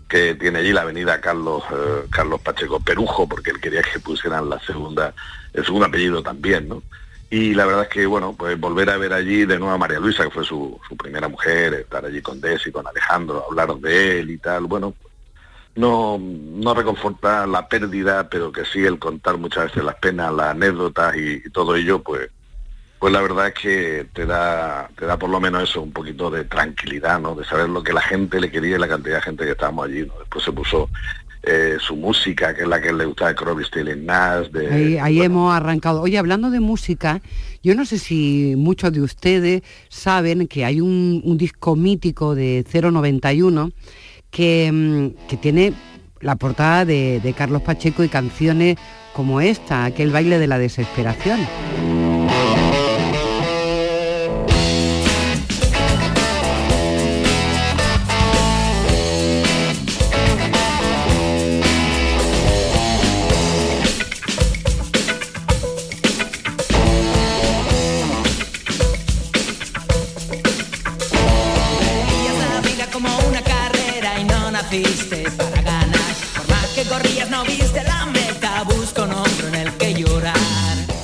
que 0.07 0.35
tiene 0.35 0.59
allí 0.59 0.71
la 0.71 0.81
avenida 0.81 1.19
Carlos 1.19 1.63
eh, 1.71 2.03
Carlos 2.11 2.41
Pacheco 2.41 2.79
Perujo, 2.79 3.27
porque 3.27 3.49
él 3.49 3.59
quería 3.59 3.81
que 3.81 3.99
pusieran 3.99 4.47
la 4.47 4.59
segunda, 4.59 5.11
el 5.53 5.65
segundo 5.65 5.87
apellido 5.87 6.21
también, 6.21 6.69
¿no? 6.69 6.83
Y 7.31 7.55
la 7.55 7.65
verdad 7.65 7.83
es 7.83 7.89
que, 7.89 8.05
bueno, 8.05 8.35
pues 8.37 8.59
volver 8.59 8.91
a 8.91 8.97
ver 8.97 9.13
allí 9.13 9.45
de 9.45 9.57
nuevo 9.57 9.73
a 9.73 9.79
María 9.79 9.99
Luisa, 9.99 10.25
que 10.25 10.29
fue 10.29 10.43
su, 10.43 10.79
su 10.87 10.95
primera 10.95 11.27
mujer, 11.27 11.73
estar 11.73 12.05
allí 12.05 12.21
con 12.21 12.39
Desi, 12.39 12.71
con 12.71 12.85
Alejandro, 12.85 13.45
hablaron 13.49 13.81
de 13.81 14.19
él 14.19 14.29
y 14.29 14.37
tal, 14.37 14.65
bueno, 14.65 14.93
no, 15.75 16.17
no 16.19 16.73
reconforta 16.73 17.47
la 17.47 17.67
pérdida, 17.67 18.29
pero 18.29 18.51
que 18.51 18.65
sí 18.65 18.79
el 18.79 18.99
contar 18.99 19.37
muchas 19.37 19.65
veces 19.65 19.83
las 19.83 19.95
penas, 19.95 20.33
las 20.33 20.51
anécdotas 20.51 21.15
y, 21.15 21.49
todo 21.51 21.75
ello, 21.75 22.01
pues, 22.01 22.29
pues 22.99 23.13
la 23.13 23.21
verdad 23.21 23.47
es 23.47 23.53
que 23.53 24.07
te 24.13 24.25
da, 24.25 24.89
te 24.97 25.05
da 25.05 25.17
por 25.17 25.29
lo 25.29 25.39
menos 25.39 25.69
eso, 25.69 25.81
un 25.81 25.91
poquito 25.91 26.29
de 26.29 26.43
tranquilidad, 26.45 27.19
¿no? 27.19 27.35
De 27.35 27.45
saber 27.45 27.69
lo 27.69 27.81
que 27.83 27.93
la 27.93 28.01
gente 28.01 28.39
le 28.39 28.51
quería 28.51 28.75
y 28.75 28.79
la 28.79 28.87
cantidad 28.87 29.15
de 29.15 29.21
gente 29.21 29.45
que 29.45 29.51
estábamos 29.51 29.85
allí, 29.85 30.05
¿no? 30.05 30.13
Después 30.19 30.43
se 30.43 30.51
puso 30.51 30.89
eh, 31.43 31.77
su 31.79 31.95
música, 31.95 32.53
que 32.53 32.61
es 32.61 32.67
la 32.67 32.79
que 32.79 32.93
le 32.93 33.05
gusta 33.05 33.29
de 33.29 33.35
Crosby, 33.35 33.63
Stills 33.63 33.97
Nash. 33.97 34.49
De, 34.49 34.99
ahí, 34.99 35.21
hemos 35.23 35.51
arrancado. 35.51 36.01
Oye, 36.01 36.19
hablando 36.19 36.51
de 36.51 36.59
música, 36.59 37.21
yo 37.63 37.73
no 37.73 37.85
sé 37.85 37.97
si 37.97 38.53
muchos 38.55 38.93
de 38.93 39.01
ustedes 39.01 39.63
saben 39.89 40.47
que 40.47 40.65
hay 40.65 40.81
un, 40.81 41.21
un 41.25 41.37
disco 41.39 41.75
mítico 41.75 42.35
de 42.35 42.63
091 42.71 43.71
Mm, 44.37 45.07
que, 45.27 45.37
tiene 45.41 45.73
la 46.21 46.35
portada 46.35 46.85
de, 46.85 47.19
de 47.19 47.33
Carlos 47.33 47.61
Pacheco 47.61 48.03
y 48.03 48.09
canciones 48.09 48.77
como 49.13 49.41
esta, 49.41 49.83
aquel 49.85 50.11
baile 50.11 50.39
de 50.39 50.47
la 50.47 50.57
desesperación. 50.57 51.39
Naciste 74.71 75.23
para 75.37 75.61
ganar. 75.61 76.15
Por 76.35 76.49
más 76.49 76.67
que 76.73 76.83
corrías 76.83 77.29
no 77.29 77.43
viste 77.43 77.83
la 77.83 78.05
meta, 78.07 78.63
busco 78.63 79.03
un 79.03 79.11
hombro 79.11 79.47
en 79.49 79.55
el 79.55 79.71
que 79.73 79.93
llorar. 79.93 80.37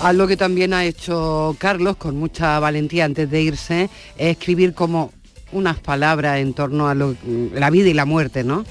Algo 0.02 0.28
que 0.28 0.38
también 0.38 0.74
ha 0.74 0.86
hecho 0.86 1.56
Carlos 1.60 1.98
con 1.98 2.16
mucha 2.18 2.60
valentía 2.60 3.06
antes 3.06 3.30
de 3.30 3.42
irse 3.42 3.90
es 4.18 4.38
escribir 4.38 4.74
como 4.74 5.12
unas 5.52 5.80
palabras 5.80 6.40
en 6.40 6.54
torno 6.54 6.88
a 6.88 6.94
lo- 6.96 7.16
la 7.54 7.70
vida 7.70 7.90
y 7.90 7.94
la 7.94 8.06
muerte, 8.06 8.44
¿no? 8.44 8.64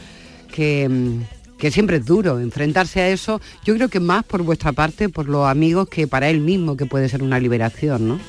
Que, 0.53 0.89
mm, 0.89 1.57
que 1.59 1.71
siempre 1.71 1.97
es 1.99 2.05
duro 2.05 2.39
enfrentarse 2.39 3.01
a 3.01 3.09
eso. 3.09 3.41
Yo 3.65 3.75
creo 3.75 3.89
que 3.89 4.01
más 4.01 4.25
por 4.25 4.43
vuestra 4.43 4.73
parte, 4.73 5.09
por 5.09 5.29
los 5.29 5.47
amigos, 5.49 5.89
que 5.89 6.07
para 6.07 6.29
él 6.29 6.41
mismo, 6.41 6.77
que 6.77 6.87
puede 6.87 7.09
ser 7.09 7.23
una 7.23 7.39
liberación, 7.41 8.09
¿no? 8.09 8.21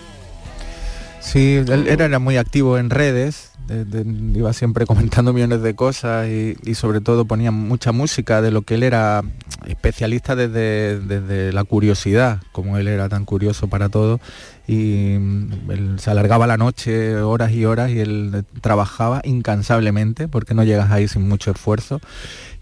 Sí, 1.20 1.56
él 1.56 1.88
era 1.90 2.20
muy 2.20 2.38
activo 2.38 2.78
en 2.78 2.90
redes, 2.90 3.52
iba 3.70 4.54
siempre 4.54 4.86
comentando 4.86 5.34
millones 5.34 5.62
de 5.62 5.76
cosas 5.76 6.28
y, 6.28 6.58
y 6.64 6.76
sobre 6.76 7.02
todo 7.02 7.26
ponía 7.26 7.52
mucha 7.52 7.92
música 7.92 8.42
de 8.42 8.52
lo 8.52 8.62
que 8.62 8.76
él 8.76 8.84
era 8.84 9.24
especialista 9.66 10.36
desde, 10.36 11.00
desde 11.00 11.52
la 11.52 11.64
curiosidad, 11.64 12.42
como 12.52 12.78
él 12.78 12.88
era 12.88 13.10
tan 13.10 13.26
curioso 13.26 13.68
para 13.68 13.90
todo. 13.90 14.20
Y 14.68 15.18
mm, 15.20 15.72
él 15.72 16.00
se 16.00 16.12
alargaba 16.12 16.48
la 16.48 16.58
noche 16.58 17.18
horas 17.18 17.52
y 17.52 17.66
horas 17.66 17.92
y 17.92 18.00
él 18.00 18.46
trabajaba 18.62 19.22
incansablemente 19.24 20.28
porque 20.28 20.54
no 20.54 20.64
llegas 20.64 20.92
ahí 20.92 21.08
sin 21.08 21.28
mucho 21.28 21.52
esfuerzo 21.52 22.02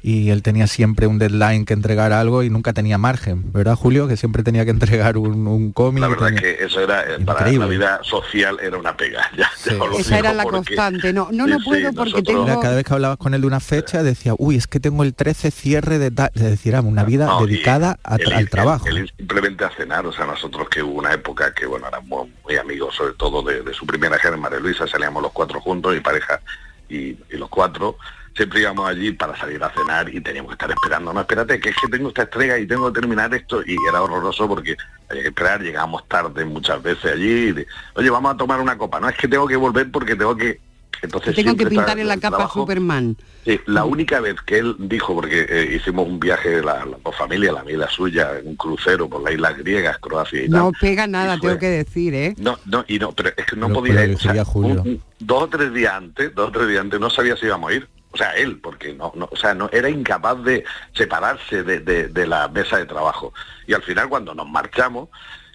y 0.07 0.29
él 0.29 0.43
tenía 0.43 0.67
siempre 0.67 1.07
un 1.07 1.17
deadline 1.17 1.65
que 1.65 1.73
entregar 1.73 2.13
algo 2.13 2.43
y 2.43 2.51
nunca 2.51 2.73
tenía 2.73 2.99
margen, 2.99 3.51
¿verdad 3.51 3.73
Julio? 3.75 4.07
Que 4.07 4.17
siempre 4.17 4.43
tenía 4.43 4.63
que 4.63 4.69
entregar 4.69 5.17
un, 5.17 5.47
un 5.47 5.71
cómic. 5.71 6.01
La 6.01 6.07
verdad 6.09 6.27
tenía- 6.27 6.41
que 6.41 6.63
eso 6.63 6.79
era, 6.79 7.01
eh, 7.01 7.19
para 7.25 7.41
la 7.41 7.51
Increíble. 7.51 7.67
vida 7.77 7.99
social 8.03 8.59
era 8.61 8.77
una 8.77 8.95
pega. 8.95 9.23
Ya, 9.35 9.49
ya 9.65 9.81
os 9.83 9.89
lo 9.89 9.97
Esa 9.97 10.19
era 10.19 10.31
la 10.33 10.43
porque- 10.43 10.57
constante. 10.57 11.11
No, 11.11 11.29
no, 11.31 11.45
Sí, 11.45 11.49
no 11.51 11.57
sí, 11.59 11.65
puedo 11.65 11.93
porque 11.93 12.11
nosotros- 12.11 12.45
tengo... 12.45 12.61
Cada 12.61 12.75
vez 12.75 12.83
que 12.85 12.93
hablabas 12.93 13.17
con 13.17 13.33
él 13.33 13.41
de 13.41 13.47
una 13.47 13.59
fecha 13.59 14.03
decía, 14.03 14.33
uy, 14.37 14.57
es 14.57 14.67
que 14.67 14.79
tengo 14.79 15.01
el 15.01 15.15
13 15.15 15.49
cierre 15.49 15.97
de 15.97 16.11
tal. 16.11 16.29
Es 16.35 16.43
decir, 16.43 16.75
una 16.75 17.03
vida 17.03 17.25
No, 17.25 17.43
dedicada 17.45 17.97
a- 18.03 18.15
al 18.35 18.49
trabajo. 18.49 18.87
ir 18.89 19.09
simplemente 19.17 19.65
a 19.65 19.71
cenar, 19.71 20.05
o 20.05 20.11
sea, 20.13 20.25
nosotros 20.27 20.69
que 20.69 20.83
hubo 20.83 20.99
una 20.99 21.13
época 21.13 21.51
que, 21.53 21.65
bueno, 21.65 21.87
éramos 21.87 22.27
muy 22.43 22.57
amigos, 22.57 22.93
sobre 22.95 23.13
todo 23.13 23.41
de, 23.41 23.63
de 23.63 23.73
su 23.73 23.87
primera 23.87 24.19
jefe, 24.19 24.37
María 24.37 24.59
Luisa, 24.59 24.85
salíamos 24.87 25.23
los 25.23 25.31
cuatro 25.31 25.59
juntos, 25.61 25.93
mi 25.95 25.99
pareja 26.01 26.39
y, 26.87 26.95
y 27.31 27.37
los 27.39 27.49
cuatro, 27.49 27.97
siempre 28.35 28.61
íbamos 28.61 28.87
allí 28.89 29.11
para 29.13 29.37
salir 29.37 29.63
a 29.63 29.69
cenar 29.71 30.13
y 30.13 30.19
teníamos 30.21 30.49
que 30.51 30.53
estar 30.55 30.71
esperando, 30.71 31.13
no, 31.13 31.21
espérate, 31.21 31.59
que 31.59 31.69
es 31.69 31.75
que 31.81 31.87
tengo 31.87 32.09
esta 32.09 32.23
entrega 32.23 32.57
y 32.59 32.67
tengo 32.67 32.91
que 32.91 32.99
terminar 32.99 33.33
esto, 33.33 33.61
y 33.65 33.75
era 33.89 34.01
horroroso 34.01 34.47
porque 34.47 34.75
había 35.09 35.21
que 35.23 35.29
esperar, 35.29 35.61
llegábamos 35.61 36.07
tarde 36.07 36.43
muchas 36.45 36.81
veces 36.83 37.13
allí, 37.13 37.29
y 37.47 37.51
de, 37.53 37.67
oye, 37.95 38.09
vamos 38.09 38.33
a 38.33 38.37
tomar 38.37 38.59
una 38.59 38.77
copa, 38.77 38.99
no, 38.99 39.07
es 39.07 39.15
que 39.15 39.27
tengo 39.27 39.47
que 39.47 39.55
volver 39.55 39.89
porque 39.91 40.15
tengo 40.15 40.35
que... 40.35 40.59
Entonces 41.01 41.35
tengo 41.35 41.55
que 41.57 41.67
pintar 41.67 41.99
en 41.99 42.07
la 42.07 42.15
capa 42.15 42.37
trabajo. 42.37 42.61
Superman. 42.61 43.17
Sí, 43.43 43.59
la 43.67 43.83
única 43.83 44.21
vez 44.21 44.35
que 44.45 44.57
él 44.59 44.75
dijo, 44.79 45.13
porque 45.13 45.45
eh, 45.47 45.75
hicimos 45.75 46.07
un 46.07 46.19
viaje, 46.19 46.61
la, 46.63 46.85
las 46.85 47.03
dos 47.03 47.15
familias, 47.15 47.53
la 47.53 47.63
mía 47.63 47.73
y 47.75 47.77
la 47.77 47.89
suya, 47.89 48.39
en 48.39 48.47
un 48.47 48.55
crucero 48.55 49.07
por 49.09 49.21
las 49.21 49.33
islas 49.33 49.57
griegas, 49.57 49.97
Croacia 49.99 50.45
y 50.45 50.49
No 50.49 50.71
tal. 50.71 50.79
pega 50.79 51.05
nada, 51.05 51.37
tengo 51.37 51.59
que 51.59 51.67
decir, 51.69 52.13
¿eh? 52.15 52.33
No, 52.37 52.57
no, 52.65 52.85
y 52.87 52.97
no, 52.97 53.11
pero 53.11 53.29
es 53.35 53.45
que 53.45 53.55
no 53.57 53.67
Pero- 53.67 53.79
podía 53.79 53.95
pero 53.95 54.11
ir. 54.11 54.15
o 54.15 54.19
sea, 54.19 54.43
un- 54.55 54.79
un- 54.79 55.03
dos 55.19 55.43
o 55.43 55.47
tres 55.49 55.73
días 55.73 55.93
antes, 55.93 56.33
dos 56.33 56.47
o 56.47 56.51
tres 56.51 56.69
días 56.69 56.81
antes, 56.81 56.99
no 56.99 57.09
sabía 57.09 57.35
si 57.35 57.45
íbamos 57.45 57.71
a 57.71 57.73
ir. 57.75 57.87
O 58.15 58.17
sea, 58.17 58.31
él, 58.31 58.59
porque 58.63 58.93
no, 58.93 59.11
no, 59.13 59.27
o 59.29 59.35
sea, 59.35 59.53
no, 59.53 59.69
era 59.73 59.89
incapaz 59.89 60.41
de 60.41 60.63
separarse 60.93 61.63
de, 61.63 61.81
de- 61.81 62.25
la 62.27 62.47
mesa 62.47 62.77
de 62.77 62.85
trabajo. 62.85 63.33
Y 63.67 63.73
al 63.73 63.83
final, 63.83 64.07
cuando 64.07 64.33
nos 64.33 64.47
marchamos, 64.47 65.09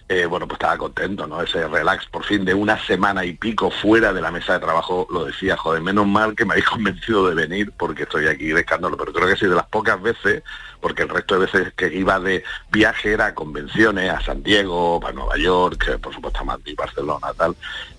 eh, 0.07 0.27
bueno, 0.27 0.47
pues 0.47 0.57
estaba 0.57 0.77
contento, 0.77 1.25
¿no? 1.25 1.41
Ese 1.41 1.67
relax 1.67 2.05
por 2.05 2.23
fin 2.23 2.45
de 2.45 2.53
una 2.53 2.77
semana 2.85 3.25
y 3.25 3.33
pico 3.33 3.71
fuera 3.71 4.13
de 4.13 4.21
la 4.21 4.29
mesa 4.29 4.53
de 4.53 4.59
trabajo, 4.59 5.07
lo 5.09 5.25
decía, 5.25 5.57
joder, 5.57 5.81
menos 5.81 6.05
mal 6.05 6.35
que 6.35 6.45
me 6.45 6.53
habéis 6.53 6.67
convencido 6.69 7.27
de 7.27 7.33
venir 7.33 7.71
porque 7.75 8.03
estoy 8.03 8.27
aquí 8.27 8.49
de 8.49 8.63
pero 8.63 9.11
creo 9.11 9.27
que 9.27 9.37
sí, 9.37 9.47
de 9.47 9.55
las 9.55 9.65
pocas 9.65 9.99
veces, 9.99 10.43
porque 10.81 11.01
el 11.01 11.09
resto 11.09 11.33
de 11.39 11.47
veces 11.47 11.73
que 11.75 11.87
iba 11.91 12.19
de 12.19 12.43
viaje 12.69 13.13
era 13.13 13.25
a 13.25 13.33
convenciones, 13.33 14.07
a 14.11 14.21
San 14.21 14.43
Diego, 14.43 15.03
a 15.03 15.11
Nueva 15.13 15.35
York, 15.37 15.97
por 15.99 16.13
supuesto 16.13 16.41
a 16.41 16.43
Madrid, 16.43 16.75
Barcelona, 16.77 17.33
tal, 17.35 17.55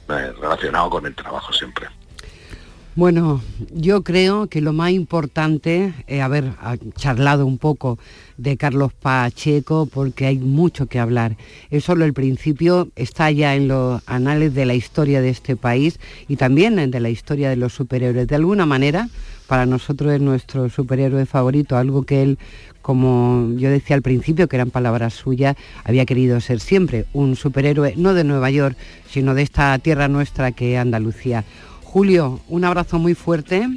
eh, 0.09 0.33
relacionado 0.41 0.89
con 0.89 1.05
el 1.05 1.17
trabajo 1.17 1.53
siempre. 1.53 1.89
Bueno, 2.95 3.41
yo 3.75 4.03
creo 4.03 4.49
que 4.49 4.61
lo 4.61 4.75
más 4.75 4.91
importante 4.91 5.95
es 6.07 6.21
haber 6.21 6.53
ah, 6.61 6.77
charlado 6.95 7.47
un 7.47 7.57
poco 7.57 7.99
de 8.37 8.59
Carlos 8.59 8.93
Pacheco 8.93 9.87
porque 9.87 10.27
hay 10.27 10.37
mucho 10.37 10.85
que 10.85 10.99
hablar. 10.99 11.39
Es 11.71 11.85
solo 11.85 12.05
el 12.05 12.13
principio, 12.13 12.89
está 12.95 13.31
ya 13.31 13.55
en 13.55 13.69
los 13.69 14.03
anales 14.05 14.53
de 14.53 14.67
la 14.67 14.75
historia 14.75 15.23
de 15.23 15.31
este 15.31 15.57
país 15.57 15.99
y 16.29 16.37
también 16.37 16.91
de 16.91 17.01
la 17.01 17.09
historia 17.09 17.49
de 17.49 17.57
los 17.57 17.73
superhéroes. 17.73 18.29
De 18.29 18.37
alguna 18.37 18.67
manera, 18.67 19.09
para 19.47 19.65
nosotros 19.65 20.13
es 20.13 20.21
nuestro 20.21 20.69
superhéroe 20.69 21.25
favorito, 21.25 21.79
algo 21.79 22.03
que 22.03 22.23
él, 22.23 22.39
como 22.83 23.55
yo 23.57 23.71
decía 23.71 23.97
al 23.97 24.03
principio, 24.03 24.49
que 24.49 24.57
eran 24.57 24.71
palabras 24.71 25.15
suyas, 25.15 25.57
había 25.85 26.05
querido 26.05 26.39
ser 26.43 26.61
siempre 26.61 27.07
un 27.15 27.37
superhéroe, 27.37 27.95
no 27.97 28.13
de 28.13 28.25
Nueva 28.25 28.51
York, 28.51 28.77
sino 29.09 29.35
de 29.35 29.41
esta 29.41 29.79
tierra 29.79 30.09
nuestra 30.09 30.53
que 30.53 30.75
es 30.75 30.79
Andalucía. 30.79 31.47
Julio, 31.93 32.41
un 32.49 32.65
abrazo 32.65 32.99
muy 32.99 33.15
fuerte. 33.15 33.69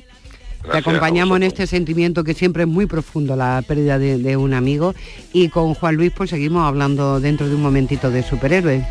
Te 0.72 0.78
acompañamos 0.78 1.36
en 1.36 1.44
este 1.44 1.68
sentimiento 1.68 2.24
que 2.24 2.34
siempre 2.34 2.64
es 2.64 2.70
muy 2.70 2.86
profundo, 2.86 3.36
la 3.36 3.62
pérdida 3.68 4.00
de, 4.00 4.18
de 4.18 4.38
un 4.38 4.54
amigo. 4.54 4.96
Y 5.34 5.50
con 5.50 5.74
Juan 5.74 5.96
Luis 5.96 6.14
pues 6.16 6.30
seguimos 6.30 6.66
hablando 6.66 7.20
dentro 7.20 7.48
de 7.50 7.56
un 7.56 7.62
momentito 7.62 8.10
de 8.10 8.24
superhéroes. 8.24 8.84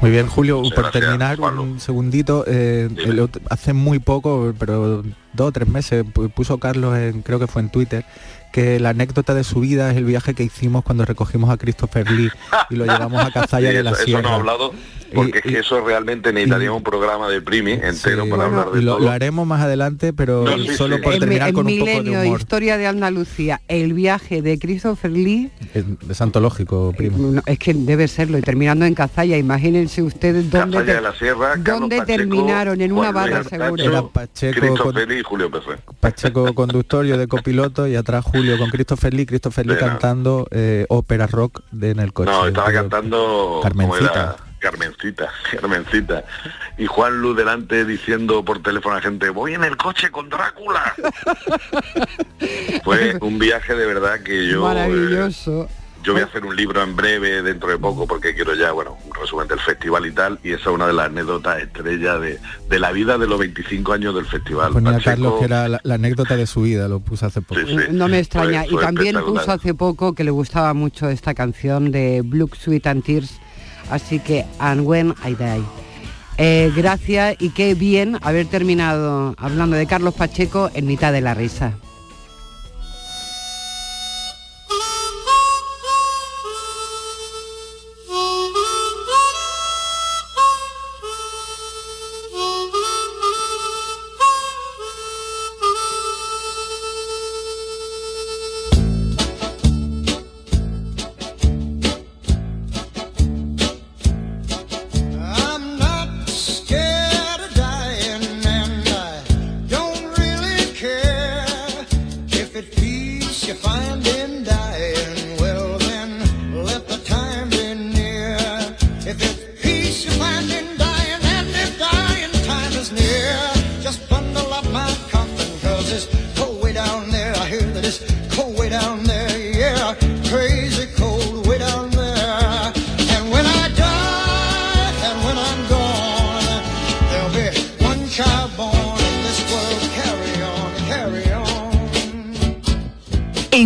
Muy 0.00 0.10
bien, 0.10 0.26
Julio, 0.26 0.62
por 0.62 0.72
gracias, 0.72 0.92
terminar, 1.04 1.38
un 1.38 1.78
segundito, 1.78 2.44
eh, 2.48 2.88
el 3.04 3.28
hace 3.50 3.72
muy 3.74 3.98
poco, 4.00 4.52
pero 4.58 5.02
dos 5.34 5.48
o 5.48 5.52
tres 5.52 5.68
meses, 5.68 6.04
pu- 6.04 6.28
puso 6.32 6.58
Carlos, 6.58 6.96
en, 6.98 7.22
creo 7.22 7.38
que 7.38 7.46
fue 7.46 7.62
en 7.62 7.68
Twitter, 7.70 8.04
que 8.52 8.78
la 8.78 8.90
anécdota 8.90 9.34
de 9.34 9.44
su 9.44 9.60
vida 9.60 9.90
es 9.90 9.96
el 9.96 10.04
viaje 10.04 10.34
que 10.34 10.42
hicimos 10.44 10.84
cuando 10.84 11.04
recogimos 11.04 11.50
a 11.50 11.56
Christopher 11.56 12.10
Lee 12.10 12.30
y 12.70 12.76
lo 12.76 12.84
llevamos 12.86 13.22
a 13.24 13.30
Cazalla 13.32 13.70
Sí, 13.70 13.76
de 13.76 13.82
la 13.82 13.90
eso, 13.90 13.98
eso 13.98 14.06
Sierra. 14.06 14.22
no 14.22 14.28
he 14.28 14.32
hablado, 14.34 14.74
porque 15.14 15.38
es 15.38 15.44
que 15.44 15.58
eso 15.58 15.80
realmente 15.84 16.32
necesitaría 16.32 16.72
un 16.72 16.82
programa 16.82 17.28
de 17.28 17.40
Primi 17.42 17.72
entero 17.72 18.24
Sí, 18.24 18.30
para 18.30 18.44
hablar 18.46 18.70
de 18.70 18.80
y 18.80 18.82
lo, 18.82 18.96
todo. 18.96 19.04
lo 19.06 19.10
haremos 19.10 19.46
más 19.46 19.60
adelante, 19.62 20.12
pero 20.12 20.44
No, 20.44 20.56
sí, 20.58 20.68
solo 20.76 20.96
sí. 20.96 21.02
por 21.02 21.18
terminar 21.18 21.52
con 21.52 21.66
un 21.66 21.78
poco 21.78 22.02
de 22.02 22.10
humor. 22.26 22.40
Historia 22.40 22.78
de 22.78 22.86
Andalucía, 22.86 23.60
el 23.68 23.92
viaje 23.94 24.42
de 24.42 24.58
Christopher 24.58 25.10
Lee, 25.10 25.50
Es, 25.74 25.84
es 26.08 26.20
antológico, 26.20 26.92
primo. 26.96 27.18
no, 27.18 27.42
es 27.46 27.58
que 27.58 27.72
debe 27.74 28.06
serlo, 28.08 28.38
y 28.38 28.42
terminando 28.42 28.84
en 28.84 28.94
Cazalla, 28.94 29.36
imagínense 29.38 30.02
ustedes 30.02 30.50
dónde, 30.50 30.76
Cazalla 30.78 30.84
te- 30.86 30.94
de 30.94 31.00
la 31.00 31.14
Sierra, 31.14 31.50
Carlos 31.62 31.64
dónde 31.80 31.96
Pacheco, 31.98 32.18
terminaron, 32.18 32.80
en 32.80 32.92
una 32.92 33.12
barra 33.12 33.44
seguro. 33.44 33.82
Era 33.82 34.02
Pacheco 34.02 34.60
Christopher 34.60 34.92
con- 34.94 35.08
Lee 35.08 35.20
y 35.20 35.22
Julio 35.22 35.50
Pérez. 35.50 35.80
Pacheco 36.00 36.54
conductor, 36.54 37.04
yo 37.04 37.16
de 37.16 37.26
copiloto 37.28 37.86
y 37.86 37.96
atrás 37.96 38.24
Julio 38.24 38.41
con 38.58 38.70
Christopher 38.70 39.14
Lee, 39.14 39.26
Christopher 39.26 39.66
Lee 39.66 39.76
cantando 39.76 40.46
eh, 40.50 40.86
ópera 40.88 41.26
rock 41.26 41.60
de, 41.70 41.90
en 41.90 42.00
el 42.00 42.12
coche. 42.12 42.30
No, 42.30 42.46
estaba 42.46 42.72
cantando 42.72 43.60
Carmencita. 43.62 44.36
Carmencita, 44.58 45.28
Carmencita. 45.60 46.24
Y 46.78 46.86
Juan 46.86 47.20
Luz 47.20 47.36
delante 47.36 47.84
diciendo 47.84 48.44
por 48.44 48.62
teléfono 48.62 48.94
a 48.94 48.98
la 48.98 49.02
gente, 49.02 49.28
voy 49.30 49.54
en 49.54 49.64
el 49.64 49.76
coche 49.76 50.10
con 50.10 50.28
Drácula. 50.28 50.94
Fue 52.84 53.16
un 53.20 53.38
viaje 53.38 53.74
de 53.74 53.86
verdad 53.86 54.20
que 54.20 54.46
yo... 54.46 54.60
eh, 54.60 54.74
Maravilloso. 54.74 55.68
Yo 56.02 56.12
voy 56.12 56.22
a 56.22 56.24
hacer 56.26 56.44
un 56.44 56.54
libro 56.56 56.82
en 56.82 56.96
breve, 56.96 57.42
dentro 57.42 57.68
de 57.70 57.78
poco, 57.78 58.06
porque 58.06 58.34
quiero 58.34 58.54
ya, 58.54 58.72
bueno, 58.72 58.96
un 59.06 59.14
resumen 59.14 59.46
del 59.48 59.60
festival 59.60 60.06
y 60.06 60.10
tal, 60.12 60.38
y 60.42 60.50
esa 60.52 60.62
es 60.70 60.74
una 60.74 60.86
de 60.86 60.92
las 60.92 61.06
anécdotas 61.06 61.62
estrellas 61.62 62.20
de, 62.20 62.38
de 62.68 62.78
la 62.78 62.92
vida 62.92 63.18
de 63.18 63.26
los 63.26 63.38
25 63.38 63.92
años 63.92 64.14
del 64.14 64.26
festival. 64.26 64.72
Ponía 64.72 64.92
Pacheco- 64.92 65.04
Carlos 65.04 65.34
que 65.38 65.44
era 65.44 65.68
la, 65.68 65.80
la 65.82 65.94
anécdota 65.94 66.36
de 66.36 66.46
su 66.46 66.62
vida, 66.62 66.88
lo 66.88 67.00
puso 67.00 67.26
hace 67.26 67.40
poco. 67.42 67.60
No 67.90 68.08
me 68.08 68.18
extraña. 68.18 68.62
Fue- 68.62 68.70
fue 68.70 68.82
y 68.82 68.84
también 68.84 69.16
puso 69.24 69.50
hace 69.52 69.74
poco 69.74 70.14
que 70.14 70.24
le 70.24 70.30
gustaba 70.30 70.74
mucho 70.74 71.08
esta 71.08 71.34
canción 71.34 71.90
de 71.92 72.22
Blue 72.24 72.50
Sweet 72.58 72.86
and 72.86 73.04
Tears. 73.04 73.38
Así 73.90 74.18
que, 74.20 74.44
And 74.58 74.82
When 74.86 75.14
I 75.24 75.34
Die. 75.34 75.62
Eh, 76.38 76.72
gracias 76.74 77.36
y 77.40 77.50
qué 77.50 77.74
bien 77.74 78.18
haber 78.22 78.46
terminado 78.46 79.34
hablando 79.36 79.76
de 79.76 79.86
Carlos 79.86 80.14
Pacheco 80.14 80.70
en 80.74 80.86
mitad 80.86 81.12
de 81.12 81.20
la 81.20 81.34
risa. 81.34 81.74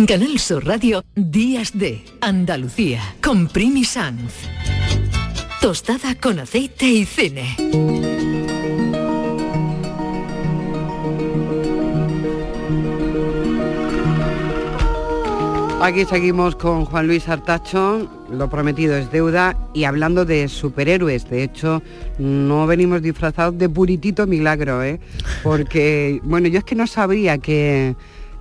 Canal 0.07 0.39
Sur 0.39 0.65
Radio, 0.65 1.03
Días 1.15 1.77
de 1.77 2.01
Andalucía, 2.21 3.01
con 3.21 3.49
Primi 3.49 3.83
Sanz. 3.83 4.47
Tostada 5.59 6.15
con 6.15 6.39
aceite 6.39 6.85
y 6.87 7.03
cine. 7.03 7.57
Aquí 15.81 16.05
seguimos 16.05 16.55
con 16.55 16.85
Juan 16.85 17.07
Luis 17.07 17.27
Artacho, 17.27 18.09
lo 18.31 18.49
prometido 18.49 18.95
es 18.95 19.11
deuda, 19.11 19.57
y 19.73 19.83
hablando 19.83 20.23
de 20.23 20.47
superhéroes. 20.47 21.29
De 21.29 21.43
hecho, 21.43 21.83
no 22.17 22.65
venimos 22.65 23.01
disfrazados 23.01 23.57
de 23.57 23.67
puritito 23.67 24.25
milagro, 24.25 24.81
¿eh? 24.83 25.01
Porque, 25.43 26.21
bueno, 26.23 26.47
yo 26.47 26.59
es 26.59 26.63
que 26.63 26.75
no 26.75 26.87
sabría 26.87 27.39
qué, 27.39 27.93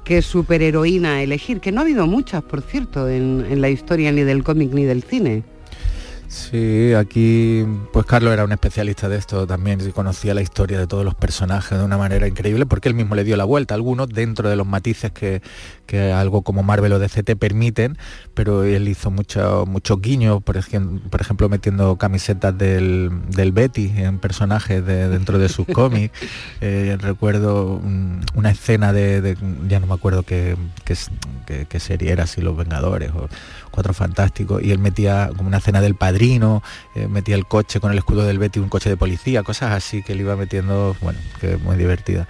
qué 0.07 0.23
superheroína 0.23 1.21
elegir, 1.21 1.61
que 1.61 1.73
no 1.73 1.81
ha 1.81 1.83
habido 1.83 2.07
muchas, 2.07 2.43
por 2.45 2.63
cierto, 2.63 3.09
en, 3.09 3.45
en 3.51 3.61
la 3.61 3.69
historia 3.69 4.13
ni 4.13 4.23
del 4.23 4.45
cómic 4.45 4.73
ni 4.73 4.85
del 4.85 5.03
cine. 5.03 5.43
Sí, 6.29 6.93
aquí 6.95 7.65
pues 7.93 8.05
Carlos 8.05 8.33
era 8.33 8.45
un 8.45 8.53
especialista 8.53 9.09
de 9.09 9.17
esto 9.17 9.47
también 9.47 9.81
y 9.81 9.93
conocía 9.93 10.35
la 10.35 10.43
historia 10.43 10.79
de 10.79 10.87
todos 10.87 11.05
los 11.05 11.15
personajes 11.15 11.79
de 11.79 11.85
una 11.85 11.99
manera 11.99 12.27
increíble 12.27 12.67
porque 12.67 12.89
él 12.89 12.95
mismo 12.95 13.15
le 13.15 13.25
dio 13.25 13.37
la 13.37 13.45
vuelta 13.45 13.75
a 13.75 13.77
algunos 13.77 14.09
dentro 14.09 14.49
de 14.49 14.57
los 14.57 14.67
matices 14.67 15.13
que, 15.13 15.41
que 15.87 16.13
algo 16.13 16.43
como 16.43 16.63
Marvel 16.63 16.93
o 16.93 16.99
DC 16.99 17.23
te 17.23 17.37
permiten, 17.37 17.97
pero 18.35 18.65
él 18.65 18.89
hizo 18.89 19.11
mucho, 19.11 19.65
muchos 19.67 20.01
guiños, 20.01 20.43
por 20.43 20.57
ejemplo, 20.57 21.01
por 21.11 21.21
ejemplo 21.21 21.49
metiendo 21.49 21.97
camisetas 21.97 22.57
del, 22.59 23.11
del 23.31 23.53
Betty 23.53 23.93
en 23.97 24.19
personajes 24.19 24.85
de, 24.85 25.09
dentro 25.09 25.39
de 25.39 25.49
sus 25.49 25.67
cómics. 25.73 26.13
Eh, 26.61 26.97
recuerdo 27.01 27.81
una 28.35 28.51
escena 28.51 28.93
de, 28.93 29.21
de- 29.21 29.37
ya 29.69 29.81
no 29.81 29.87
me 29.87 29.95
acuerdo 29.95 30.23
qué, 30.23 30.57
qué, 30.85 30.97
qué- 31.47 31.67
qué 31.69 31.81
serie 31.81 32.11
era, 32.13 32.27
si 32.27 32.41
Los 32.41 32.57
Vengadores 32.57 33.11
o 33.13 33.29
Cuatro 33.71 33.93
Fantásticos, 33.93 34.63
y 34.63 34.73
él 34.73 34.79
metía 34.79 35.31
como 35.37 35.49
una 35.49 35.59
escena 35.59 35.83
del 35.83 35.95
padrino, 35.95 36.63
eh, 36.95 37.09
metía 37.09 37.35
el 37.37 37.45
coche 37.47 37.79
con 37.79 37.93
el 37.93 37.99
escudo 37.99 38.25
del 38.25 38.39
Betty, 38.39 38.59
un 38.59 38.71
coche 38.71 38.89
de 38.89 38.97
policía, 38.97 39.43
cosas 39.43 39.73
así 39.73 40.03
que 40.03 40.15
él 40.15 40.21
iba 40.21 40.35
metiendo, 40.35 40.97
bueno, 41.03 41.19
que 41.41 41.59
muy 41.59 41.77
divertida. 41.77 42.27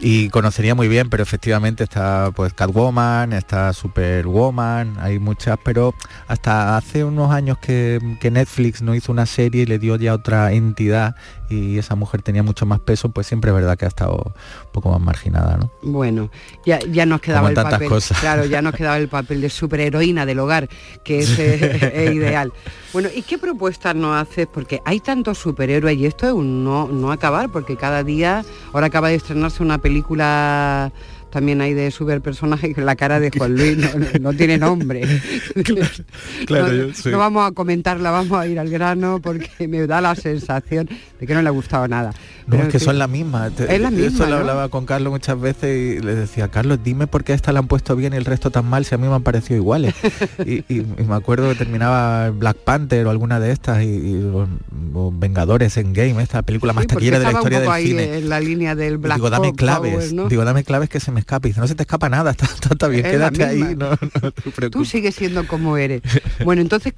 Y 0.00 0.30
conocería 0.30 0.74
muy 0.74 0.88
bien, 0.88 1.10
pero 1.10 1.22
efectivamente 1.22 1.84
está 1.84 2.30
pues 2.34 2.54
Catwoman, 2.54 2.95
está 2.96 3.72
Superwoman, 3.74 4.96
hay 4.98 5.18
muchas, 5.18 5.58
pero 5.62 5.94
hasta 6.28 6.76
hace 6.76 7.04
unos 7.04 7.30
años 7.30 7.58
que, 7.58 8.00
que 8.20 8.30
Netflix 8.30 8.80
no 8.80 8.94
hizo 8.94 9.12
una 9.12 9.26
serie 9.26 9.62
y 9.62 9.66
le 9.66 9.78
dio 9.78 9.96
ya 9.96 10.14
otra 10.14 10.52
entidad 10.52 11.14
y 11.48 11.78
esa 11.78 11.94
mujer 11.94 12.22
tenía 12.22 12.42
mucho 12.42 12.66
más 12.66 12.80
peso, 12.80 13.10
pues 13.10 13.26
siempre 13.26 13.50
es 13.50 13.54
verdad 13.54 13.76
que 13.76 13.84
ha 13.84 13.88
estado 13.88 14.16
un 14.16 14.72
poco 14.72 14.90
más 14.90 15.00
marginada, 15.00 15.56
¿no? 15.58 15.70
Bueno, 15.82 16.30
ya, 16.64 16.78
ya 16.80 17.06
nos 17.06 17.20
quedaba 17.20 17.40
Como 17.40 17.48
el 17.50 17.54
tantas 17.54 17.72
papel. 17.74 17.88
cosas. 17.88 18.18
Claro, 18.18 18.44
ya 18.46 18.62
nos 18.62 18.74
quedaba 18.74 18.96
el 18.96 19.08
papel 19.08 19.40
de 19.40 19.50
superheroína 19.50 20.26
del 20.26 20.38
hogar, 20.38 20.68
que 21.04 21.18
es, 21.20 21.38
eh, 21.38 21.92
es 21.94 22.14
ideal. 22.14 22.52
Bueno, 22.92 23.08
¿y 23.14 23.22
qué 23.22 23.38
propuestas 23.38 23.94
nos 23.94 24.16
haces? 24.20 24.46
Porque 24.46 24.80
hay 24.84 25.00
tantos 25.00 25.38
superhéroes 25.38 25.96
y 25.98 26.06
esto 26.06 26.26
es 26.26 26.32
un 26.32 26.64
no, 26.64 26.88
no 26.88 27.12
acabar, 27.12 27.50
porque 27.50 27.76
cada 27.76 28.02
día, 28.02 28.44
ahora 28.72 28.86
acaba 28.86 29.08
de 29.08 29.16
estrenarse 29.16 29.62
una 29.62 29.78
película 29.78 30.92
también 31.36 31.60
hay 31.60 31.74
de 31.74 31.90
superpersonaje 31.90 32.72
que 32.72 32.80
la 32.80 32.96
cara 32.96 33.20
de 33.20 33.30
Juan 33.30 33.54
Luis 33.56 33.76
no, 33.76 33.88
no- 33.98 34.06
no 34.20 34.32
tiene 34.32 34.56
nombre. 34.56 35.02
claro, 36.46 36.68
no, 36.68 36.72
yo- 36.74 36.94
sí. 36.94 37.10
no 37.10 37.18
vamos 37.18 37.46
a 37.46 37.52
comentarla, 37.52 38.10
vamos 38.10 38.38
a 38.38 38.46
ir 38.46 38.58
al 38.58 38.70
grano 38.70 39.20
porque 39.22 39.68
me 39.68 39.86
da 39.86 40.00
la 40.00 40.14
sensación 40.14 40.88
de 41.20 41.26
que 41.26 41.34
no 41.34 41.42
le 41.42 41.48
ha 41.48 41.52
gustado 41.52 41.86
nada. 41.88 42.12
No, 42.46 42.52
Pero 42.52 42.62
es 42.64 42.68
que 42.70 42.78
son 42.78 42.92
fin. 42.92 42.98
la 43.00 43.06
misma. 43.08 43.50
Te- 43.50 43.64
Es 43.74 43.80
la 43.80 43.88
Esto 43.88 44.00
misma, 44.00 44.24
lo 44.26 44.30
¿no? 44.30 44.36
hablaba 44.38 44.68
con 44.68 44.86
Carlos 44.86 45.12
muchas 45.12 45.38
veces 45.40 45.98
y 45.98 46.00
le 46.02 46.14
decía, 46.14 46.48
Carlos, 46.48 46.78
dime 46.82 47.06
por 47.06 47.24
qué 47.24 47.32
a 47.32 47.34
esta 47.34 47.52
la 47.52 47.58
han 47.58 47.66
puesto 47.66 47.96
bien 47.96 48.14
y 48.14 48.16
el 48.16 48.24
resto 48.24 48.50
tan 48.50 48.64
mal 48.66 48.84
si 48.84 48.94
a 48.94 48.98
mí 48.98 49.08
me 49.08 49.14
han 49.14 49.22
parecido 49.22 49.56
iguales. 49.56 49.94
y, 50.46 50.58
y- 50.72 50.86
y 50.96 51.04
me 51.06 51.16
acuerdo 51.16 51.48
que 51.50 51.56
terminaba 51.56 52.30
Black 52.30 52.56
Panther 52.58 53.06
o 53.06 53.10
alguna 53.10 53.40
de 53.40 53.50
estas 53.52 53.82
y, 53.82 53.86
y- 53.88 54.22
o- 54.32 54.48
o 54.94 55.12
Vengadores 55.14 55.76
en 55.76 55.92
Game, 55.92 56.22
esta 56.22 56.42
película 56.42 56.72
más 56.72 56.82
Sí, 56.82 56.88
taquillera 56.88 57.18
de 57.18 57.24
la 57.24 57.32
historia 57.32 57.60
del 57.60 57.70
ahí 57.70 57.88
cine. 57.88 58.18
en 58.18 58.28
la 58.28 58.40
línea 58.40 58.74
del 58.74 58.98
Black 58.98 59.16
digo, 59.16 59.28
dame 59.30 59.48
Power, 59.48 59.56
claves, 59.56 60.12
¿no? 60.12 60.28
digo, 60.28 60.44
dame 60.44 60.62
claves 60.64 60.88
que 60.88 61.00
se 61.00 61.10
me 61.10 61.20
escape. 61.26 61.48
Dice, 61.48 61.60
no 61.60 61.66
se 61.66 61.74
te 61.74 61.82
escapa 61.82 62.08
nada, 62.08 62.30
está, 62.36 62.46
está- 62.46 62.68
está 62.72 62.88
bien, 62.88 63.04
Es 63.04 63.12
quédate 63.12 63.44
ahí, 63.44 63.74
no, 63.76 63.90
no 63.90 63.98
te 64.30 64.70
Tú 64.70 64.84
sigues 64.84 65.14
siendo 65.14 65.46
como 65.46 65.76
eres. 65.76 66.02
Bueno, 66.44 66.62
entonces, 66.62 66.94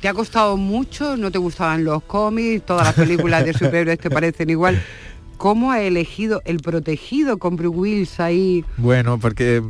¿te 0.00 0.08
ha 0.08 0.14
costado 0.14 0.56
mucho? 0.56 1.16
¿No 1.16 1.30
te 1.30 1.38
gustaban 1.38 1.84
los 1.84 2.02
cómics? 2.04 2.64
¿Todas 2.64 2.86
las 2.86 2.94
películas 2.94 3.44
de 3.44 3.52
superhéroes 3.52 3.98
te 3.98 4.10
parecen 4.10 4.48
igual? 4.50 4.80
¿Cómo 5.36 5.72
ha 5.72 5.80
elegido 5.80 6.40
el 6.44 6.58
protegido 6.60 7.38
con 7.38 7.56
Bruce 7.56 7.76
Willis 7.76 8.20
ahí? 8.20 8.64
Bueno, 8.76 9.18
porque 9.18 9.62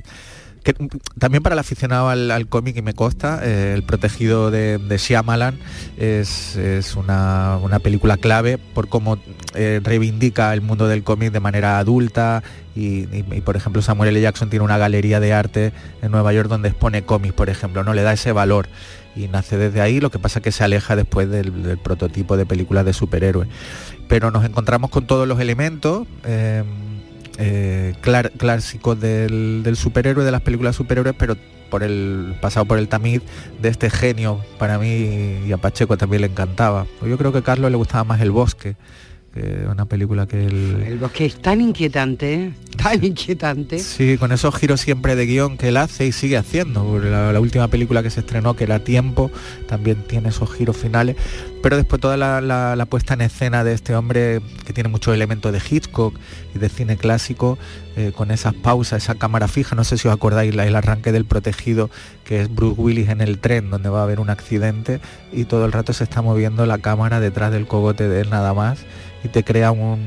también 1.18 1.42
para 1.42 1.54
el 1.54 1.58
aficionado 1.58 2.08
al, 2.08 2.46
cómic, 2.48 2.76
y 2.76 2.82
me 2.82 2.94
consta, 2.94 3.40
eh, 3.42 3.74
El 3.74 3.82
protegido 3.82 4.50
de, 4.50 4.78
de 4.78 4.98
Shyamalan 4.98 5.58
es, 5.98 6.56
es 6.56 6.96
una, 6.96 7.60
película 7.82 8.16
clave 8.16 8.56
por 8.58 8.88
cómo 8.88 9.18
eh, 9.54 9.80
reivindica 9.82 10.54
el 10.54 10.62
mundo 10.62 10.88
del 10.88 11.02
cómic 11.02 11.32
de 11.32 11.40
manera 11.40 11.78
adulta 11.78 12.42
y, 12.76 13.04
por 13.42 13.56
ejemplo 13.56 13.82
Samuel 13.82 14.10
L. 14.10 14.20
Jackson 14.20 14.50
tiene 14.50 14.64
una 14.64 14.78
galería 14.78 15.20
de 15.20 15.32
arte 15.32 15.72
en 16.02 16.10
Nueva 16.10 16.32
York 16.32 16.48
donde 16.48 16.70
expone 16.70 17.04
cómics, 17.04 17.34
por 17.34 17.50
ejemplo, 17.50 17.84
no 17.84 17.92
le 17.94 18.02
da 18.02 18.12
ese 18.12 18.32
valor 18.32 18.68
y 19.14 19.28
nace 19.28 19.56
desde 19.58 19.80
ahí, 19.80 20.00
lo 20.00 20.10
que 20.10 20.18
pasa 20.18 20.40
que 20.40 20.50
se 20.50 20.64
aleja 20.64 20.96
después 20.96 21.28
del, 21.30 21.62
del 21.62 21.78
prototipo 21.78 22.36
de 22.36 22.46
películas 22.46 22.84
de 22.84 22.92
superhéroes. 22.92 23.48
Pero 24.08 24.30
nos 24.30 24.44
encontramos 24.44 24.90
con 24.90 25.06
todos 25.06 25.28
los 25.28 25.38
elementos. 25.40 26.06
eh, 26.24 26.64
eh, 27.38 27.94
clar- 28.00 28.30
clásicos 28.32 29.00
del, 29.00 29.74
superhéroe, 29.76 30.24
de 30.24 30.30
las 30.32 30.42
películas 30.42 30.76
superhéroes, 30.76 31.14
pero 31.18 31.36
por 31.70 31.82
el 31.82 32.36
pasado 32.40 32.66
por 32.66 32.78
el 32.78 32.88
tamiz 32.88 33.22
de 33.60 33.68
este 33.68 33.90
genio 33.90 34.40
para 34.58 34.78
mí 34.78 35.40
y 35.46 35.52
a 35.52 35.56
Pacheco 35.56 35.96
también 35.96 36.22
le 36.22 36.28
encantaba. 36.28 36.86
Yo 37.04 37.18
creo 37.18 37.32
que 37.32 37.38
a 37.38 37.42
Carlos 37.42 37.70
le 37.70 37.76
gustaba 37.76 38.04
más 38.04 38.20
El 38.20 38.30
Bosque, 38.30 38.76
que 39.34 39.66
una 39.68 39.84
película 39.86 40.26
que 40.28 40.46
él... 40.46 40.84
El 40.86 40.98
bosque 40.98 41.26
es 41.26 41.34
tan 41.42 41.60
inquietante, 41.60 42.52
tan 42.80 43.02
inquietante. 43.04 43.80
Sí, 43.80 44.16
con 44.16 44.30
esos 44.30 44.54
giros 44.54 44.80
siempre 44.80 45.16
de 45.16 45.26
guion 45.26 45.58
que 45.58 45.68
él 45.68 45.76
hace 45.76 46.06
y 46.06 46.12
sigue 46.12 46.36
haciendo. 46.36 46.98
La, 47.00 47.32
la 47.32 47.40
última 47.40 47.66
película 47.66 48.02
que 48.04 48.10
se 48.10 48.20
estrenó, 48.20 48.54
que 48.54 48.62
era 48.64 48.78
Tiempo, 48.78 49.32
también 49.66 50.04
tiene 50.06 50.28
esos 50.28 50.52
giros 50.54 50.76
finales. 50.76 51.16
Pero 51.64 51.76
después 51.76 52.00
toda 52.00 52.16
la, 52.16 52.40
la- 52.40 52.76
la 52.76 52.86
puesta 52.86 53.14
en 53.14 53.22
escena 53.22 53.64
de 53.64 53.72
este 53.72 53.96
hombre, 53.96 54.40
que 54.66 54.72
tiene 54.72 54.88
muchos 54.88 55.12
elementos 55.14 55.52
de 55.52 55.60
Hitchcock 55.68 56.14
y 56.54 56.58
de 56.58 56.68
cine 56.68 56.96
clásico, 56.96 57.58
eh, 57.96 58.12
con 58.14 58.30
esas 58.30 58.54
pausas, 58.54 59.02
esa 59.02 59.16
cámara 59.16 59.48
fija. 59.48 59.74
No 59.74 59.82
sé 59.82 59.98
si 59.98 60.06
os 60.06 60.14
acordáis 60.14 60.54
la- 60.54 60.64
el 60.66 60.76
arranque 60.76 61.10
del 61.10 61.24
protegido, 61.24 61.90
que 62.24 62.40
es 62.40 62.54
Bruce 62.54 62.80
Willis 62.80 63.08
en 63.08 63.20
el 63.20 63.38
tren, 63.40 63.68
donde 63.70 63.88
va 63.88 64.00
a 64.00 64.02
haber 64.04 64.20
un 64.20 64.30
accidente 64.30 65.00
y 65.32 65.44
todo 65.44 65.64
el 65.64 65.72
rato 65.72 65.92
se 65.92 66.04
está 66.04 66.22
moviendo 66.22 66.66
la 66.66 66.78
cámara 66.78 67.18
detrás 67.18 67.50
del 67.50 67.66
cogote 67.66 68.08
de 68.08 68.20
él 68.20 68.30
nada 68.30 68.54
más 68.54 68.78
y 69.24 69.28
te 69.28 69.42
crea 69.42 69.70
un, 69.72 69.98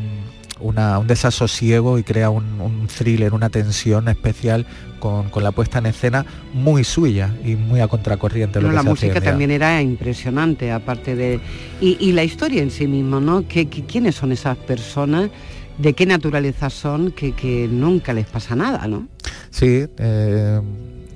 una- 0.60 1.00
un 1.00 1.08
desasosiego 1.08 1.98
y 2.00 2.04
crea 2.04 2.30
un, 2.30 2.62
un 2.62 2.88
thriller, 2.88 3.34
una 3.34 3.50
tensión 3.50 4.08
especial 4.08 4.66
con, 5.00 5.30
con 5.30 5.44
la 5.44 5.52
puesta 5.52 5.80
en 5.80 5.88
escena 5.88 6.26
muy 6.54 6.84
suya 6.84 7.34
y 7.46 7.56
muy 7.56 7.80
a 7.82 7.88
contracorriente. 7.88 8.60
lo 8.60 8.68
No, 8.68 8.70
que 8.72 8.76
la 8.76 8.84
se 8.84 8.90
música 8.90 9.22
también 9.22 9.52
era 9.52 9.82
impresionante, 9.82 10.72
aparte 10.72 11.16
de... 11.16 11.40
Y, 11.82 11.98
y 12.00 12.12
la 12.14 12.24
historia 12.24 12.62
en 12.64 12.72
sí 12.72 12.88
misma, 12.88 13.20
¿no? 13.20 13.48
¿Qué, 13.48 13.68
qué- 13.68 13.84
quiénes 13.86 14.16
son 14.16 14.32
esas 14.32 14.58
personas? 14.58 15.30
¿De 15.78 15.94
qué 15.94 16.08
naturaleza 16.08 16.70
son? 16.72 17.12
Que, 17.12 17.34
que 17.34 17.68
nunca 17.72 18.12
les 18.14 18.26
pasa 18.26 18.56
nada, 18.56 18.88
¿no? 18.88 19.08
Sí, 19.52 19.86
eh, 20.00 20.62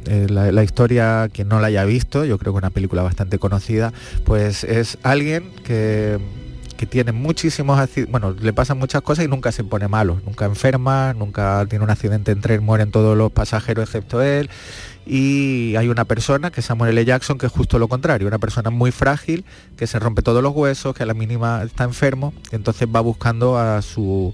eh, 0.06 0.28
la, 0.30 0.52
la 0.52 0.64
historia, 0.64 1.30
quien 1.34 1.48
no 1.48 1.60
la 1.60 1.68
haya 1.68 1.84
visto, 1.86 2.26
yo 2.26 2.38
creo 2.38 2.54
que 2.54 2.58
una 2.60 2.70
película 2.70 3.02
bastante 3.02 3.40
conocida, 3.40 3.92
pues 4.24 4.64
es 4.64 5.00
alguien 5.02 5.46
que, 5.64 6.20
que 6.82 6.88
tiene 6.88 7.12
muchísimos 7.12 7.80
bueno, 8.10 8.36
le 8.42 8.54
pasan 8.54 8.80
muchas 8.80 9.04
cosas 9.04 9.24
y 9.24 9.28
nunca 9.28 9.52
se 9.52 9.64
pone 9.64 9.88
malo, 9.88 10.20
nunca 10.26 10.46
enferma, 10.46 11.14
nunca 11.14 11.64
tiene 11.70 11.86
un 11.86 11.92
accidente 11.92 12.32
en 12.32 12.42
tren, 12.42 12.64
mueren 12.64 12.90
todos 12.90 13.16
los 13.16 13.32
pasajeros 13.32 13.84
excepto 13.84 14.20
él. 14.24 14.50
Y 15.06 15.76
hay 15.76 15.90
una 15.90 16.06
persona, 16.06 16.50
que 16.50 16.62
es 16.62 16.66
Samuel 16.66 16.98
L. 16.98 17.06
Jackson, 17.06 17.38
que 17.38 17.46
es 17.46 17.52
justo 17.52 17.78
lo 17.78 17.88
contrario, 17.88 18.28
una 18.28 18.40
persona 18.40 18.72
muy 18.72 18.90
frágil, 18.90 19.46
que 19.78 19.86
se 19.86 20.00
rompe 20.00 20.24
todos 20.24 20.42
los 20.42 20.56
huesos, 20.56 20.96
que 20.96 21.04
a 21.04 21.06
la 21.06 21.14
mínima 21.14 21.62
está 21.62 21.84
enfermo, 21.84 22.34
y 22.52 22.56
entonces 22.56 22.88
va 22.88 23.02
buscando 23.02 23.60
a 23.60 23.84
su, 23.84 24.34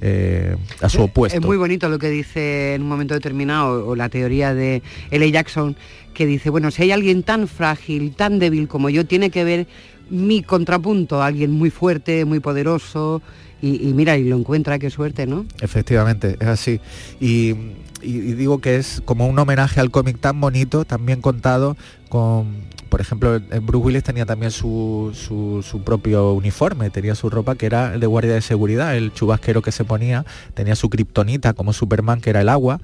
eh, 0.00 0.54
a 0.80 0.88
su 0.88 1.02
opuesto. 1.02 1.36
Es 1.36 1.44
muy 1.44 1.56
bonito 1.56 1.88
lo 1.88 1.98
que 1.98 2.10
dice 2.10 2.74
en 2.74 2.82
un 2.82 2.88
momento 2.90 3.14
determinado, 3.14 3.88
o 3.88 3.96
la 3.96 4.08
teoría 4.08 4.54
de 4.54 4.84
L. 5.10 5.28
Jackson, 5.32 5.74
que 6.14 6.26
dice, 6.26 6.48
bueno, 6.50 6.70
si 6.70 6.82
hay 6.82 6.92
alguien 6.92 7.24
tan 7.24 7.48
frágil, 7.48 8.14
tan 8.14 8.38
débil 8.38 8.68
como 8.68 8.88
yo, 8.88 9.04
tiene 9.04 9.30
que 9.30 9.42
ver 9.42 9.66
mi 10.10 10.42
contrapunto, 10.42 11.22
alguien 11.22 11.50
muy 11.50 11.70
fuerte, 11.70 12.24
muy 12.24 12.40
poderoso, 12.40 13.22
y, 13.60 13.88
y 13.88 13.92
mira, 13.94 14.16
y 14.16 14.24
lo 14.24 14.36
encuentra, 14.36 14.78
qué 14.78 14.90
suerte, 14.90 15.26
¿no? 15.26 15.44
Efectivamente, 15.60 16.36
es 16.40 16.46
así. 16.48 16.80
Y, 17.20 17.50
y- 17.50 17.54
y 18.02 18.32
digo 18.34 18.60
que 18.60 18.76
es 18.76 19.02
como 19.04 19.26
un 19.26 19.38
homenaje 19.38 19.80
al 19.80 19.90
cómic 19.90 20.18
tan 20.20 20.40
bonito, 20.40 20.84
tan 20.84 21.04
bien 21.04 21.20
contado, 21.20 21.76
con, 22.08 22.68
por 22.88 23.00
ejemplo, 23.00 23.38
Bruce 23.62 23.84
Willis 23.86 24.04
tenía 24.04 24.24
también 24.24 24.52
su, 24.52 25.10
su- 25.12 25.62
su 25.68 25.82
propio 25.82 26.32
uniforme, 26.32 26.88
tenía 26.90 27.14
su 27.16 27.28
ropa 27.28 27.56
que 27.56 27.66
era 27.66 27.92
el 27.94 28.00
de 28.00 28.06
guardia 28.06 28.34
de 28.34 28.40
seguridad, 28.40 28.96
el 28.96 29.12
chubasquero 29.12 29.60
que 29.62 29.72
se 29.72 29.84
ponía, 29.84 30.24
tenía 30.54 30.76
su 30.76 30.88
kriptonita 30.88 31.52
como 31.52 31.72
Superman, 31.72 32.20
que 32.20 32.30
era 32.30 32.40
el 32.40 32.48
agua. 32.48 32.80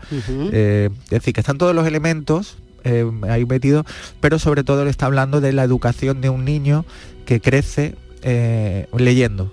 Eh, 0.53 0.91
es 1.05 1.11
decir, 1.11 1.33
que 1.33 1.41
están 1.41 1.57
todos 1.59 1.75
los 1.75 1.87
elementos 1.87 2.57
eh, 2.83 3.11
ahí 3.31 3.47
metido, 3.47 3.87
pero 4.21 4.39
sobre 4.39 4.63
todo 4.65 4.85
le 4.85 4.91
está 4.91 5.07
hablando 5.07 5.41
de 5.41 5.53
la 5.55 5.63
educación 5.63 6.21
de 6.21 6.29
un 6.29 6.45
niño 6.45 6.85
que 7.25 7.41
crece 7.41 7.95
eh, 8.23 8.87
leyendo, 8.97 9.53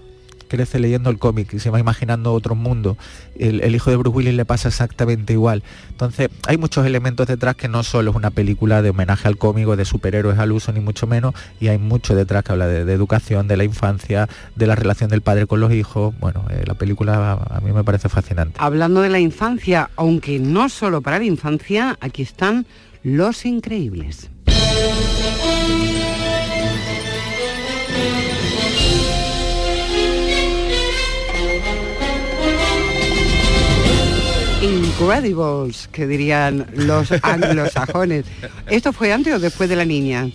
crece 0.51 0.80
leyendo 0.80 1.09
el 1.09 1.17
cómic 1.17 1.53
y 1.53 1.59
se 1.59 1.69
va 1.69 1.80
imaginando 1.80 2.34
otro 2.34 2.55
mundo. 2.55 2.97
El, 3.38 3.61
el, 3.61 3.74
hijo 3.74 3.89
de 3.89 3.95
Bruce 3.95 4.17
Willis 4.17 4.34
le 4.34 4.43
pasa 4.43 4.67
exactamente 4.67 5.34
igual. 5.34 5.63
Entonces, 5.89 6.30
hay 6.45 6.57
muchos 6.57 6.86
elementos 6.86 7.26
detrás 7.28 7.55
que 7.55 7.69
no 7.69 7.84
solo 7.84 8.11
es 8.11 8.17
una 8.17 8.32
película 8.32 8.82
de 8.82 8.89
homenaje 8.89 9.30
al 9.30 9.38
cómic 9.38 9.67
o 9.67 9.78
de 9.78 9.86
superhéroes 9.86 10.38
al 10.39 10.51
uso, 10.51 10.74
ni 10.74 10.82
mucho 10.82 11.07
menos, 11.07 11.34
y 11.61 11.69
hay 11.69 11.78
mucho 11.78 12.15
detrás 12.15 12.43
que 12.43 12.51
habla 12.51 12.67
de, 12.67 12.91
educación, 12.93 13.47
de 13.47 13.55
la 13.55 13.63
infancia, 13.63 14.28
de 14.55 14.67
la 14.67 14.76
relación 14.76 15.09
del 15.09 15.22
padre 15.22 15.47
con 15.47 15.61
los 15.61 15.72
hijos. 15.72 16.13
Bueno, 16.19 16.45
eh, 16.49 16.63
la 16.65 16.74
película 16.74 17.34
a 17.49 17.61
mí 17.61 17.72
me 17.72 17.86
parece 17.86 18.09
fascinante. 18.09 18.57
Hablando 18.59 19.01
de 19.01 19.09
la 19.09 19.19
infancia, 19.19 19.89
aunque 19.95 20.39
no 20.39 20.67
solo 20.67 21.01
para 21.01 21.19
la 21.19 21.26
infancia, 21.26 21.97
aquí 22.01 22.24
están 22.24 22.65
Los 23.03 23.45
Increíbles. 23.45 24.30
Incredibles, 35.01 35.89
que 35.91 36.05
dirían 36.05 36.67
los 36.75 37.11
anglosajones. 37.23 38.25
¿Esto 38.69 38.93
fue 38.93 39.11
antes 39.11 39.33
o 39.33 39.39
después 39.39 39.69
de 39.69 39.75
la 39.75 39.85
niña? 39.85 40.29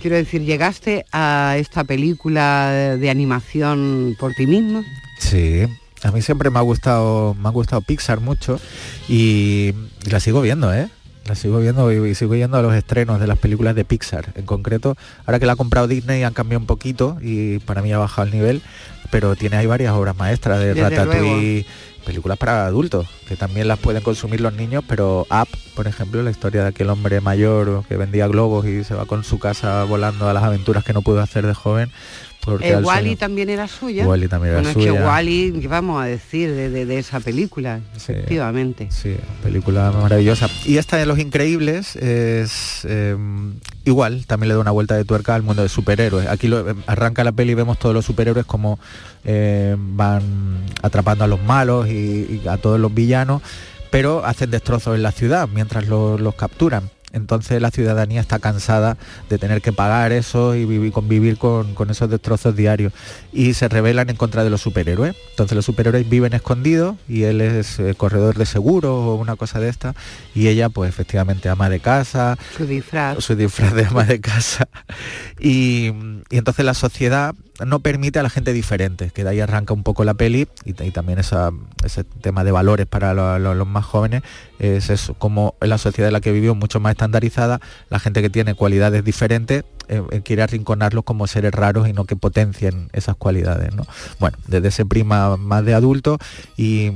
Quiero 0.00 0.16
decir, 0.16 0.42
¿llegaste 0.42 1.04
a 1.12 1.56
esta 1.58 1.82
película 1.84 2.70
de 2.98 3.10
animación 3.10 4.16
por 4.18 4.32
ti 4.34 4.46
mismo? 4.46 4.84
Sí, 5.18 5.62
a 6.02 6.12
mí 6.12 6.22
siempre 6.22 6.50
me 6.50 6.58
ha 6.58 6.62
gustado, 6.62 7.34
me 7.34 7.48
ha 7.48 7.50
gustado 7.50 7.80
Pixar 7.80 8.20
mucho 8.20 8.60
y, 9.08 9.72
y 10.04 10.10
la 10.10 10.20
sigo 10.20 10.42
viendo, 10.42 10.72
¿eh? 10.72 10.88
La 11.26 11.34
sigo 11.34 11.58
viendo 11.58 11.90
y, 11.90 12.10
y, 12.10 12.14
sigo 12.14 12.34
yendo 12.34 12.58
a 12.58 12.62
los 12.62 12.74
estrenos 12.74 13.18
de 13.18 13.26
las 13.26 13.38
películas 13.38 13.74
de 13.74 13.86
Pixar. 13.86 14.32
En 14.34 14.44
concreto, 14.44 14.94
ahora 15.24 15.40
que 15.40 15.46
la 15.46 15.54
ha 15.54 15.56
comprado 15.56 15.88
Disney 15.88 16.22
han 16.22 16.34
cambiado 16.34 16.60
un 16.60 16.66
poquito 16.66 17.16
y 17.22 17.60
para 17.60 17.80
mí 17.80 17.90
ha 17.94 17.98
bajado 17.98 18.28
el 18.28 18.34
nivel, 18.34 18.62
pero 19.10 19.34
tiene 19.34 19.56
ahí 19.56 19.66
varias 19.66 19.94
obras 19.94 20.16
maestras 20.16 20.58
de 20.60 20.74
Desde 20.74 20.82
Ratatouille, 20.82 21.62
luego. 21.62 21.68
Películas 22.04 22.38
para 22.38 22.66
adultos, 22.66 23.08
que 23.26 23.36
también 23.36 23.66
las 23.66 23.78
pueden 23.78 24.02
consumir 24.02 24.40
los 24.40 24.52
niños, 24.52 24.84
pero 24.86 25.26
Up, 25.30 25.48
por 25.74 25.88
ejemplo, 25.88 26.22
la 26.22 26.30
historia 26.30 26.62
de 26.62 26.68
aquel 26.68 26.90
hombre 26.90 27.20
mayor 27.20 27.84
que 27.88 27.96
vendía 27.96 28.28
globos 28.28 28.66
y 28.66 28.84
se 28.84 28.94
va 28.94 29.06
con 29.06 29.24
su 29.24 29.38
casa 29.38 29.84
volando 29.84 30.28
a 30.28 30.32
las 30.32 30.44
aventuras 30.44 30.84
que 30.84 30.92
no 30.92 31.02
pudo 31.02 31.20
hacer 31.20 31.46
de 31.46 31.54
joven. 31.54 31.90
Porque 32.44 32.68
Eh, 32.68 32.74
al 32.74 32.84
Wally 32.84 33.16
también 33.16 33.48
era 33.48 33.66
suya. 33.68 34.06
Wall-E 34.06 34.28
también 34.28 34.52
era 34.52 34.60
bueno, 34.62 34.68
es 34.68 34.74
suya. 34.74 35.00
que 35.00 35.06
Wally, 35.06 35.58
¿qué 35.62 35.68
vamos 35.68 36.02
a 36.02 36.06
decir 36.06 36.50
de, 36.54 36.68
de- 36.68 36.84
de 36.86 36.98
esa 36.98 37.20
película? 37.20 37.80
Efectivamente. 37.96 38.88
Sí, 38.90 39.16
película 39.42 39.90
maravillosa. 39.90 40.48
Y 40.66 40.76
esta 40.76 40.96
de 40.98 41.06
Los 41.06 41.18
Increíbles 41.18 41.96
es 41.96 42.84
eh, 42.84 43.16
igual, 43.84 44.26
también 44.26 44.48
le 44.48 44.54
da 44.54 44.60
una 44.60 44.70
vuelta 44.72 44.94
de 44.94 45.04
tuerca 45.04 45.34
al 45.34 45.42
mundo 45.42 45.62
de 45.62 45.68
superhéroes. 45.68 46.28
Aquí 46.28 46.48
lo- 46.48 46.70
eh, 46.70 46.74
arranca 46.86 47.24
la 47.24 47.32
peli 47.32 47.52
y 47.52 47.54
vemos 47.54 47.78
todos 47.78 47.94
los 47.94 48.04
superhéroes 48.04 48.44
como 48.46 48.78
eh, 49.24 49.74
van 49.78 50.22
atrapando 50.82 51.24
a 51.24 51.26
los 51.26 51.42
malos 51.42 51.88
y, 51.88 52.40
y 52.44 52.48
a 52.48 52.58
todos 52.58 52.78
los 52.78 52.92
villanos, 52.92 53.40
pero 53.90 54.24
hacen 54.26 54.50
destrozos 54.50 54.96
en 54.96 55.02
la 55.02 55.12
ciudad 55.12 55.48
mientras 55.52 55.86
lo- 55.88 56.18
los 56.18 56.34
capturan. 56.34 56.90
Entonces 57.14 57.62
la 57.62 57.70
ciudadanía 57.70 58.20
está 58.20 58.38
cansada 58.40 58.98
de 59.30 59.38
tener 59.38 59.62
que 59.62 59.72
pagar 59.72 60.12
eso 60.12 60.54
y 60.54 60.64
vivir, 60.66 60.92
convivir 60.92 61.38
con, 61.38 61.74
con 61.74 61.88
esos 61.90 62.10
destrozos 62.10 62.54
diarios. 62.56 62.92
Y 63.32 63.54
se 63.54 63.68
rebelan 63.68 64.10
en 64.10 64.16
contra 64.16 64.44
de 64.44 64.50
los 64.50 64.60
superhéroes. 64.60 65.14
Entonces 65.30 65.56
los 65.56 65.64
superhéroes 65.64 66.08
viven 66.08 66.32
escondidos 66.34 66.96
y 67.08 67.22
él 67.22 67.40
es 67.40 67.78
eh, 67.78 67.94
corredor 67.94 68.36
de 68.36 68.46
seguros 68.46 68.90
o 68.92 69.14
una 69.14 69.36
cosa 69.36 69.60
de 69.60 69.68
esta. 69.68 69.94
Y 70.34 70.48
ella 70.48 70.68
pues 70.68 70.90
efectivamente 70.90 71.48
ama 71.48 71.68
de 71.70 71.80
casa, 71.80 72.36
Su 72.56 72.66
disfraz. 72.66 73.22
su 73.24 73.36
disfraz 73.36 73.72
de 73.74 73.84
ama 73.86 74.04
de 74.04 74.20
casa. 74.20 74.68
Y, 75.38 75.92
y 76.30 76.36
entonces 76.38 76.64
la 76.64 76.74
sociedad 76.74 77.34
no 77.64 77.78
permite 77.80 78.18
a 78.18 78.22
la 78.24 78.30
gente 78.30 78.52
diferente, 78.52 79.10
que 79.14 79.22
de 79.22 79.30
ahí 79.30 79.40
arranca 79.40 79.74
un 79.74 79.84
poco 79.84 80.02
la 80.04 80.14
peli 80.14 80.48
y, 80.64 80.70
y 80.82 80.90
también 80.90 81.20
esa- 81.20 81.50
ese 81.84 82.02
tema 82.02 82.42
de 82.42 82.50
valores 82.50 82.86
para 82.86 83.14
lo- 83.14 83.38
lo- 83.38 83.54
los 83.54 83.66
más 83.66 83.84
jóvenes, 83.84 84.22
es 84.64 84.90
eso, 84.90 85.14
como 85.14 85.54
en 85.60 85.68
la 85.68 85.78
sociedad 85.78 86.08
en 86.08 86.12
la 86.14 86.20
que 86.20 86.32
vivió 86.32 86.54
mucho 86.54 86.80
más 86.80 86.92
estandarizada, 86.92 87.60
la 87.90 87.98
gente 87.98 88.22
que 88.22 88.30
tiene 88.30 88.54
cualidades 88.54 89.04
diferentes 89.04 89.64
eh, 89.88 90.02
eh, 90.12 90.20
quiere 90.24 90.42
arrinconarlos 90.42 91.04
como 91.04 91.26
seres 91.26 91.52
raros 91.52 91.86
y 91.88 91.92
no 91.92 92.04
que 92.06 92.16
potencien 92.16 92.88
esas 92.94 93.16
cualidades. 93.16 93.74
¿no? 93.74 93.86
Bueno, 94.18 94.38
desde 94.48 94.68
ese 94.68 94.86
prima 94.86 95.36
más 95.36 95.62
de 95.64 95.74
adulto 95.74 96.16
y, 96.56 96.86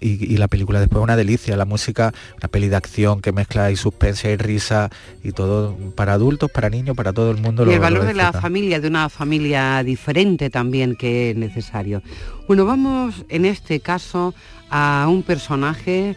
y- 0.00 0.32
y 0.34 0.36
la 0.36 0.48
película 0.48 0.78
después 0.78 1.02
una 1.02 1.16
delicia, 1.16 1.56
la 1.56 1.64
música, 1.64 2.12
una 2.38 2.48
peli 2.48 2.68
de 2.68 2.76
acción 2.76 3.22
que 3.22 3.32
mezcla 3.32 3.70
y 3.70 3.76
suspense 3.76 4.30
y 4.32 4.36
risa 4.36 4.90
y 5.22 5.32
todo 5.32 5.74
para 5.96 6.12
adultos, 6.12 6.50
para 6.50 6.68
niños, 6.68 6.94
para 6.94 7.14
todo 7.14 7.30
el 7.30 7.38
mundo. 7.38 7.62
Y 7.64 7.70
el 7.70 7.76
lo 7.76 7.80
valor 7.80 8.04
de 8.04 8.12
la 8.14 8.32
familia, 8.32 8.78
de 8.78 8.88
una 8.88 9.08
familia 9.08 9.82
diferente 9.82 10.50
también 10.50 10.96
que 10.96 11.30
es 11.30 11.36
necesario. 11.36 12.02
Bueno, 12.46 12.66
vamos 12.66 13.24
en 13.30 13.46
este 13.46 13.80
caso 13.80 14.34
a 14.70 15.06
un 15.08 15.22
personaje 15.22 16.14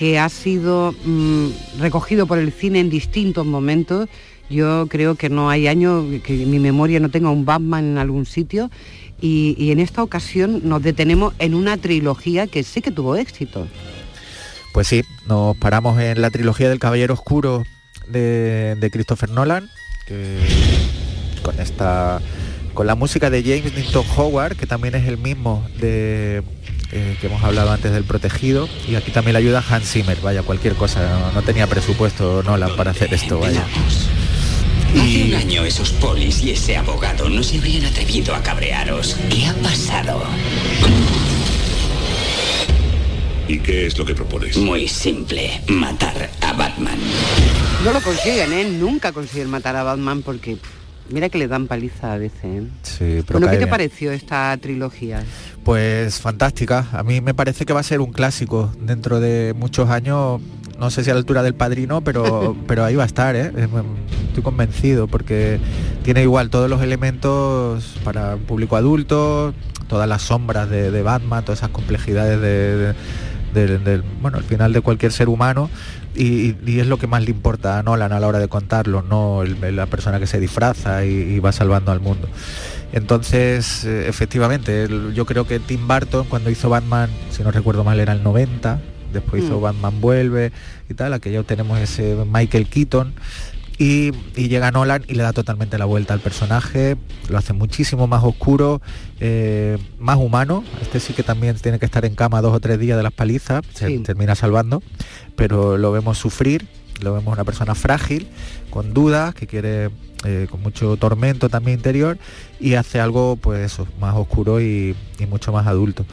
que 0.00 0.18
ha 0.18 0.30
sido 0.30 0.94
mm, 1.04 1.48
recogido 1.78 2.26
por 2.26 2.38
el 2.38 2.52
cine 2.52 2.80
en 2.80 2.88
distintos 2.88 3.44
momentos. 3.44 4.08
Yo 4.48 4.86
creo 4.88 5.14
que 5.14 5.28
no 5.28 5.50
hay 5.50 5.66
año 5.66 6.06
que 6.24 6.32
mi 6.46 6.58
memoria 6.58 7.00
no 7.00 7.10
tenga 7.10 7.28
un 7.28 7.44
Batman 7.44 7.84
en 7.84 7.98
algún 7.98 8.24
sitio. 8.24 8.70
Y, 9.20 9.70
en 9.70 9.78
esta 9.78 10.02
ocasión 10.02 10.62
nos 10.64 10.82
detenemos 10.82 11.34
en 11.38 11.54
una 11.54 11.76
trilogía 11.76 12.46
que 12.46 12.62
sí 12.62 12.80
que 12.80 12.90
tuvo 12.90 13.14
éxito. 13.16 13.68
Pues 14.72 14.86
sí, 14.86 15.02
nos 15.28 15.54
paramos 15.58 16.00
en 16.00 16.22
la 16.22 16.30
trilogía 16.30 16.70
del 16.70 16.78
Caballero 16.78 17.12
Oscuro 17.12 17.62
de, 18.08 18.88
Christopher 18.90 19.28
Nolan, 19.28 19.68
con 21.42 21.60
esta 21.60 22.22
con 22.72 22.86
la 22.86 22.94
música 22.94 23.28
de 23.28 23.42
James 23.42 23.74
Newton 23.74 24.06
Howard, 24.16 24.56
que 24.56 24.66
también 24.66 24.94
es 24.94 25.06
el 25.06 25.18
mismo 25.18 25.62
de 25.78 26.42
eh, 26.92 27.16
que 27.20 27.26
hemos 27.26 27.42
hablado 27.42 27.70
antes 27.72 27.92
del 27.92 28.04
protegido, 28.04 28.68
y 28.88 28.94
aquí 28.96 29.10
también 29.10 29.34
le 29.34 29.38
ayuda 29.38 29.64
Hans 29.68 29.90
Zimmer, 29.90 30.20
vaya, 30.20 30.42
cualquier 30.42 30.74
cosa, 30.74 31.00
no, 31.08 31.32
no 31.32 31.42
tenía 31.42 31.66
presupuesto 31.66 32.42
Nolan 32.42 32.76
para 32.76 32.90
hacer 32.90 33.12
esto, 33.14 33.38
vaya. 33.38 33.64
Hace 34.90 35.24
un 35.24 35.34
año 35.34 35.64
esos 35.64 35.90
polis 35.92 36.42
y 36.42 36.50
ese 36.50 36.76
abogado 36.76 37.28
no 37.28 37.44
se 37.44 37.58
habrían 37.58 37.84
atrevido 37.84 38.34
a 38.34 38.42
cabrearos. 38.42 39.16
¿Qué 39.30 39.46
ha 39.46 39.54
pasado? 39.54 40.20
¿Y 43.46 43.60
qué 43.60 43.86
es 43.86 43.96
lo 43.96 44.04
que 44.04 44.14
propones? 44.14 44.56
Muy 44.56 44.88
simple, 44.88 45.60
matar 45.68 46.30
a 46.40 46.52
Batman. 46.54 46.98
No 47.84 47.92
lo 47.92 48.00
consiguen, 48.00 48.52
¿eh? 48.52 48.64
Nunca 48.64 49.12
consiguen 49.12 49.48
matar 49.48 49.76
a 49.76 49.84
Batman 49.84 50.22
porque 50.22 50.56
pff, 50.56 50.68
mira 51.12 51.28
que 51.28 51.38
le 51.38 51.48
dan 51.48 51.66
paliza 51.66 52.12
a 52.12 52.18
veces. 52.18 52.44
¿eh? 52.44 52.62
Sí, 52.82 53.22
pero 53.26 53.38
Bueno, 53.38 53.50
¿qué 53.52 53.58
te 53.58 53.66
pareció 53.66 54.12
esta 54.12 54.56
trilogía? 54.58 55.22
Pues 55.64 56.18
fantástica. 56.20 56.86
A 56.92 57.02
mí 57.02 57.20
me 57.20 57.34
parece 57.34 57.64
que 57.66 57.72
va 57.72 57.80
a 57.80 57.84
ser 57.84 58.00
un 58.00 58.12
clásico 58.12 58.72
dentro 58.80 59.20
de 59.20 59.54
muchos 59.56 59.90
años. 59.90 60.40
No 60.78 60.88
sé 60.90 61.04
si 61.04 61.10
a 61.10 61.14
la 61.14 61.18
altura 61.20 61.42
del 61.42 61.54
padrino, 61.54 62.00
pero, 62.00 62.56
pero 62.66 62.84
ahí 62.84 62.94
va 62.96 63.02
a 63.02 63.06
estar, 63.06 63.36
¿eh? 63.36 63.52
Eh, 63.56 63.68
Estoy 64.28 64.42
convencido 64.44 65.08
porque 65.08 65.58
tiene 66.04 66.22
igual 66.22 66.50
todos 66.50 66.70
los 66.70 66.80
elementos 66.82 67.96
para 68.04 68.36
un 68.36 68.42
público 68.42 68.76
adulto, 68.76 69.52
todas 69.88 70.08
las 70.08 70.22
sombras 70.22 70.70
de, 70.70 70.90
de 70.92 71.02
Batman, 71.02 71.44
todas 71.44 71.58
esas 71.60 71.70
complejidades 71.70 72.40
de, 72.40 72.76
de- 72.76 72.94
del- 73.54 73.82
del- 73.84 74.02
bueno, 74.22 74.38
al 74.38 74.44
final 74.44 74.72
de 74.72 74.80
cualquier 74.80 75.12
ser 75.12 75.28
humano 75.28 75.70
y, 76.14 76.54
y 76.66 76.80
es 76.80 76.86
lo 76.86 76.98
que 76.98 77.06
más 77.06 77.22
le 77.24 77.30
importa 77.30 77.78
a 77.78 77.82
Nolan 77.82 78.12
a 78.12 78.20
la 78.20 78.26
hora 78.26 78.38
de 78.38 78.48
contarlo, 78.48 79.02
no 79.02 79.42
el- 79.42 79.76
la 79.76 79.86
persona 79.86 80.18
que 80.18 80.26
se 80.26 80.40
disfraza 80.40 81.04
y, 81.04 81.10
y 81.10 81.38
va 81.38 81.52
salvando 81.52 81.92
al 81.92 82.00
mundo. 82.00 82.28
Entonces, 82.92 83.84
eh, 83.84 84.08
efectivamente, 84.08 84.82
el- 84.84 85.14
yo 85.14 85.24
creo 85.26 85.46
que 85.46 85.58
Tim 85.60 85.86
Burton 85.86 86.26
cuando 86.28 86.50
hizo 86.50 86.68
Batman, 86.68 87.08
si 87.30 87.42
no 87.42 87.50
recuerdo 87.50 87.84
mal, 87.84 88.00
era 88.00 88.12
el 88.12 88.22
90, 88.22 88.80
después 89.12 89.44
hizo 89.44 89.58
Mm. 89.58 89.62
Batman 89.62 90.00
Vuelve 90.00 90.52
y 90.88 90.94
tal, 90.94 91.12
aquí 91.12 91.30
ya 91.30 91.42
tenemos 91.42 91.78
ese 91.78 92.16
Michael 92.30 92.66
Keaton. 92.68 93.12
Y, 93.80 94.12
y 94.36 94.48
llega 94.48 94.70
Nolan 94.70 95.04
y 95.08 95.14
le 95.14 95.22
da 95.22 95.32
totalmente 95.32 95.78
la 95.78 95.86
vuelta 95.86 96.12
al 96.12 96.20
personaje, 96.20 96.98
lo 97.30 97.38
hace 97.38 97.54
muchísimo 97.54 98.06
más 98.06 98.22
oscuro, 98.22 98.82
eh, 99.20 99.78
más 99.98 100.18
humano. 100.18 100.62
Este 100.82 101.00
sí 101.00 101.14
que 101.14 101.22
también 101.22 101.56
tiene 101.56 101.78
que 101.78 101.86
estar 101.86 102.04
en 102.04 102.14
cama 102.14 102.42
dos 102.42 102.54
o 102.54 102.60
tres 102.60 102.78
días 102.78 102.98
de 102.98 103.02
las 103.02 103.12
palizas, 103.14 103.62
se 103.72 103.98
termina 104.00 104.34
salvando, 104.34 104.82
pero 105.34 105.78
lo 105.78 105.92
vemos 105.92 106.18
sufrir, 106.18 106.66
lo 107.00 107.14
vemos 107.14 107.32
una 107.32 107.44
persona 107.44 107.74
frágil, 107.74 108.28
con 108.68 108.92
dudas, 108.92 109.34
que 109.34 109.46
quiere, 109.46 109.88
eh, 110.26 110.46
con 110.50 110.60
mucho 110.60 110.98
tormento 110.98 111.48
también 111.48 111.78
interior, 111.78 112.18
y 112.60 112.74
hace 112.74 113.00
algo 113.00 113.36
pues 113.36 113.72
eso, 113.72 113.88
más 113.98 114.14
oscuro 114.14 114.60
y, 114.60 114.94
y 115.18 115.24
mucho 115.24 115.52
más 115.52 115.66
adulto. 115.66 116.04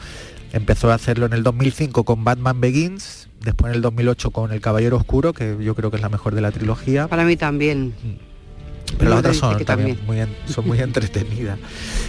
Empezó 0.54 0.90
a 0.90 0.94
hacerlo 0.94 1.26
en 1.26 1.34
el 1.34 1.42
2005 1.42 2.04
con 2.04 2.24
Batman 2.24 2.62
Begins, 2.62 3.27
después 3.40 3.70
en 3.70 3.76
el 3.76 3.82
2008 3.82 4.30
con 4.30 4.52
El 4.52 4.60
Caballero 4.60 4.96
Oscuro, 4.96 5.32
que 5.32 5.56
yo 5.60 5.74
creo 5.74 5.90
que 5.90 5.96
es 5.96 6.02
la 6.02 6.08
mejor 6.08 6.34
de 6.34 6.40
la 6.40 6.50
trilogía. 6.52 7.08
Para 7.08 7.24
mí 7.24 7.36
también. 7.36 7.94
Pero 8.96 9.04
No, 9.04 9.10
las 9.10 9.18
otras 9.20 9.36
son 9.36 9.64
también, 9.64 9.96
también. 9.98 10.28
muy 10.46 10.52
son 10.52 10.66
muy 10.66 10.80
entretenidas. 10.82 11.58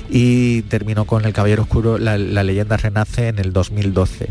Y 0.09 0.61
terminó 0.63 1.05
con 1.05 1.25
El 1.25 1.33
Caballero 1.33 1.63
Oscuro, 1.63 1.97
la, 1.97 2.17
la 2.17 2.43
leyenda 2.43 2.77
renace 2.77 3.27
en 3.27 3.39
el 3.39 3.51
2012. 3.53 4.29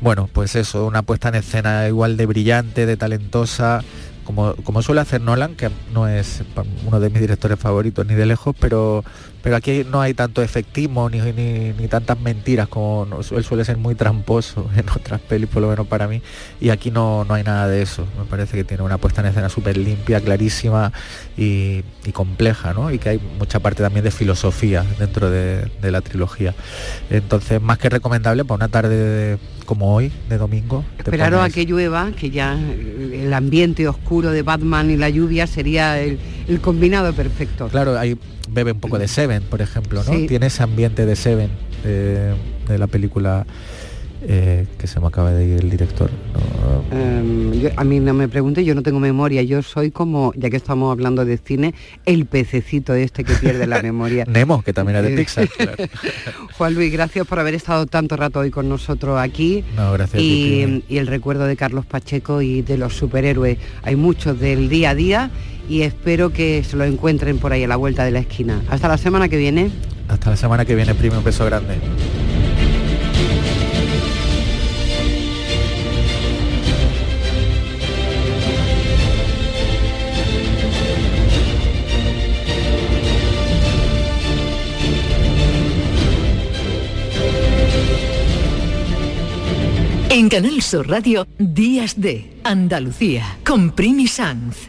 Bueno, 0.00 0.28
pues 0.32 0.54
eso, 0.56 0.86
una 0.86 1.02
puesta 1.02 1.28
en 1.28 1.34
escena 1.36 1.86
igual 1.88 2.16
de 2.16 2.26
brillante, 2.26 2.86
de 2.86 2.96
talentosa, 2.96 3.82
como, 4.24 4.54
como 4.56 4.82
suele 4.82 5.00
hacer 5.00 5.20
Nolan, 5.20 5.56
que 5.56 5.68
no 5.92 6.06
es 6.08 6.42
uno 6.86 7.00
de 7.00 7.10
mis 7.10 7.20
directores 7.20 7.58
favoritos 7.58 8.06
ni 8.06 8.14
de 8.14 8.24
lejos, 8.24 8.54
pero 8.58 9.04
pero 9.42 9.56
aquí 9.56 9.84
no 9.90 10.00
hay 10.00 10.14
tanto 10.14 10.42
efectismo 10.42 11.08
ni, 11.08 11.20
ni, 11.20 11.88
tantas 11.88 12.20
mentiras 12.20 12.68
como 12.68 13.06
él 13.36 13.44
suele 13.44 13.64
ser 13.64 13.76
muy 13.76 13.94
tramposo 13.94 14.68
en 14.76 14.88
otras 14.88 15.20
pelis, 15.20 15.48
por 15.48 15.62
lo 15.62 15.68
menos 15.68 15.86
para 15.86 16.08
mí, 16.08 16.22
y 16.60 16.70
aquí 16.70 16.90
no, 16.90 17.24
no 17.24 17.34
hay 17.34 17.42
nada 17.42 17.68
de 17.68 17.82
eso. 17.82 18.06
Me 18.18 18.24
parece 18.24 18.56
que 18.56 18.64
tiene 18.64 18.82
una 18.82 18.98
puesta 18.98 19.20
en 19.20 19.28
escena 19.28 19.48
súper 19.48 19.76
limpia, 19.76 20.20
clarísima 20.20 20.92
y, 21.36 21.82
compleja, 22.12 22.74
¿no? 22.74 22.90
Y 22.90 22.98
que 22.98 23.10
hay 23.10 23.20
mucha 23.38 23.60
parte 23.60 23.84
también 23.84 24.04
de 24.04 24.10
filosofía 24.10 24.84
dentro 24.98 25.30
de, 25.30 25.70
la 25.82 26.00
trilogía. 26.00 26.54
Entonces, 27.08 27.62
más 27.62 27.78
que 27.78 27.88
recomendable 27.88 28.44
para 28.44 28.56
una 28.56 28.68
tarde 28.68 29.38
como 29.64 29.94
hoy, 29.94 30.12
de 30.28 30.36
domingo. 30.36 30.84
Esperaros 30.98 31.40
a 31.40 31.50
que 31.50 31.64
llueva, 31.64 32.10
que 32.10 32.30
ya 32.30 32.58
el 32.58 33.32
ambiente 33.32 33.86
oscuro 33.86 34.32
de 34.32 34.42
Batman 34.42 34.90
y 34.90 34.96
la 34.96 35.08
lluvia 35.08 35.46
sería 35.46 36.00
el, 36.00 36.18
el 36.48 36.60
combinado 36.60 37.12
perfecto. 37.12 37.68
Claro, 37.68 37.96
hay 37.96 38.18
bebe 38.52 38.72
un 38.72 38.80
poco 38.80 38.98
de 38.98 39.08
Seven, 39.08 39.42
por 39.44 39.62
ejemplo, 39.62 40.02
¿no? 40.04 40.26
Tiene 40.26 40.46
ese 40.46 40.62
ambiente 40.62 41.06
de 41.06 41.16
Seven, 41.16 41.50
de, 41.84 42.78
la 42.78 42.86
película 42.86 43.46
eh, 44.22 44.66
que 44.78 44.86
se 44.86 45.00
me 45.00 45.06
acaba 45.06 45.32
de 45.32 45.46
ir 45.46 45.60
el 45.60 45.70
director. 45.70 46.10
Em, 46.90 47.70
a 47.76 47.84
mí 47.84 48.00
no 48.00 48.14
me 48.14 48.28
pregunte, 48.28 48.64
yo 48.64 48.74
no 48.74 48.82
tengo 48.82 49.00
memoria, 49.00 49.42
yo 49.42 49.62
soy 49.62 49.90
como, 49.90 50.32
ya 50.36 50.50
que 50.50 50.56
estamos 50.56 50.92
hablando 50.92 51.24
de 51.24 51.38
cine, 51.38 51.74
el 52.04 52.26
pececito 52.26 52.94
este 52.94 53.24
que 53.24 53.34
pierde 53.34 53.66
la 53.66 53.82
memoria. 53.82 54.24
Nemo, 54.28 54.62
que 54.62 54.72
también 54.72 54.98
es 54.98 55.04
de 55.04 55.16
Pixar. 55.16 55.48
Juan 56.58 56.74
Luis, 56.74 56.92
gracias 56.92 57.26
por 57.26 57.38
haber 57.38 57.54
estado 57.54 57.86
tanto 57.86 58.16
rato 58.16 58.40
hoy 58.40 58.50
con 58.50 58.68
nosotros 58.68 59.18
aquí. 59.18 59.64
No, 59.76 59.92
gracias. 59.92 60.22
Y, 60.22 60.84
y 60.88 60.98
el 60.98 61.06
recuerdo 61.06 61.44
de 61.44 61.56
Carlos 61.56 61.86
Pacheco 61.86 62.42
y 62.42 62.62
de 62.62 62.78
los 62.78 62.94
superhéroes. 62.94 63.58
Hay 63.82 63.96
muchos 63.96 64.38
del 64.38 64.68
día 64.68 64.90
a 64.90 64.94
día 64.94 65.30
y 65.70 65.82
espero 65.82 66.32
que 66.32 66.64
se 66.64 66.76
lo 66.76 66.84
encuentren 66.84 67.38
por 67.38 67.52
ahí 67.52 67.62
a 67.62 67.68
la 67.68 67.76
vuelta 67.76 68.04
de 68.04 68.10
la 68.10 68.18
esquina. 68.18 68.60
Hasta 68.68 68.88
la 68.88 68.98
semana 68.98 69.28
que 69.28 69.36
viene. 69.36 69.70
Hasta 70.08 70.30
la 70.30 70.36
semana 70.36 70.64
que 70.64 70.74
viene, 70.74 70.94
primo, 70.96 71.18
un 71.18 71.24
beso 71.24 71.46
grande. 71.46 71.76
En 90.10 90.28
Canal 90.28 90.60
Sur 90.60 90.88
Radio, 90.88 91.28
Días 91.38 92.00
de 92.00 92.32
Andalucía, 92.42 93.38
con 93.44 93.70
Primi 93.70 94.08
Sanz. 94.08 94.68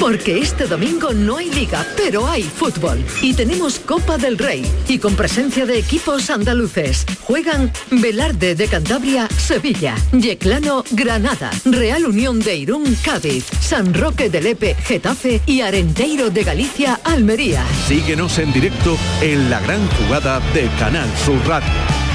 porque 0.00 0.38
este 0.38 0.66
domingo 0.66 1.12
no 1.12 1.36
hay 1.36 1.50
liga, 1.50 1.86
pero 1.94 2.26
hay 2.26 2.42
fútbol. 2.42 3.04
Y 3.20 3.34
tenemos 3.34 3.78
Copa 3.78 4.16
del 4.16 4.38
Rey. 4.38 4.64
Y 4.88 4.98
con 4.98 5.14
presencia 5.14 5.66
de 5.66 5.78
equipos 5.78 6.30
andaluces. 6.30 7.04
Juegan 7.20 7.70
Velarde 7.90 8.54
de 8.54 8.66
Cantabria, 8.66 9.28
Sevilla. 9.28 9.94
Yeclano, 10.12 10.84
Granada. 10.92 11.50
Real 11.66 12.06
Unión 12.06 12.40
de 12.40 12.56
Irún, 12.56 12.96
Cádiz. 13.04 13.44
San 13.60 13.92
Roque 13.92 14.30
de 14.30 14.40
Lepe, 14.40 14.74
Getafe. 14.74 15.42
Y 15.44 15.60
Arenteiro 15.60 16.30
de 16.30 16.44
Galicia, 16.44 16.98
Almería. 17.04 17.62
Síguenos 17.86 18.38
en 18.38 18.54
directo 18.54 18.96
en 19.20 19.50
la 19.50 19.60
gran 19.60 19.86
jugada 19.90 20.40
de 20.54 20.66
Canal 20.78 21.08
Sur 21.26 21.46
Radio. 21.46 21.68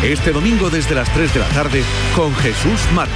Este 0.04 0.32
domingo 0.32 0.72
desde 0.72 0.96
las 0.96 1.14
3 1.14 1.36
de 1.36 1.40
la 1.40 1.50
tarde 1.50 1.84
con 2.16 2.36
Jesús 2.38 2.82
Marcos. 2.96 3.16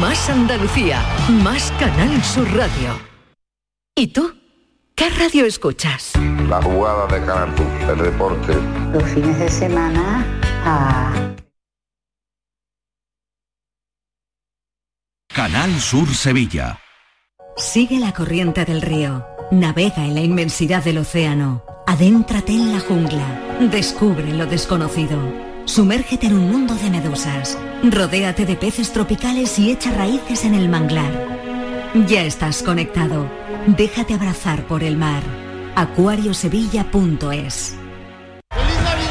Más 0.00 0.30
Andalucía, 0.30 1.04
más 1.28 1.70
Canal 1.78 2.24
Sur 2.24 2.50
Radio. 2.54 3.09
¿Y 4.00 4.06
tú? 4.06 4.32
¿Qué 4.94 5.10
radio 5.10 5.44
escuchas? 5.44 6.12
La 6.48 6.62
jugada 6.62 7.06
de 7.06 7.26
Canal 7.26 7.54
el 7.86 8.02
deporte. 8.02 8.54
Los 8.94 9.02
fines 9.10 9.38
de 9.38 9.50
semana 9.50 10.24
a... 10.64 11.34
Canal 15.28 15.78
Sur 15.78 16.08
Sevilla. 16.14 16.80
Sigue 17.58 17.98
la 17.98 18.14
corriente 18.14 18.64
del 18.64 18.80
río. 18.80 19.26
Navega 19.50 20.06
en 20.06 20.14
la 20.14 20.22
inmensidad 20.22 20.82
del 20.82 20.96
océano. 20.96 21.62
Adéntrate 21.86 22.52
en 22.52 22.72
la 22.72 22.80
jungla. 22.80 23.58
Descubre 23.70 24.32
lo 24.32 24.46
desconocido. 24.46 25.18
Sumérgete 25.66 26.28
en 26.28 26.38
un 26.38 26.50
mundo 26.50 26.74
de 26.74 26.88
medusas. 26.88 27.58
Rodéate 27.84 28.46
de 28.46 28.56
peces 28.56 28.94
tropicales 28.94 29.58
y 29.58 29.70
echa 29.70 29.90
raíces 29.90 30.46
en 30.46 30.54
el 30.54 30.70
manglar. 30.70 31.38
Ya 32.06 32.22
estás 32.22 32.62
conectado. 32.62 33.39
Déjate 33.66 34.14
abrazar 34.14 34.66
por 34.66 34.82
el 34.82 34.96
mar. 34.96 35.22
acuariosevilla.es 35.76 37.79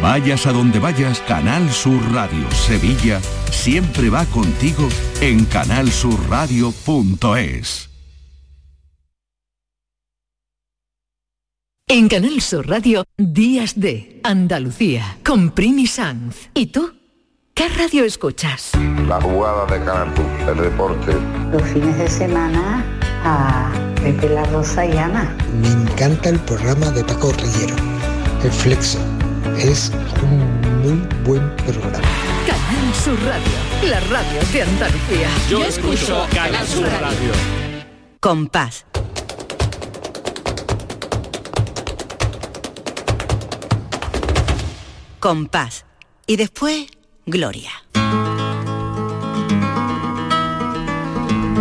Vayas 0.00 0.46
a 0.46 0.52
donde 0.52 0.78
vayas, 0.78 1.20
Canal 1.20 1.70
Sur 1.70 2.00
Radio 2.12 2.50
Sevilla 2.50 3.20
siempre 3.50 4.10
va 4.10 4.26
contigo 4.26 4.86
en 5.20 5.46
canalsurradio.es. 5.46 7.90
En 11.86 12.08
Canal 12.08 12.40
Sur 12.40 12.66
Radio, 12.68 13.04
Días 13.16 13.78
de 13.78 14.20
Andalucía, 14.24 15.18
con 15.24 15.50
Primi 15.50 15.86
Sanz. 15.86 16.48
¿Y 16.52 16.66
tú? 16.66 16.92
¿Qué 17.54 17.68
radio 17.68 18.04
escuchas? 18.04 18.72
La 19.06 19.20
jugada 19.20 19.64
de 19.66 19.78
Canal 19.84 20.12
el 20.48 20.56
deporte. 20.56 21.14
Los 21.52 21.62
fines 21.62 21.96
de 21.96 22.08
semana 22.08 22.84
a 23.22 23.70
Pepe 24.02 24.28
La 24.28 24.42
Rosa 24.46 24.84
y 24.84 24.96
Ana. 24.96 25.36
Me 25.62 25.68
encanta 25.68 26.30
el 26.30 26.40
programa 26.40 26.90
de 26.90 27.04
Paco 27.04 27.30
Rillero, 27.32 27.76
El 28.42 28.50
Flexo 28.50 28.98
es 29.58 29.92
un 30.22 30.60
muy 30.82 31.08
buen 31.24 31.56
programa. 31.56 32.08
Canal 32.46 32.94
Sur 32.94 33.18
Radio, 33.24 33.90
la 33.90 34.00
radio 34.00 34.40
de 34.52 34.62
Andalucía. 34.62 35.28
Yo, 35.48 35.64
escucho 35.64 36.26
Canal 36.34 36.66
Sur 36.66 36.84
Radio. 36.84 37.32
Compás. 38.20 38.84
Compás. 45.20 45.86
Y 46.26 46.36
después, 46.36 46.86
Gloria. 47.26 47.70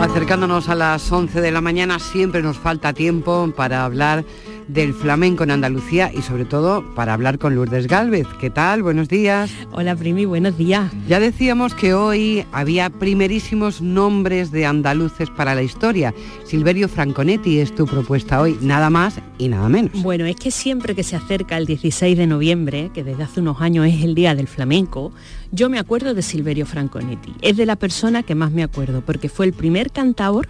Acercándonos 0.02 0.68
a 0.68 0.76
las 0.76 1.10
11 1.10 1.40
de 1.40 1.52
la 1.52 1.62
mañana, 1.62 2.00
siempre 2.00 2.42
nos 2.42 2.58
falta 2.58 2.92
tiempo 2.92 3.54
para 3.56 3.86
hablar 3.86 4.26
del 4.68 4.94
flamenco 4.94 5.44
en 5.44 5.52
Andalucía 5.52 6.12
y 6.14 6.22
sobre 6.22 6.46
todo 6.46 6.84
para 6.96 7.14
hablar 7.14 7.40
con 7.40 7.56
Lourdes 7.56 7.88
Galvez. 7.88 8.28
¿Qué 8.40 8.50
tal? 8.50 8.84
Buenos 8.84 9.10
días. 9.10 9.52
Hola 9.72 9.96
Primi, 9.96 10.26
buenos 10.26 10.58
días. 10.58 10.92
Ya 11.08 11.20
decíamos 11.20 11.74
que 11.74 11.94
hoy 11.94 12.46
había 12.52 12.90
primerísimos 12.90 13.82
nombres 13.82 14.52
de 14.52 14.66
andaluces 14.66 15.30
para 15.30 15.56
la 15.56 15.64
historia. 15.64 16.14
Silverio 16.46 16.88
Franconetti 16.88 17.60
es 17.60 17.74
tu 17.74 17.86
propuesta 17.86 18.42
hoy, 18.42 18.58
nada 18.62 18.90
más 18.90 19.20
y 19.38 19.50
nada 19.50 19.70
menos. 19.70 20.02
Bueno, 20.02 20.26
es 20.26 20.36
que 20.36 20.52
siempre 20.52 20.96
que 20.96 21.04
se 21.04 21.16
acerca 21.16 21.58
el 21.58 21.66
16 21.66 22.18
de 22.18 22.28
noviembre, 22.28 22.92
que 22.94 23.04
desde 23.04 23.24
hace 23.24 23.42
unos 23.42 23.62
años 23.62 23.88
es 23.88 24.04
el 24.04 24.16
Día 24.16 24.36
del 24.36 24.48
Flamenco, 24.48 25.12
yo 25.52 25.70
me 25.70 25.80
acuerdo 25.80 26.14
de 26.14 26.22
Silverio 26.22 26.66
Franconetti. 26.66 27.34
Es 27.42 27.58
de 27.58 27.66
la 27.66 27.76
persona 27.76 28.24
que 28.24 28.36
más 28.36 28.52
me 28.52 28.64
acuerdo 28.64 29.02
porque 29.02 29.30
fue 29.30 29.46
el 29.46 29.54
primer 29.54 29.92
cantador 29.92 30.48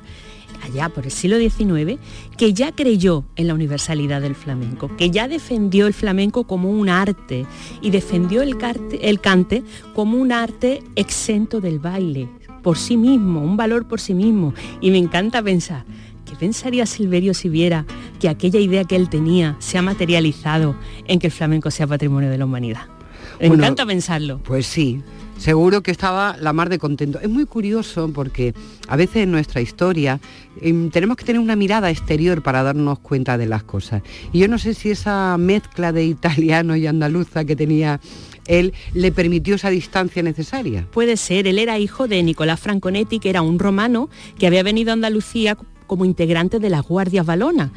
allá 0.64 0.90
por 0.90 1.06
el 1.06 1.12
siglo 1.12 1.38
XIX, 1.38 2.00
que 2.38 2.54
ya 2.54 2.72
creyó 2.72 3.26
en 3.36 3.48
la 3.48 3.54
universalidad 3.54 4.22
del 4.22 4.36
flamenco, 4.36 4.96
que 4.98 5.12
ya 5.12 5.28
defendió 5.28 5.88
el 5.88 5.94
flamenco 5.94 6.46
como 6.46 6.70
un 6.70 6.90
arte 6.90 7.46
y 7.82 7.92
defendió 7.92 8.42
el, 8.42 8.58
el 9.02 9.20
cante 9.20 9.64
como 9.94 10.18
un 10.18 10.32
arte 10.32 10.84
exento 10.96 11.62
del 11.62 11.80
baile, 11.80 12.30
por 12.62 12.78
sí 12.78 12.98
mismo, 12.98 13.42
un 13.42 13.58
valor 13.58 13.88
por 13.88 14.00
sí 14.00 14.14
mismo. 14.14 14.54
Y 14.82 14.92
me 14.92 14.98
encanta 14.98 15.42
pensar, 15.42 15.86
¿qué 16.26 16.36
pensaría 16.36 16.86
Silverio 16.86 17.34
si 17.34 17.50
viera 17.50 17.86
que 18.20 18.30
aquella 18.30 18.60
idea 18.60 18.86
que 18.86 18.96
él 18.96 19.10
tenía 19.10 19.56
se 19.60 19.78
ha 19.78 19.82
materializado 19.82 20.76
en 21.08 21.20
que 21.20 21.28
el 21.28 21.34
flamenco 21.34 21.72
sea 21.72 21.88
patrimonio 21.88 22.30
de 22.30 22.38
la 22.38 22.46
humanidad? 22.46 22.88
Me 23.40 23.48
encanta 23.48 23.86
pensarlo. 23.86 24.40
Pues 24.44 24.66
sí, 24.66 25.02
seguro 25.44 25.84
que 25.84 25.92
estaba 25.92 26.38
la 26.40 26.54
mar 26.54 26.70
de 26.70 26.80
contento. 26.80 27.20
Es 27.20 27.28
muy 27.28 27.46
curioso 27.46 28.10
porque 28.14 28.54
a 28.88 28.96
veces 28.96 29.24
en 29.24 29.32
nuestra 29.32 29.60
historia 29.60 30.22
em, 30.62 30.90
tenemos 30.90 31.18
que 31.18 31.26
tener 31.26 31.42
una 31.42 31.58
mirada 31.58 31.92
exterior 31.92 32.42
para 32.42 32.64
darnos 32.64 33.00
cuenta 33.00 33.38
de 33.38 33.46
las 33.46 33.64
cosas. 33.64 34.04
Y 34.32 34.40
yo 34.40 34.48
no 34.48 34.58
sé 34.58 34.74
si 34.74 34.92
esa 34.92 35.38
mezcla 35.38 35.92
de 35.92 36.06
italiano 36.06 36.78
y 36.78 36.88
andaluza 36.88 37.44
que 37.44 37.58
tenía 37.58 38.00
él 38.48 38.74
le 38.94 39.12
permitió 39.12 39.56
esa 39.56 39.70
distancia 39.70 40.24
necesaria. 40.24 40.88
Puede 40.92 41.18
ser, 41.18 41.46
él 41.48 41.60
era 41.60 41.78
hijo 41.78 42.08
de 42.08 42.24
Nicolás 42.24 42.62
Franconetti, 42.62 43.20
que 43.20 43.30
era 43.30 43.42
un 43.42 43.60
romano 43.60 44.10
que 44.40 44.48
había 44.48 44.64
venido 44.64 44.92
a 44.92 44.94
Andalucía 44.94 45.58
como 45.88 46.06
integrante 46.06 46.60
de 46.60 46.70
las 46.70 46.84
guardias 46.84 47.26
balonas 47.26 47.72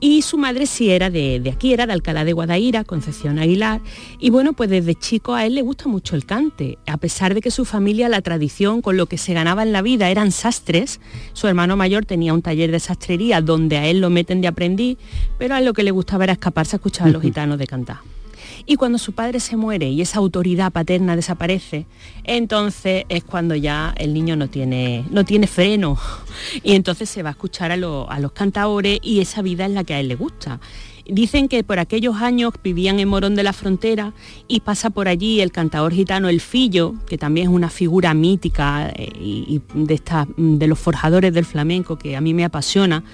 y 0.00 0.22
su 0.22 0.38
madre 0.38 0.66
sí 0.66 0.90
era 0.90 1.10
de, 1.10 1.42
aquí, 1.52 1.72
era 1.72 1.86
de 1.86 1.92
Alcalá 1.92 2.24
de 2.24 2.32
Guadaira, 2.32 2.84
Concepción 2.84 3.38
Aguilar, 3.38 3.80
y 4.18 4.30
bueno, 4.30 4.52
pues 4.52 4.70
desde 4.70 4.94
chico 4.94 5.34
a 5.34 5.46
él 5.46 5.54
le 5.54 5.62
gusta 5.62 5.88
mucho 5.88 6.16
el 6.16 6.26
cante, 6.26 6.78
a 6.86 6.96
pesar 6.96 7.34
de 7.34 7.40
que 7.40 7.50
su 7.50 7.64
familia, 7.64 8.08
la 8.08 8.20
tradición 8.20 8.82
con 8.82 8.96
lo 8.96 9.06
que 9.06 9.18
se 9.18 9.34
ganaba 9.34 9.62
en 9.62 9.72
la 9.72 9.82
vida 9.82 10.10
eran 10.10 10.32
sastres, 10.32 11.00
su 11.32 11.46
hermano 11.48 11.76
mayor 11.76 12.04
tenía 12.04 12.34
un 12.34 12.42
taller 12.42 12.70
de 12.70 12.80
sastrería 12.80 13.40
donde 13.40 13.76
a 13.76 13.86
él 13.86 14.00
lo 14.00 14.10
meten 14.10 14.40
de 14.40 14.48
aprendiz, 14.48 14.98
pero 15.38 15.54
a 15.54 15.58
él 15.58 15.64
lo 15.64 15.72
que 15.72 15.82
le 15.82 15.90
gustaba 15.90 16.24
era 16.24 16.34
escaparse 16.34 16.76
a 16.76 16.78
escuchar 16.78 17.08
a 17.08 17.10
los 17.10 17.22
gitanos 17.22 17.58
de 17.58 17.66
cantar. 17.66 17.98
Y 18.66 18.76
cuando 18.76 18.98
su 18.98 19.12
padre 19.12 19.40
se 19.40 19.56
muere 19.56 19.90
y 19.90 20.00
esa 20.00 20.18
autoridad 20.18 20.72
paterna 20.72 21.16
desaparece, 21.16 21.86
entonces 22.24 23.04
es 23.10 23.22
cuando 23.22 23.54
ya 23.54 23.94
el 23.98 24.14
niño 24.14 24.36
no 24.36 24.48
tiene, 24.48 25.04
no 25.10 25.24
tiene 25.24 25.46
freno. 25.46 25.98
Y 26.62 26.74
entonces 26.74 27.10
se 27.10 27.22
va 27.22 27.30
a 27.30 27.32
escuchar 27.32 27.72
a, 27.72 27.76
los 27.76 28.32
cantaores 28.32 28.98
y 29.02 29.20
esa 29.20 29.42
vida 29.42 29.66
es 29.66 29.72
la 29.72 29.84
que 29.84 29.94
a 29.94 30.00
él 30.00 30.08
le 30.08 30.14
gusta. 30.14 30.60
Dicen 31.06 31.48
que 31.48 31.62
por 31.62 31.78
aquellos 31.78 32.16
años 32.16 32.54
vivían 32.62 32.98
en 32.98 33.08
Morón 33.08 33.34
de 33.34 33.42
la 33.42 33.52
Frontera 33.52 34.14
y 34.48 34.60
pasa 34.60 34.88
por 34.88 35.06
allí 35.06 35.42
el 35.42 35.52
cantador 35.52 35.92
gitano 35.92 36.30
El 36.30 36.40
Fillo, 36.40 36.94
que 37.06 37.18
también 37.18 37.48
es 37.48 37.54
una 37.54 37.68
figura 37.68 38.14
mítica 38.14 38.90
eh, 38.96 39.60
de, 39.74 40.00
de 40.36 40.66
los 40.66 40.78
forjadores 40.78 41.34
del 41.34 41.44
flamenco 41.44 41.98
que 41.98 42.16
a 42.16 42.22
mí 42.22 42.32
me 42.32 42.44
apasiona 42.44 43.04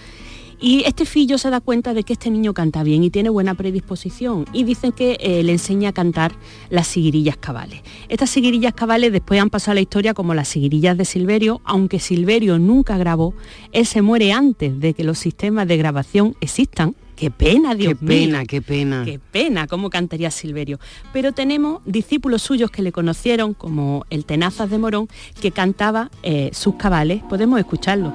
y 0.60 0.84
este 0.84 1.06
fillo 1.06 1.38
se 1.38 1.50
da 1.50 1.60
cuenta 1.60 1.94
de 1.94 2.02
que 2.02 2.12
este 2.12 2.30
niño 2.30 2.52
canta 2.52 2.82
bien 2.82 3.02
y 3.02 3.10
tiene 3.10 3.30
buena 3.30 3.54
predisposición 3.54 4.44
y 4.52 4.64
dicen 4.64 4.92
que 4.92 5.16
eh, 5.20 5.42
le 5.42 5.52
enseña 5.52 5.90
a 5.90 5.92
cantar 5.92 6.32
las 6.68 6.86
siguirillas 6.86 7.36
cabales. 7.36 7.80
Estas 8.08 8.30
siguirillas 8.30 8.74
cabales 8.74 9.12
después 9.12 9.40
han 9.40 9.50
pasado 9.50 9.72
a 9.72 9.74
la 9.76 9.80
historia 9.80 10.14
como 10.14 10.34
las 10.34 10.48
siguirillas 10.48 10.98
de 10.98 11.04
Silverio, 11.04 11.60
aunque 11.64 11.98
Silverio 11.98 12.58
nunca 12.58 12.98
grabó, 12.98 13.34
él 13.72 13.86
se 13.86 14.02
muere 14.02 14.32
antes 14.32 14.78
de 14.78 14.92
que 14.94 15.04
los 15.04 15.18
sistemas 15.18 15.66
de 15.66 15.76
grabación 15.76 16.36
existan 16.40 16.94
Qué 17.20 17.30
pena, 17.30 17.74
Dios 17.74 17.98
qué 18.00 18.06
pena, 18.06 18.46
qué 18.46 18.62
pena. 18.62 19.02
Qué 19.04 19.18
pena, 19.18 19.66
cómo 19.66 19.90
cantaría 19.90 20.30
Silverio. 20.30 20.80
Pero 21.12 21.32
tenemos 21.32 21.82
discípulos 21.84 22.40
suyos 22.40 22.70
que 22.70 22.80
le 22.80 22.92
conocieron, 22.92 23.52
como 23.52 24.06
el 24.08 24.24
Tenazas 24.24 24.70
de 24.70 24.78
Morón, 24.78 25.06
que 25.38 25.50
cantaba 25.50 26.10
eh, 26.22 26.48
sus 26.54 26.76
cabales. 26.76 27.22
Podemos 27.28 27.58
escucharlo. 27.58 28.14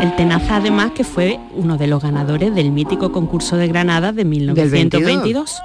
El 0.00 0.16
Tenaza 0.16 0.56
además 0.56 0.92
que 0.92 1.04
fue 1.04 1.38
uno 1.54 1.76
de 1.76 1.86
los 1.86 2.02
ganadores 2.02 2.54
del 2.54 2.70
mítico 2.70 3.12
concurso 3.12 3.58
de 3.58 3.68
Granada 3.68 4.12
de 4.12 4.24
1922. 4.24 5.60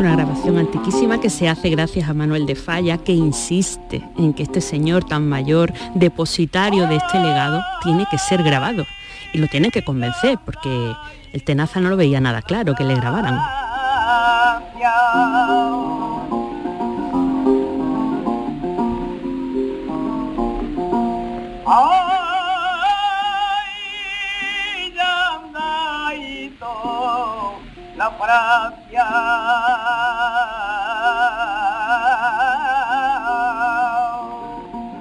Una 0.00 0.12
grabación 0.12 0.58
antiquísima 0.58 1.20
que 1.20 1.28
se 1.28 1.48
hace 1.48 1.70
gracias 1.70 2.08
a 2.08 2.14
Manuel 2.14 2.46
de 2.46 2.54
Falla, 2.54 2.98
que 2.98 3.12
insiste 3.12 4.08
en 4.16 4.32
que 4.32 4.44
este 4.44 4.60
señor 4.60 5.04
tan 5.04 5.28
mayor, 5.28 5.72
depositario 5.94 6.86
de 6.86 6.96
este 6.96 7.18
legado, 7.18 7.60
tiene 7.82 8.06
que 8.10 8.18
ser 8.18 8.42
grabado. 8.42 8.86
Y 9.32 9.38
lo 9.38 9.48
tiene 9.48 9.70
que 9.70 9.82
convencer, 9.82 10.38
porque 10.44 10.92
el 11.32 11.42
Tenaza 11.42 11.80
no 11.80 11.90
lo 11.90 11.96
veía 11.96 12.20
nada 12.20 12.42
claro 12.42 12.74
que 12.74 12.84
le 12.84 12.94
grabaran. 12.94 13.38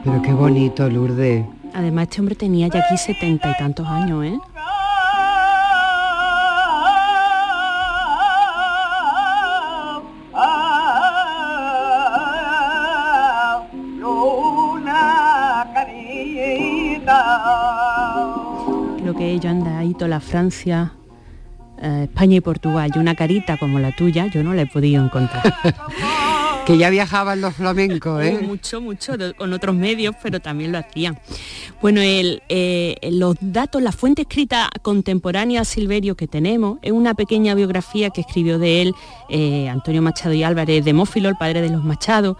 Pero 0.04 0.22
qué 0.22 0.34
bonito, 0.34 0.90
Lourdes. 0.90 1.46
Además, 1.74 2.04
este 2.04 2.22
hombre 2.22 2.36
tenía 2.36 2.70
ya 2.70 2.80
aquí 2.80 2.98
setenta 2.98 3.52
y 3.52 3.58
tantos 3.58 3.86
años, 3.88 4.24
¿eh? 4.24 4.40
Creo 19.00 19.14
que 19.14 19.32
ella 19.32 19.50
anda 19.50 19.80
ahí 19.80 19.94
toda 19.94 20.08
la 20.08 20.20
Francia 20.20 20.94
eh, 21.82 22.04
España 22.04 22.38
y 22.38 22.42
Portugal 22.42 22.92
y 22.94 23.00
una 23.00 23.16
carita 23.16 23.58
como 23.58 23.80
la 23.80 23.96
tuya, 23.96 24.28
yo 24.28 24.44
no 24.44 24.54
la 24.54 24.64
he 24.64 24.68
podido 24.68 25.04
encontrar. 25.04 25.54
que 26.68 26.78
ya 26.78 26.90
viajaban 26.90 27.40
los 27.40 27.56
flamencos, 27.56 28.22
¿eh? 28.22 28.40
mucho, 28.42 28.82
mucho, 28.82 29.14
con 29.38 29.54
otros 29.54 29.74
medios, 29.74 30.14
pero 30.22 30.42
también 30.42 30.74
lo 30.74 30.80
hacían. 30.80 31.18
Bueno, 31.82 32.02
el, 32.02 32.44
eh, 32.50 32.98
los 33.10 33.38
datos, 33.40 33.82
la 33.82 33.94
fuente 33.94 34.24
escrita 34.24 34.70
contemporánea 34.82 35.62
a 35.62 35.66
Silverio 35.66 36.18
que 36.18 36.28
tenemos 36.28 36.80
es 36.82 36.92
una 36.92 37.14
pequeña 37.14 37.56
biografía 37.56 38.10
que 38.10 38.20
escribió 38.20 38.60
de 38.60 38.82
él 38.82 38.96
eh, 39.30 39.70
Antonio 39.70 40.02
Machado 40.02 40.34
y 40.34 40.44
Álvarez 40.44 40.84
de 40.84 40.92
Mófilo, 40.92 41.30
el 41.30 41.38
padre 41.38 41.62
de 41.62 41.70
los 41.70 41.86
Machados 41.86 42.36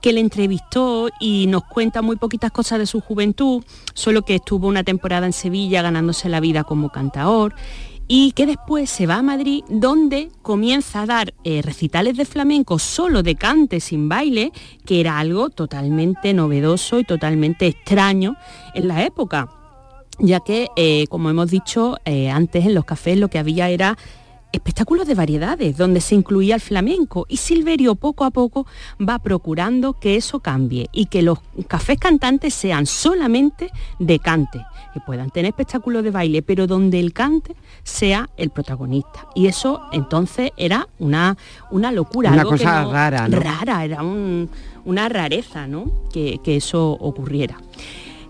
que 0.00 0.14
le 0.14 0.20
entrevistó 0.20 1.10
y 1.20 1.46
nos 1.46 1.62
cuenta 1.64 2.02
muy 2.02 2.16
poquitas 2.16 2.50
cosas 2.50 2.78
de 2.78 2.86
su 2.86 3.00
juventud, 3.00 3.62
solo 3.92 4.22
que 4.22 4.36
estuvo 4.36 4.66
una 4.66 4.82
temporada 4.82 5.26
en 5.26 5.34
Sevilla 5.34 5.82
ganándose 5.82 6.30
la 6.30 6.40
vida 6.40 6.64
como 6.64 6.88
cantaor 6.88 7.54
y 8.12 8.32
que 8.32 8.44
después 8.44 8.90
se 8.90 9.06
va 9.06 9.18
a 9.18 9.22
Madrid 9.22 9.62
donde 9.68 10.30
comienza 10.42 11.02
a 11.02 11.06
dar 11.06 11.32
eh, 11.44 11.62
recitales 11.62 12.16
de 12.16 12.24
flamenco 12.24 12.80
solo 12.80 13.22
de 13.22 13.36
cante 13.36 13.78
sin 13.78 14.08
baile, 14.08 14.50
que 14.84 14.98
era 14.98 15.20
algo 15.20 15.48
totalmente 15.48 16.34
novedoso 16.34 16.98
y 16.98 17.04
totalmente 17.04 17.68
extraño 17.68 18.34
en 18.74 18.88
la 18.88 19.04
época 19.04 19.48
ya 20.22 20.40
que, 20.40 20.68
eh, 20.76 21.06
como 21.08 21.30
hemos 21.30 21.50
dicho 21.50 21.96
eh, 22.04 22.30
antes, 22.30 22.66
en 22.66 22.74
los 22.74 22.84
cafés 22.84 23.16
lo 23.16 23.28
que 23.28 23.38
había 23.38 23.70
era 23.70 23.96
espectáculos 24.52 25.06
de 25.06 25.14
variedades, 25.14 25.76
donde 25.76 26.00
se 26.00 26.14
incluía 26.14 26.54
el 26.54 26.60
flamenco 26.60 27.26
y 27.28 27.36
Silverio 27.36 27.94
poco 27.94 28.24
a 28.24 28.30
poco 28.30 28.66
va 29.00 29.18
procurando 29.18 29.94
que 29.94 30.16
eso 30.16 30.40
cambie 30.40 30.88
y 30.92 31.06
que 31.06 31.22
los 31.22 31.38
cafés 31.68 31.98
cantantes 31.98 32.54
sean 32.54 32.86
solamente 32.86 33.70
de 33.98 34.18
cante, 34.18 34.64
que 34.92 35.00
puedan 35.00 35.30
tener 35.30 35.50
espectáculos 35.50 36.02
de 36.02 36.10
baile, 36.10 36.42
pero 36.42 36.66
donde 36.66 36.98
el 36.98 37.12
cante 37.12 37.54
sea 37.82 38.28
el 38.36 38.50
protagonista. 38.50 39.26
Y 39.34 39.46
eso 39.46 39.82
entonces 39.92 40.50
era 40.56 40.88
una, 40.98 41.36
una 41.70 41.92
locura. 41.92 42.32
Una 42.32 42.44
cosa 42.44 42.84
rara, 42.84 43.28
Rara, 43.28 43.84
era 43.84 44.02
una 44.02 45.08
rareza, 45.08 45.66
¿no? 45.66 45.90
que 46.12 46.40
eso 46.44 46.90
ocurriera. 46.92 47.56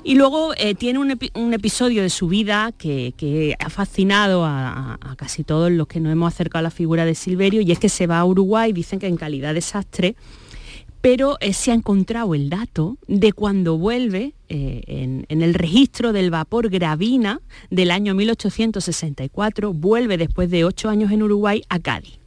Y 0.03 0.15
luego 0.15 0.55
eh, 0.57 0.75
tiene 0.75 0.99
un, 0.99 1.53
episodio 1.53 2.03
de 2.03 2.09
su 2.09 2.29
vida 2.29 2.73
que, 2.77 3.55
ha 3.59 3.69
fascinado 3.69 4.45
a, 4.47 4.99
casi 5.17 5.45
todos 5.45 5.71
los 5.71 5.87
que 5.89 6.01
nos 6.01 6.13
hemos 6.13 6.33
acercado 6.33 6.61
a 6.61 6.63
la 6.63 6.71
figura 6.71 7.05
de 7.05 7.15
Silverio 7.15 7.61
y 7.61 7.71
es 7.71 7.79
que 7.79 7.91
se 7.91 8.07
va 8.07 8.19
a 8.19 8.25
Uruguay, 8.25 8.73
dicen 8.73 8.99
que 8.99 9.07
en 9.07 9.17
calidad 9.17 9.53
de 9.53 9.61
sastre, 9.61 10.17
pero 11.03 11.37
eh, 11.41 11.53
se 11.53 11.71
ha 11.71 11.75
encontrado 11.75 12.35
el 12.35 12.49
dato 12.49 12.97
de 13.09 13.33
cuando 13.33 13.77
vuelve 13.77 14.33
eh, 14.49 14.83
en, 14.87 15.27
en, 15.29 15.43
el 15.43 15.53
registro 15.53 16.13
del 16.13 16.31
vapor 16.31 16.71
Gravina 16.71 17.43
del 17.71 17.91
año 17.91 18.15
1864, 18.15 19.75
vuelve 19.75 20.17
después 20.17 20.51
de 20.51 20.65
ocho 20.65 20.89
años 20.89 21.13
en 21.13 21.23
Uruguay 21.23 21.63
a 21.69 21.79
Cádiz. 21.79 22.19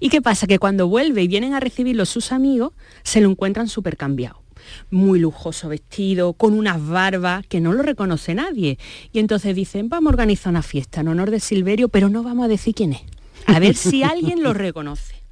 ¿Y 0.00 0.08
qué 0.08 0.20
pasa? 0.20 0.48
Que 0.48 0.58
cuando 0.58 0.88
vuelve 0.88 1.22
y 1.22 1.28
vienen 1.28 1.54
a 1.54 1.60
recibirlo 1.60 2.04
sus 2.04 2.32
amigos, 2.32 2.72
se 3.04 3.20
lo 3.20 3.30
encuentran 3.30 3.68
súper 3.68 3.96
cambiado 3.96 4.41
muy 4.90 5.18
lujoso 5.18 5.68
vestido, 5.68 6.32
con 6.32 6.54
unas 6.54 6.84
barbas 6.86 7.46
que 7.46 7.60
no 7.60 7.72
lo 7.72 7.82
reconoce 7.82 8.34
nadie. 8.34 8.78
Y 9.12 9.18
entonces 9.18 9.54
dicen, 9.54 9.88
vamos 9.88 10.10
a 10.10 10.14
organizar 10.14 10.50
una 10.50 10.62
fiesta 10.62 11.00
en 11.00 11.08
honor 11.08 11.30
de 11.30 11.40
Silverio, 11.40 11.88
pero 11.88 12.08
no 12.08 12.22
vamos 12.22 12.46
a 12.46 12.48
decir 12.48 12.74
quién 12.74 12.94
es. 12.94 13.02
A 13.46 13.58
ver 13.58 13.74
si 13.74 14.02
alguien 14.02 14.42
lo 14.42 14.54
reconoce. 14.54 15.22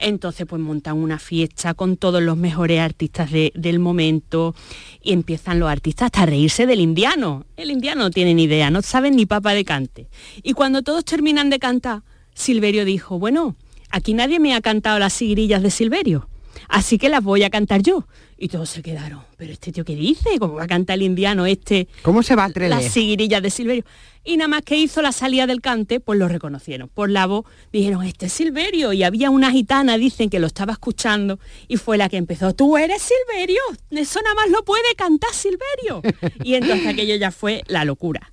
Entonces 0.00 0.46
pues 0.46 0.60
montan 0.60 0.96
una 0.96 1.18
fiesta 1.18 1.74
con 1.74 1.98
todos 1.98 2.22
los 2.22 2.36
mejores 2.36 2.80
artistas 2.80 3.30
de, 3.30 3.52
del 3.54 3.78
momento 3.78 4.54
y 5.02 5.12
empiezan 5.12 5.60
los 5.60 5.68
artistas 5.68 6.06
hasta 6.06 6.22
a 6.22 6.26
reírse 6.26 6.66
del 6.66 6.80
indiano. 6.80 7.44
El 7.56 7.70
indiano 7.70 8.04
no 8.04 8.10
tiene 8.10 8.32
ni 8.32 8.44
idea, 8.44 8.70
no 8.70 8.80
saben 8.80 9.14
ni 9.14 9.26
papa 9.26 9.52
de 9.52 9.64
cante. 9.64 10.08
Y 10.42 10.54
cuando 10.54 10.82
todos 10.82 11.04
terminan 11.04 11.50
de 11.50 11.58
cantar, 11.58 12.02
Silverio 12.34 12.86
dijo, 12.86 13.18
bueno, 13.18 13.56
aquí 13.90 14.14
nadie 14.14 14.40
me 14.40 14.54
ha 14.54 14.62
cantado 14.62 14.98
las 14.98 15.12
sigrillas 15.12 15.62
de 15.62 15.70
Silverio, 15.70 16.29
así 16.68 16.98
que 16.98 17.08
las 17.08 17.22
voy 17.22 17.42
a 17.42 17.50
cantar 17.50 17.82
yo. 17.82 18.06
Y 18.42 18.48
todos 18.48 18.70
se 18.70 18.82
quedaron, 18.82 19.20
pero 19.36 19.52
este 19.52 19.70
tío 19.70 19.84
qué 19.84 19.94
dice, 19.94 20.38
¿cómo 20.38 20.54
va 20.54 20.64
a 20.64 20.66
cantar 20.66 20.94
el 20.94 21.02
indiano 21.02 21.44
este? 21.44 21.88
¿Cómo 22.02 22.22
se 22.22 22.34
va 22.34 22.44
a 22.44 22.46
atrever? 22.46 22.70
Las 22.70 22.84
sigrillas 22.92 23.42
de 23.42 23.50
Silverio. 23.50 23.84
Y 24.24 24.36
nada 24.36 24.48
más 24.48 24.62
que 24.62 24.76
hizo 24.76 25.02
la 25.02 25.12
salida 25.12 25.46
del 25.46 25.60
cante, 25.60 26.00
pues 26.00 26.18
lo 26.18 26.28
reconocieron. 26.28 26.88
Por 26.88 27.10
la 27.10 27.26
voz 27.26 27.44
dijeron, 27.72 28.02
este 28.02 28.26
es 28.26 28.32
Silverio. 28.32 28.92
Y 28.92 29.02
había 29.02 29.30
una 29.30 29.50
gitana, 29.50 29.98
dicen, 29.98 30.30
que 30.30 30.38
lo 30.38 30.46
estaba 30.46 30.72
escuchando 30.72 31.38
y 31.68 31.76
fue 31.76 31.98
la 31.98 32.08
que 32.08 32.16
empezó, 32.16 32.54
tú 32.54 32.76
eres 32.76 33.02
Silverio, 33.02 33.60
eso 33.90 34.20
nada 34.22 34.34
más 34.34 34.50
lo 34.50 34.64
puede 34.64 34.94
cantar 34.96 35.30
Silverio. 35.32 36.02
y 36.44 36.54
entonces 36.54 36.86
aquello 36.86 37.16
ya 37.16 37.30
fue 37.30 37.62
la 37.66 37.84
locura. 37.84 38.32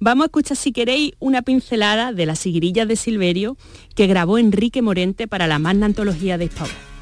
Vamos 0.00 0.24
a 0.24 0.26
escuchar, 0.26 0.56
si 0.56 0.72
queréis, 0.72 1.12
una 1.20 1.42
pincelada 1.42 2.12
de 2.12 2.26
las 2.26 2.40
sigrillas 2.40 2.88
de 2.88 2.96
Silverio 2.96 3.56
que 3.94 4.06
grabó 4.06 4.38
Enrique 4.38 4.82
Morente 4.82 5.28
para 5.28 5.46
la 5.46 5.58
magna 5.58 5.86
antología 5.86 6.38
de 6.38 6.46
Hispavoz. 6.46 6.93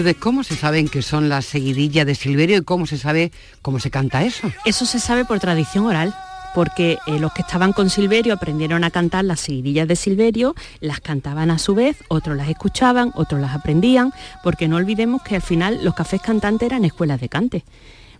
Lourdes, 0.00 0.16
¿cómo 0.16 0.44
se 0.44 0.56
saben 0.56 0.88
que 0.88 1.02
son 1.02 1.28
las 1.28 1.44
seguidillas 1.44 2.06
de 2.06 2.14
Silverio 2.14 2.56
y 2.56 2.62
cómo 2.62 2.86
se 2.86 2.96
sabe 2.96 3.32
cómo 3.60 3.80
se 3.80 3.90
canta 3.90 4.24
eso? 4.24 4.50
Eso 4.64 4.86
se 4.86 4.98
sabe 4.98 5.26
por 5.26 5.40
tradición 5.40 5.84
oral 5.84 6.14
porque 6.54 6.96
eh, 7.06 7.18
los 7.18 7.34
que 7.34 7.42
estaban 7.42 7.74
con 7.74 7.90
Silverio 7.90 8.32
aprendieron 8.32 8.82
a 8.82 8.90
cantar 8.90 9.26
las 9.26 9.40
seguidillas 9.40 9.86
de 9.86 9.96
Silverio, 9.96 10.54
las 10.80 11.00
cantaban 11.00 11.50
a 11.50 11.58
su 11.58 11.74
vez, 11.74 11.98
otros 12.08 12.34
las 12.38 12.48
escuchaban, 12.48 13.12
otros 13.14 13.42
las 13.42 13.54
aprendían, 13.54 14.14
porque 14.42 14.68
no 14.68 14.76
olvidemos 14.76 15.20
que 15.22 15.36
al 15.36 15.42
final 15.42 15.84
los 15.84 15.94
cafés 15.94 16.22
cantantes 16.22 16.64
eran 16.64 16.86
escuelas 16.86 17.20
de 17.20 17.28
cante 17.28 17.64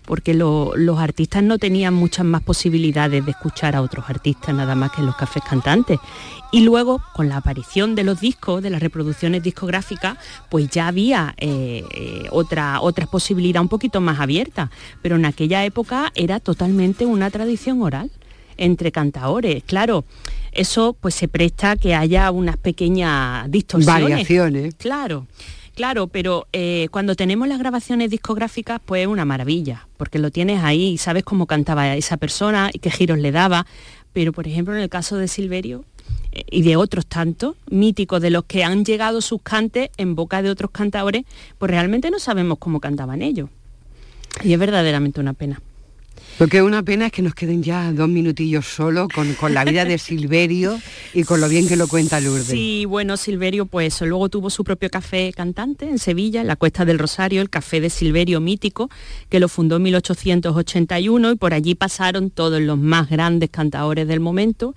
porque 0.04 0.34
lo, 0.34 0.72
los 0.76 0.98
artistas 0.98 1.42
no 1.42 1.58
tenían 1.58 1.94
muchas 1.94 2.24
más 2.24 2.42
posibilidades 2.42 3.24
de 3.24 3.30
escuchar 3.30 3.76
a 3.76 3.82
otros 3.82 4.08
artistas 4.08 4.54
nada 4.54 4.74
más 4.74 4.92
que 4.92 5.00
en 5.00 5.06
los 5.06 5.16
cafés 5.16 5.42
cantantes. 5.48 5.98
Y 6.52 6.60
luego, 6.62 7.00
con 7.14 7.28
la 7.28 7.36
aparición 7.36 7.94
de 7.94 8.04
los 8.04 8.20
discos, 8.20 8.62
de 8.62 8.70
las 8.70 8.80
reproducciones 8.80 9.42
discográficas, 9.42 10.18
pues 10.48 10.68
ya 10.68 10.88
había 10.88 11.34
eh, 11.36 11.84
eh, 11.94 12.26
otra, 12.30 12.80
otra 12.80 13.06
posibilidad 13.06 13.62
un 13.62 13.68
poquito 13.68 14.00
más 14.00 14.18
abierta. 14.18 14.70
Pero 15.00 15.16
en 15.16 15.24
aquella 15.24 15.64
época 15.64 16.10
era 16.14 16.40
totalmente 16.40 17.06
una 17.06 17.30
tradición 17.30 17.80
oral 17.82 18.10
entre 18.56 18.92
cantaores. 18.92 19.62
Claro, 19.64 20.04
eso 20.52 20.96
pues 20.98 21.14
se 21.14 21.28
presta 21.28 21.72
a 21.72 21.76
que 21.76 21.94
haya 21.94 22.30
unas 22.30 22.56
pequeñas 22.56 23.50
distorsiones. 23.50 24.02
Variaciones. 24.02 24.74
Claro. 24.74 25.26
Claro, 25.80 26.08
pero 26.08 26.46
eh, 26.52 26.88
cuando 26.90 27.14
tenemos 27.14 27.48
las 27.48 27.58
grabaciones 27.58 28.10
discográficas, 28.10 28.82
pues 28.84 29.00
es 29.00 29.06
una 29.06 29.24
maravilla, 29.24 29.88
porque 29.96 30.18
lo 30.18 30.30
tienes 30.30 30.62
ahí 30.62 30.88
y 30.88 30.98
sabes 30.98 31.24
cómo 31.24 31.46
cantaba 31.46 31.96
esa 31.96 32.18
persona 32.18 32.68
y 32.70 32.80
qué 32.80 32.90
giros 32.90 33.18
le 33.18 33.32
daba. 33.32 33.64
Pero, 34.12 34.34
por 34.34 34.46
ejemplo, 34.46 34.74
en 34.74 34.82
el 34.82 34.90
caso 34.90 35.16
de 35.16 35.26
Silverio 35.26 35.86
eh, 36.32 36.44
y 36.50 36.60
de 36.60 36.76
otros 36.76 37.06
tantos 37.06 37.56
míticos 37.70 38.20
de 38.20 38.28
los 38.28 38.44
que 38.44 38.62
han 38.62 38.84
llegado 38.84 39.22
sus 39.22 39.40
cantes 39.40 39.88
en 39.96 40.14
boca 40.14 40.42
de 40.42 40.50
otros 40.50 40.70
cantadores, 40.70 41.24
pues 41.56 41.70
realmente 41.70 42.10
no 42.10 42.18
sabemos 42.18 42.58
cómo 42.58 42.78
cantaban 42.78 43.22
ellos. 43.22 43.48
Y 44.44 44.52
es 44.52 44.58
verdaderamente 44.58 45.18
una 45.18 45.32
pena. 45.32 45.62
Lo 46.40 46.48
que 46.48 46.56
es 46.56 46.62
una 46.62 46.82
pena 46.82 47.04
es 47.04 47.12
que 47.12 47.20
nos 47.20 47.34
queden 47.34 47.62
ya 47.62 47.92
dos 47.92 48.08
minutillos 48.08 48.64
solo 48.64 49.08
con, 49.14 49.34
con, 49.34 49.52
la 49.52 49.62
vida 49.62 49.84
de 49.84 49.98
Silverio 49.98 50.80
y 51.12 51.24
con 51.24 51.38
lo 51.38 51.50
bien 51.50 51.68
que 51.68 51.76
lo 51.76 51.86
cuenta 51.86 52.18
Lourdes. 52.18 52.46
Sí, 52.46 52.86
bueno, 52.86 53.18
Silverio 53.18 53.66
pues 53.66 54.00
luego 54.00 54.30
tuvo 54.30 54.48
su 54.48 54.64
propio 54.64 54.88
café 54.88 55.34
cantante 55.36 55.86
en 55.86 55.98
Sevilla, 55.98 56.40
en 56.40 56.46
la 56.46 56.56
Cuesta 56.56 56.86
del 56.86 56.98
Rosario, 56.98 57.42
el 57.42 57.50
café 57.50 57.82
de 57.82 57.90
Silverio 57.90 58.40
mítico, 58.40 58.88
que 59.28 59.38
lo 59.38 59.48
fundó 59.50 59.76
en 59.76 59.82
1881 59.82 61.32
y 61.32 61.34
por 61.34 61.52
allí 61.52 61.74
pasaron 61.74 62.30
todos 62.30 62.58
los 62.62 62.78
más 62.78 63.10
grandes 63.10 63.50
cantadores 63.50 64.08
del 64.08 64.20
momento. 64.20 64.74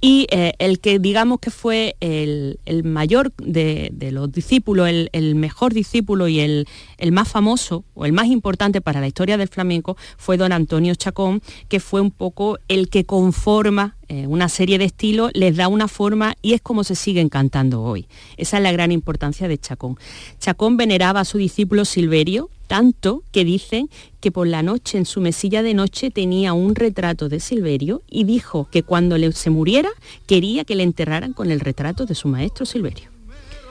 Y 0.00 0.28
eh, 0.30 0.52
el 0.60 0.78
que 0.78 1.00
digamos 1.00 1.40
que 1.40 1.50
fue 1.50 1.96
el, 1.98 2.60
el 2.66 2.84
mayor 2.84 3.32
de, 3.42 3.90
de, 3.92 4.12
los 4.12 4.30
discípulos, 4.30 4.88
el, 4.88 5.10
el 5.12 5.34
mejor 5.34 5.74
discípulo 5.74 6.28
y 6.28 6.38
el, 6.38 6.68
el 7.00 7.12
más 7.12 7.28
famoso 7.28 7.84
o 7.94 8.04
el 8.06 8.12
más 8.12 8.26
importante 8.26 8.80
para 8.80 9.00
la 9.00 9.08
historia 9.08 9.36
del 9.36 9.48
flamenco 9.48 9.96
fue 10.16 10.36
don 10.36 10.52
Antonio 10.52 10.94
Chacón, 10.94 11.42
que 11.68 11.80
fue 11.80 12.00
un 12.00 12.10
poco 12.10 12.58
el 12.68 12.88
que 12.88 13.04
conforma 13.04 13.96
eh, 14.08 14.26
una 14.26 14.48
serie 14.48 14.78
de 14.78 14.84
estilos, 14.84 15.30
les 15.34 15.56
da 15.56 15.68
una 15.68 15.88
forma 15.88 16.34
y 16.42 16.54
es 16.54 16.60
como 16.60 16.84
se 16.84 16.94
siguen 16.94 17.28
cantando 17.28 17.82
hoy. 17.82 18.06
Esa 18.36 18.58
es 18.58 18.62
la 18.62 18.72
gran 18.72 18.92
importancia 18.92 19.48
de 19.48 19.58
Chacón. 19.58 19.98
Chacón 20.38 20.76
veneraba 20.76 21.20
a 21.20 21.24
su 21.24 21.38
discípulo 21.38 21.84
Silverio, 21.84 22.50
tanto 22.66 23.22
que 23.32 23.44
dicen 23.44 23.88
que 24.20 24.30
por 24.30 24.46
la 24.46 24.62
noche 24.62 24.98
en 24.98 25.06
su 25.06 25.20
mesilla 25.20 25.62
de 25.62 25.74
noche 25.74 26.10
tenía 26.10 26.52
un 26.52 26.74
retrato 26.74 27.28
de 27.28 27.40
Silverio 27.40 28.02
y 28.08 28.24
dijo 28.24 28.68
que 28.70 28.82
cuando 28.82 29.16
se 29.32 29.50
muriera 29.50 29.90
quería 30.26 30.64
que 30.64 30.74
le 30.74 30.82
enterraran 30.82 31.32
con 31.32 31.50
el 31.50 31.60
retrato 31.60 32.06
de 32.06 32.14
su 32.14 32.28
maestro 32.28 32.66
Silverio. 32.66 33.10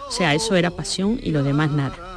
O 0.08 0.12
sea, 0.12 0.34
eso 0.34 0.56
era 0.56 0.72
pasión 0.72 1.20
y 1.22 1.32
lo 1.32 1.44
demás 1.44 1.72
nada. 1.72 2.09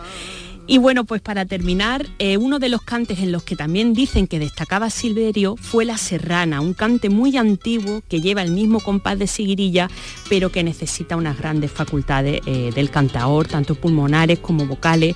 Y 0.72 0.78
bueno, 0.78 1.04
pues 1.04 1.20
para 1.20 1.44
terminar, 1.44 2.06
eh, 2.18 2.38
uno 2.38 2.58
de 2.58 2.70
los 2.70 2.80
cantes 2.80 3.18
en 3.18 3.30
los 3.30 3.42
que 3.42 3.56
también 3.56 3.92
dicen 3.92 4.26
que 4.26 4.38
destacaba 4.38 4.88
Silverio 4.88 5.54
fue 5.58 5.84
la 5.84 5.98
serrana, 5.98 6.62
un 6.62 6.72
cante 6.72 7.10
muy 7.10 7.36
antiguo 7.36 8.02
que 8.08 8.22
lleva 8.22 8.40
el 8.40 8.52
mismo 8.52 8.80
compás 8.80 9.18
de 9.18 9.26
siguirilla, 9.26 9.90
pero 10.30 10.50
que 10.50 10.64
necesita 10.64 11.14
unas 11.16 11.36
grandes 11.36 11.70
facultades 11.70 12.40
eh, 12.46 12.70
del 12.74 12.88
cantaor, 12.88 13.48
tanto 13.48 13.74
pulmonares 13.74 14.38
como 14.38 14.64
vocales. 14.64 15.14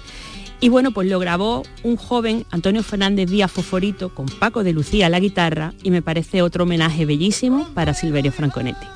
Y 0.60 0.68
bueno, 0.68 0.90
pues 0.90 1.08
lo 1.08 1.18
grabó 1.18 1.62
un 1.82 1.96
joven, 1.96 2.44
Antonio 2.50 2.82
Fernández 2.82 3.30
Díaz 3.30 3.50
Foforito, 3.50 4.14
con 4.14 4.26
Paco 4.26 4.62
de 4.62 4.74
Lucía 4.74 5.06
a 5.06 5.08
la 5.08 5.20
guitarra, 5.20 5.72
y 5.82 5.90
me 5.90 6.02
parece 6.02 6.42
otro 6.42 6.64
homenaje 6.64 7.06
bellísimo 7.06 7.66
para 7.72 7.94
Silverio 7.94 8.30
Franconetti. 8.30 8.95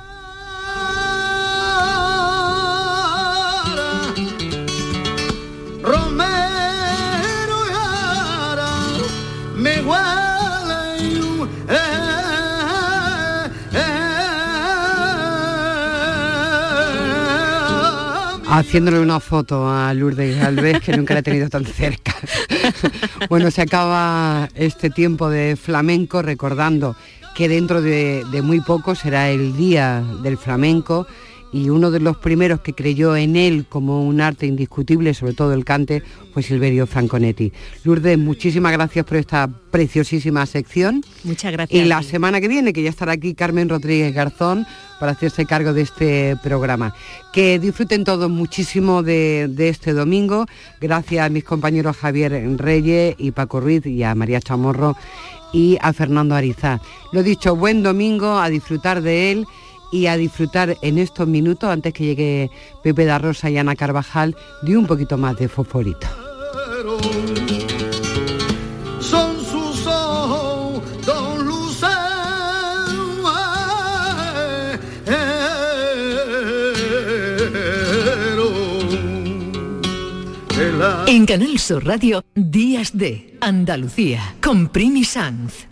Haciéndole 18.51 18.99
una 18.99 19.21
foto 19.21 19.71
a 19.71 19.95
Lourdes 19.95 20.37
Galvez, 20.37 20.81
que 20.81 20.97
nunca 20.97 21.15
la 21.15 21.21
he 21.21 21.23
tenido 21.23 21.49
tan 21.49 21.65
cerca. 21.65 22.15
bueno, 23.29 23.51
se 23.51 23.63
acaba 23.63 24.49
este 24.57 24.91
tiempo 24.91 25.31
de 25.31 25.57
flamenco 25.57 26.21
recordando 26.21 26.97
que 27.37 27.49
dentro 27.49 27.81
de, 27.81 28.25
de 28.33 28.43
muy 28.43 28.61
poco 28.61 28.97
será 28.97 29.31
el 29.31 29.57
Día 29.57 30.03
del 30.23 30.37
Flamenco 30.37 31.07
y 31.53 31.69
uno 31.71 31.91
de 31.91 32.01
los 32.01 32.17
primeros 32.17 32.61
que 32.61 32.73
creyó 32.73 33.17
en 33.17 33.37
él 33.37 33.67
como 33.69 34.07
un 34.07 34.21
arte 34.21 34.47
indiscutible, 34.47 35.15
sobre 35.15 35.33
todo 35.33 35.53
el 35.53 35.65
cante, 35.65 36.03
fue 36.33 36.43
Silverio 36.43 36.87
Franconetti. 36.87 37.53
Lourdes, 37.85 38.19
muchísimas 38.19 38.73
gracias 38.73 39.05
por 39.05 39.17
esta 39.17 39.49
preciosísima 39.71 40.47
sección. 40.47 41.05
Muchas 41.25 41.53
gracias. 41.53 41.81
Y 41.81 41.87
la 41.87 42.03
semana 42.03 42.41
que 42.41 42.49
viene, 42.49 42.73
que 42.73 42.83
ya 42.83 42.91
estará 42.91 43.13
aquí 43.13 43.35
Carmen 43.35 43.69
Rodríguez 43.69 44.15
Garzón 44.15 44.67
para 45.01 45.13
hacerse 45.13 45.47
cargo 45.47 45.73
de 45.73 45.83
este 45.83 46.37
programa. 46.43 46.95
Que 47.33 47.59
disfruten 47.59 48.05
todos 48.05 48.31
muchísimo 48.31 49.03
de, 49.03 49.49
de 49.49 49.71
este 49.71 49.93
domingo. 49.93 50.47
Gracias 50.81 51.27
a 51.27 51.31
mis 51.31 51.45
compañeros 51.45 51.97
Javier 51.97 52.33
Reyes 52.59 53.17
y 53.19 53.31
Paco 53.33 53.61
Ruiz 53.61 53.87
y 53.87 54.03
a 54.03 54.15
María 54.15 54.41
Chamorro 54.41 54.97
y 55.53 55.79
a 55.81 55.93
Fernando 55.93 56.35
Arizá. 56.35 56.81
Lo 57.13 57.23
dicho, 57.23 57.57
buen 57.57 57.83
domingo, 57.83 58.39
a 58.39 58.49
disfrutar 58.49 59.03
de 59.03 59.33
él 59.33 59.47
y 59.91 60.07
a 60.07 60.17
disfrutar 60.17 60.77
en 60.83 60.99
estos 60.99 61.27
minutos, 61.27 61.71
antes 61.71 61.93
que 61.93 62.05
llegue 62.05 62.51
Pepe 62.83 63.05
da 63.05 63.19
Rosa 63.19 63.51
y 63.51 63.59
Ana 63.59 63.77
Carvajal, 63.77 64.37
de 64.63 64.77
un 64.77 64.87
poquito 64.87 65.17
más 65.17 65.37
de 65.37 65.49
fosforito. 65.49 66.07
Son 69.01 69.37
sus 69.45 69.87
ojos, 69.87 70.83
don 71.05 71.41
En 81.07 81.27
Canal 81.27 81.59
Sur 81.59 81.85
Radio, 81.85 82.25
Días 82.35 82.97
de 82.97 83.37
Andalucía, 83.41 84.37
con 84.41 84.69
Primi 84.69 85.05
Sanz. 85.05 85.67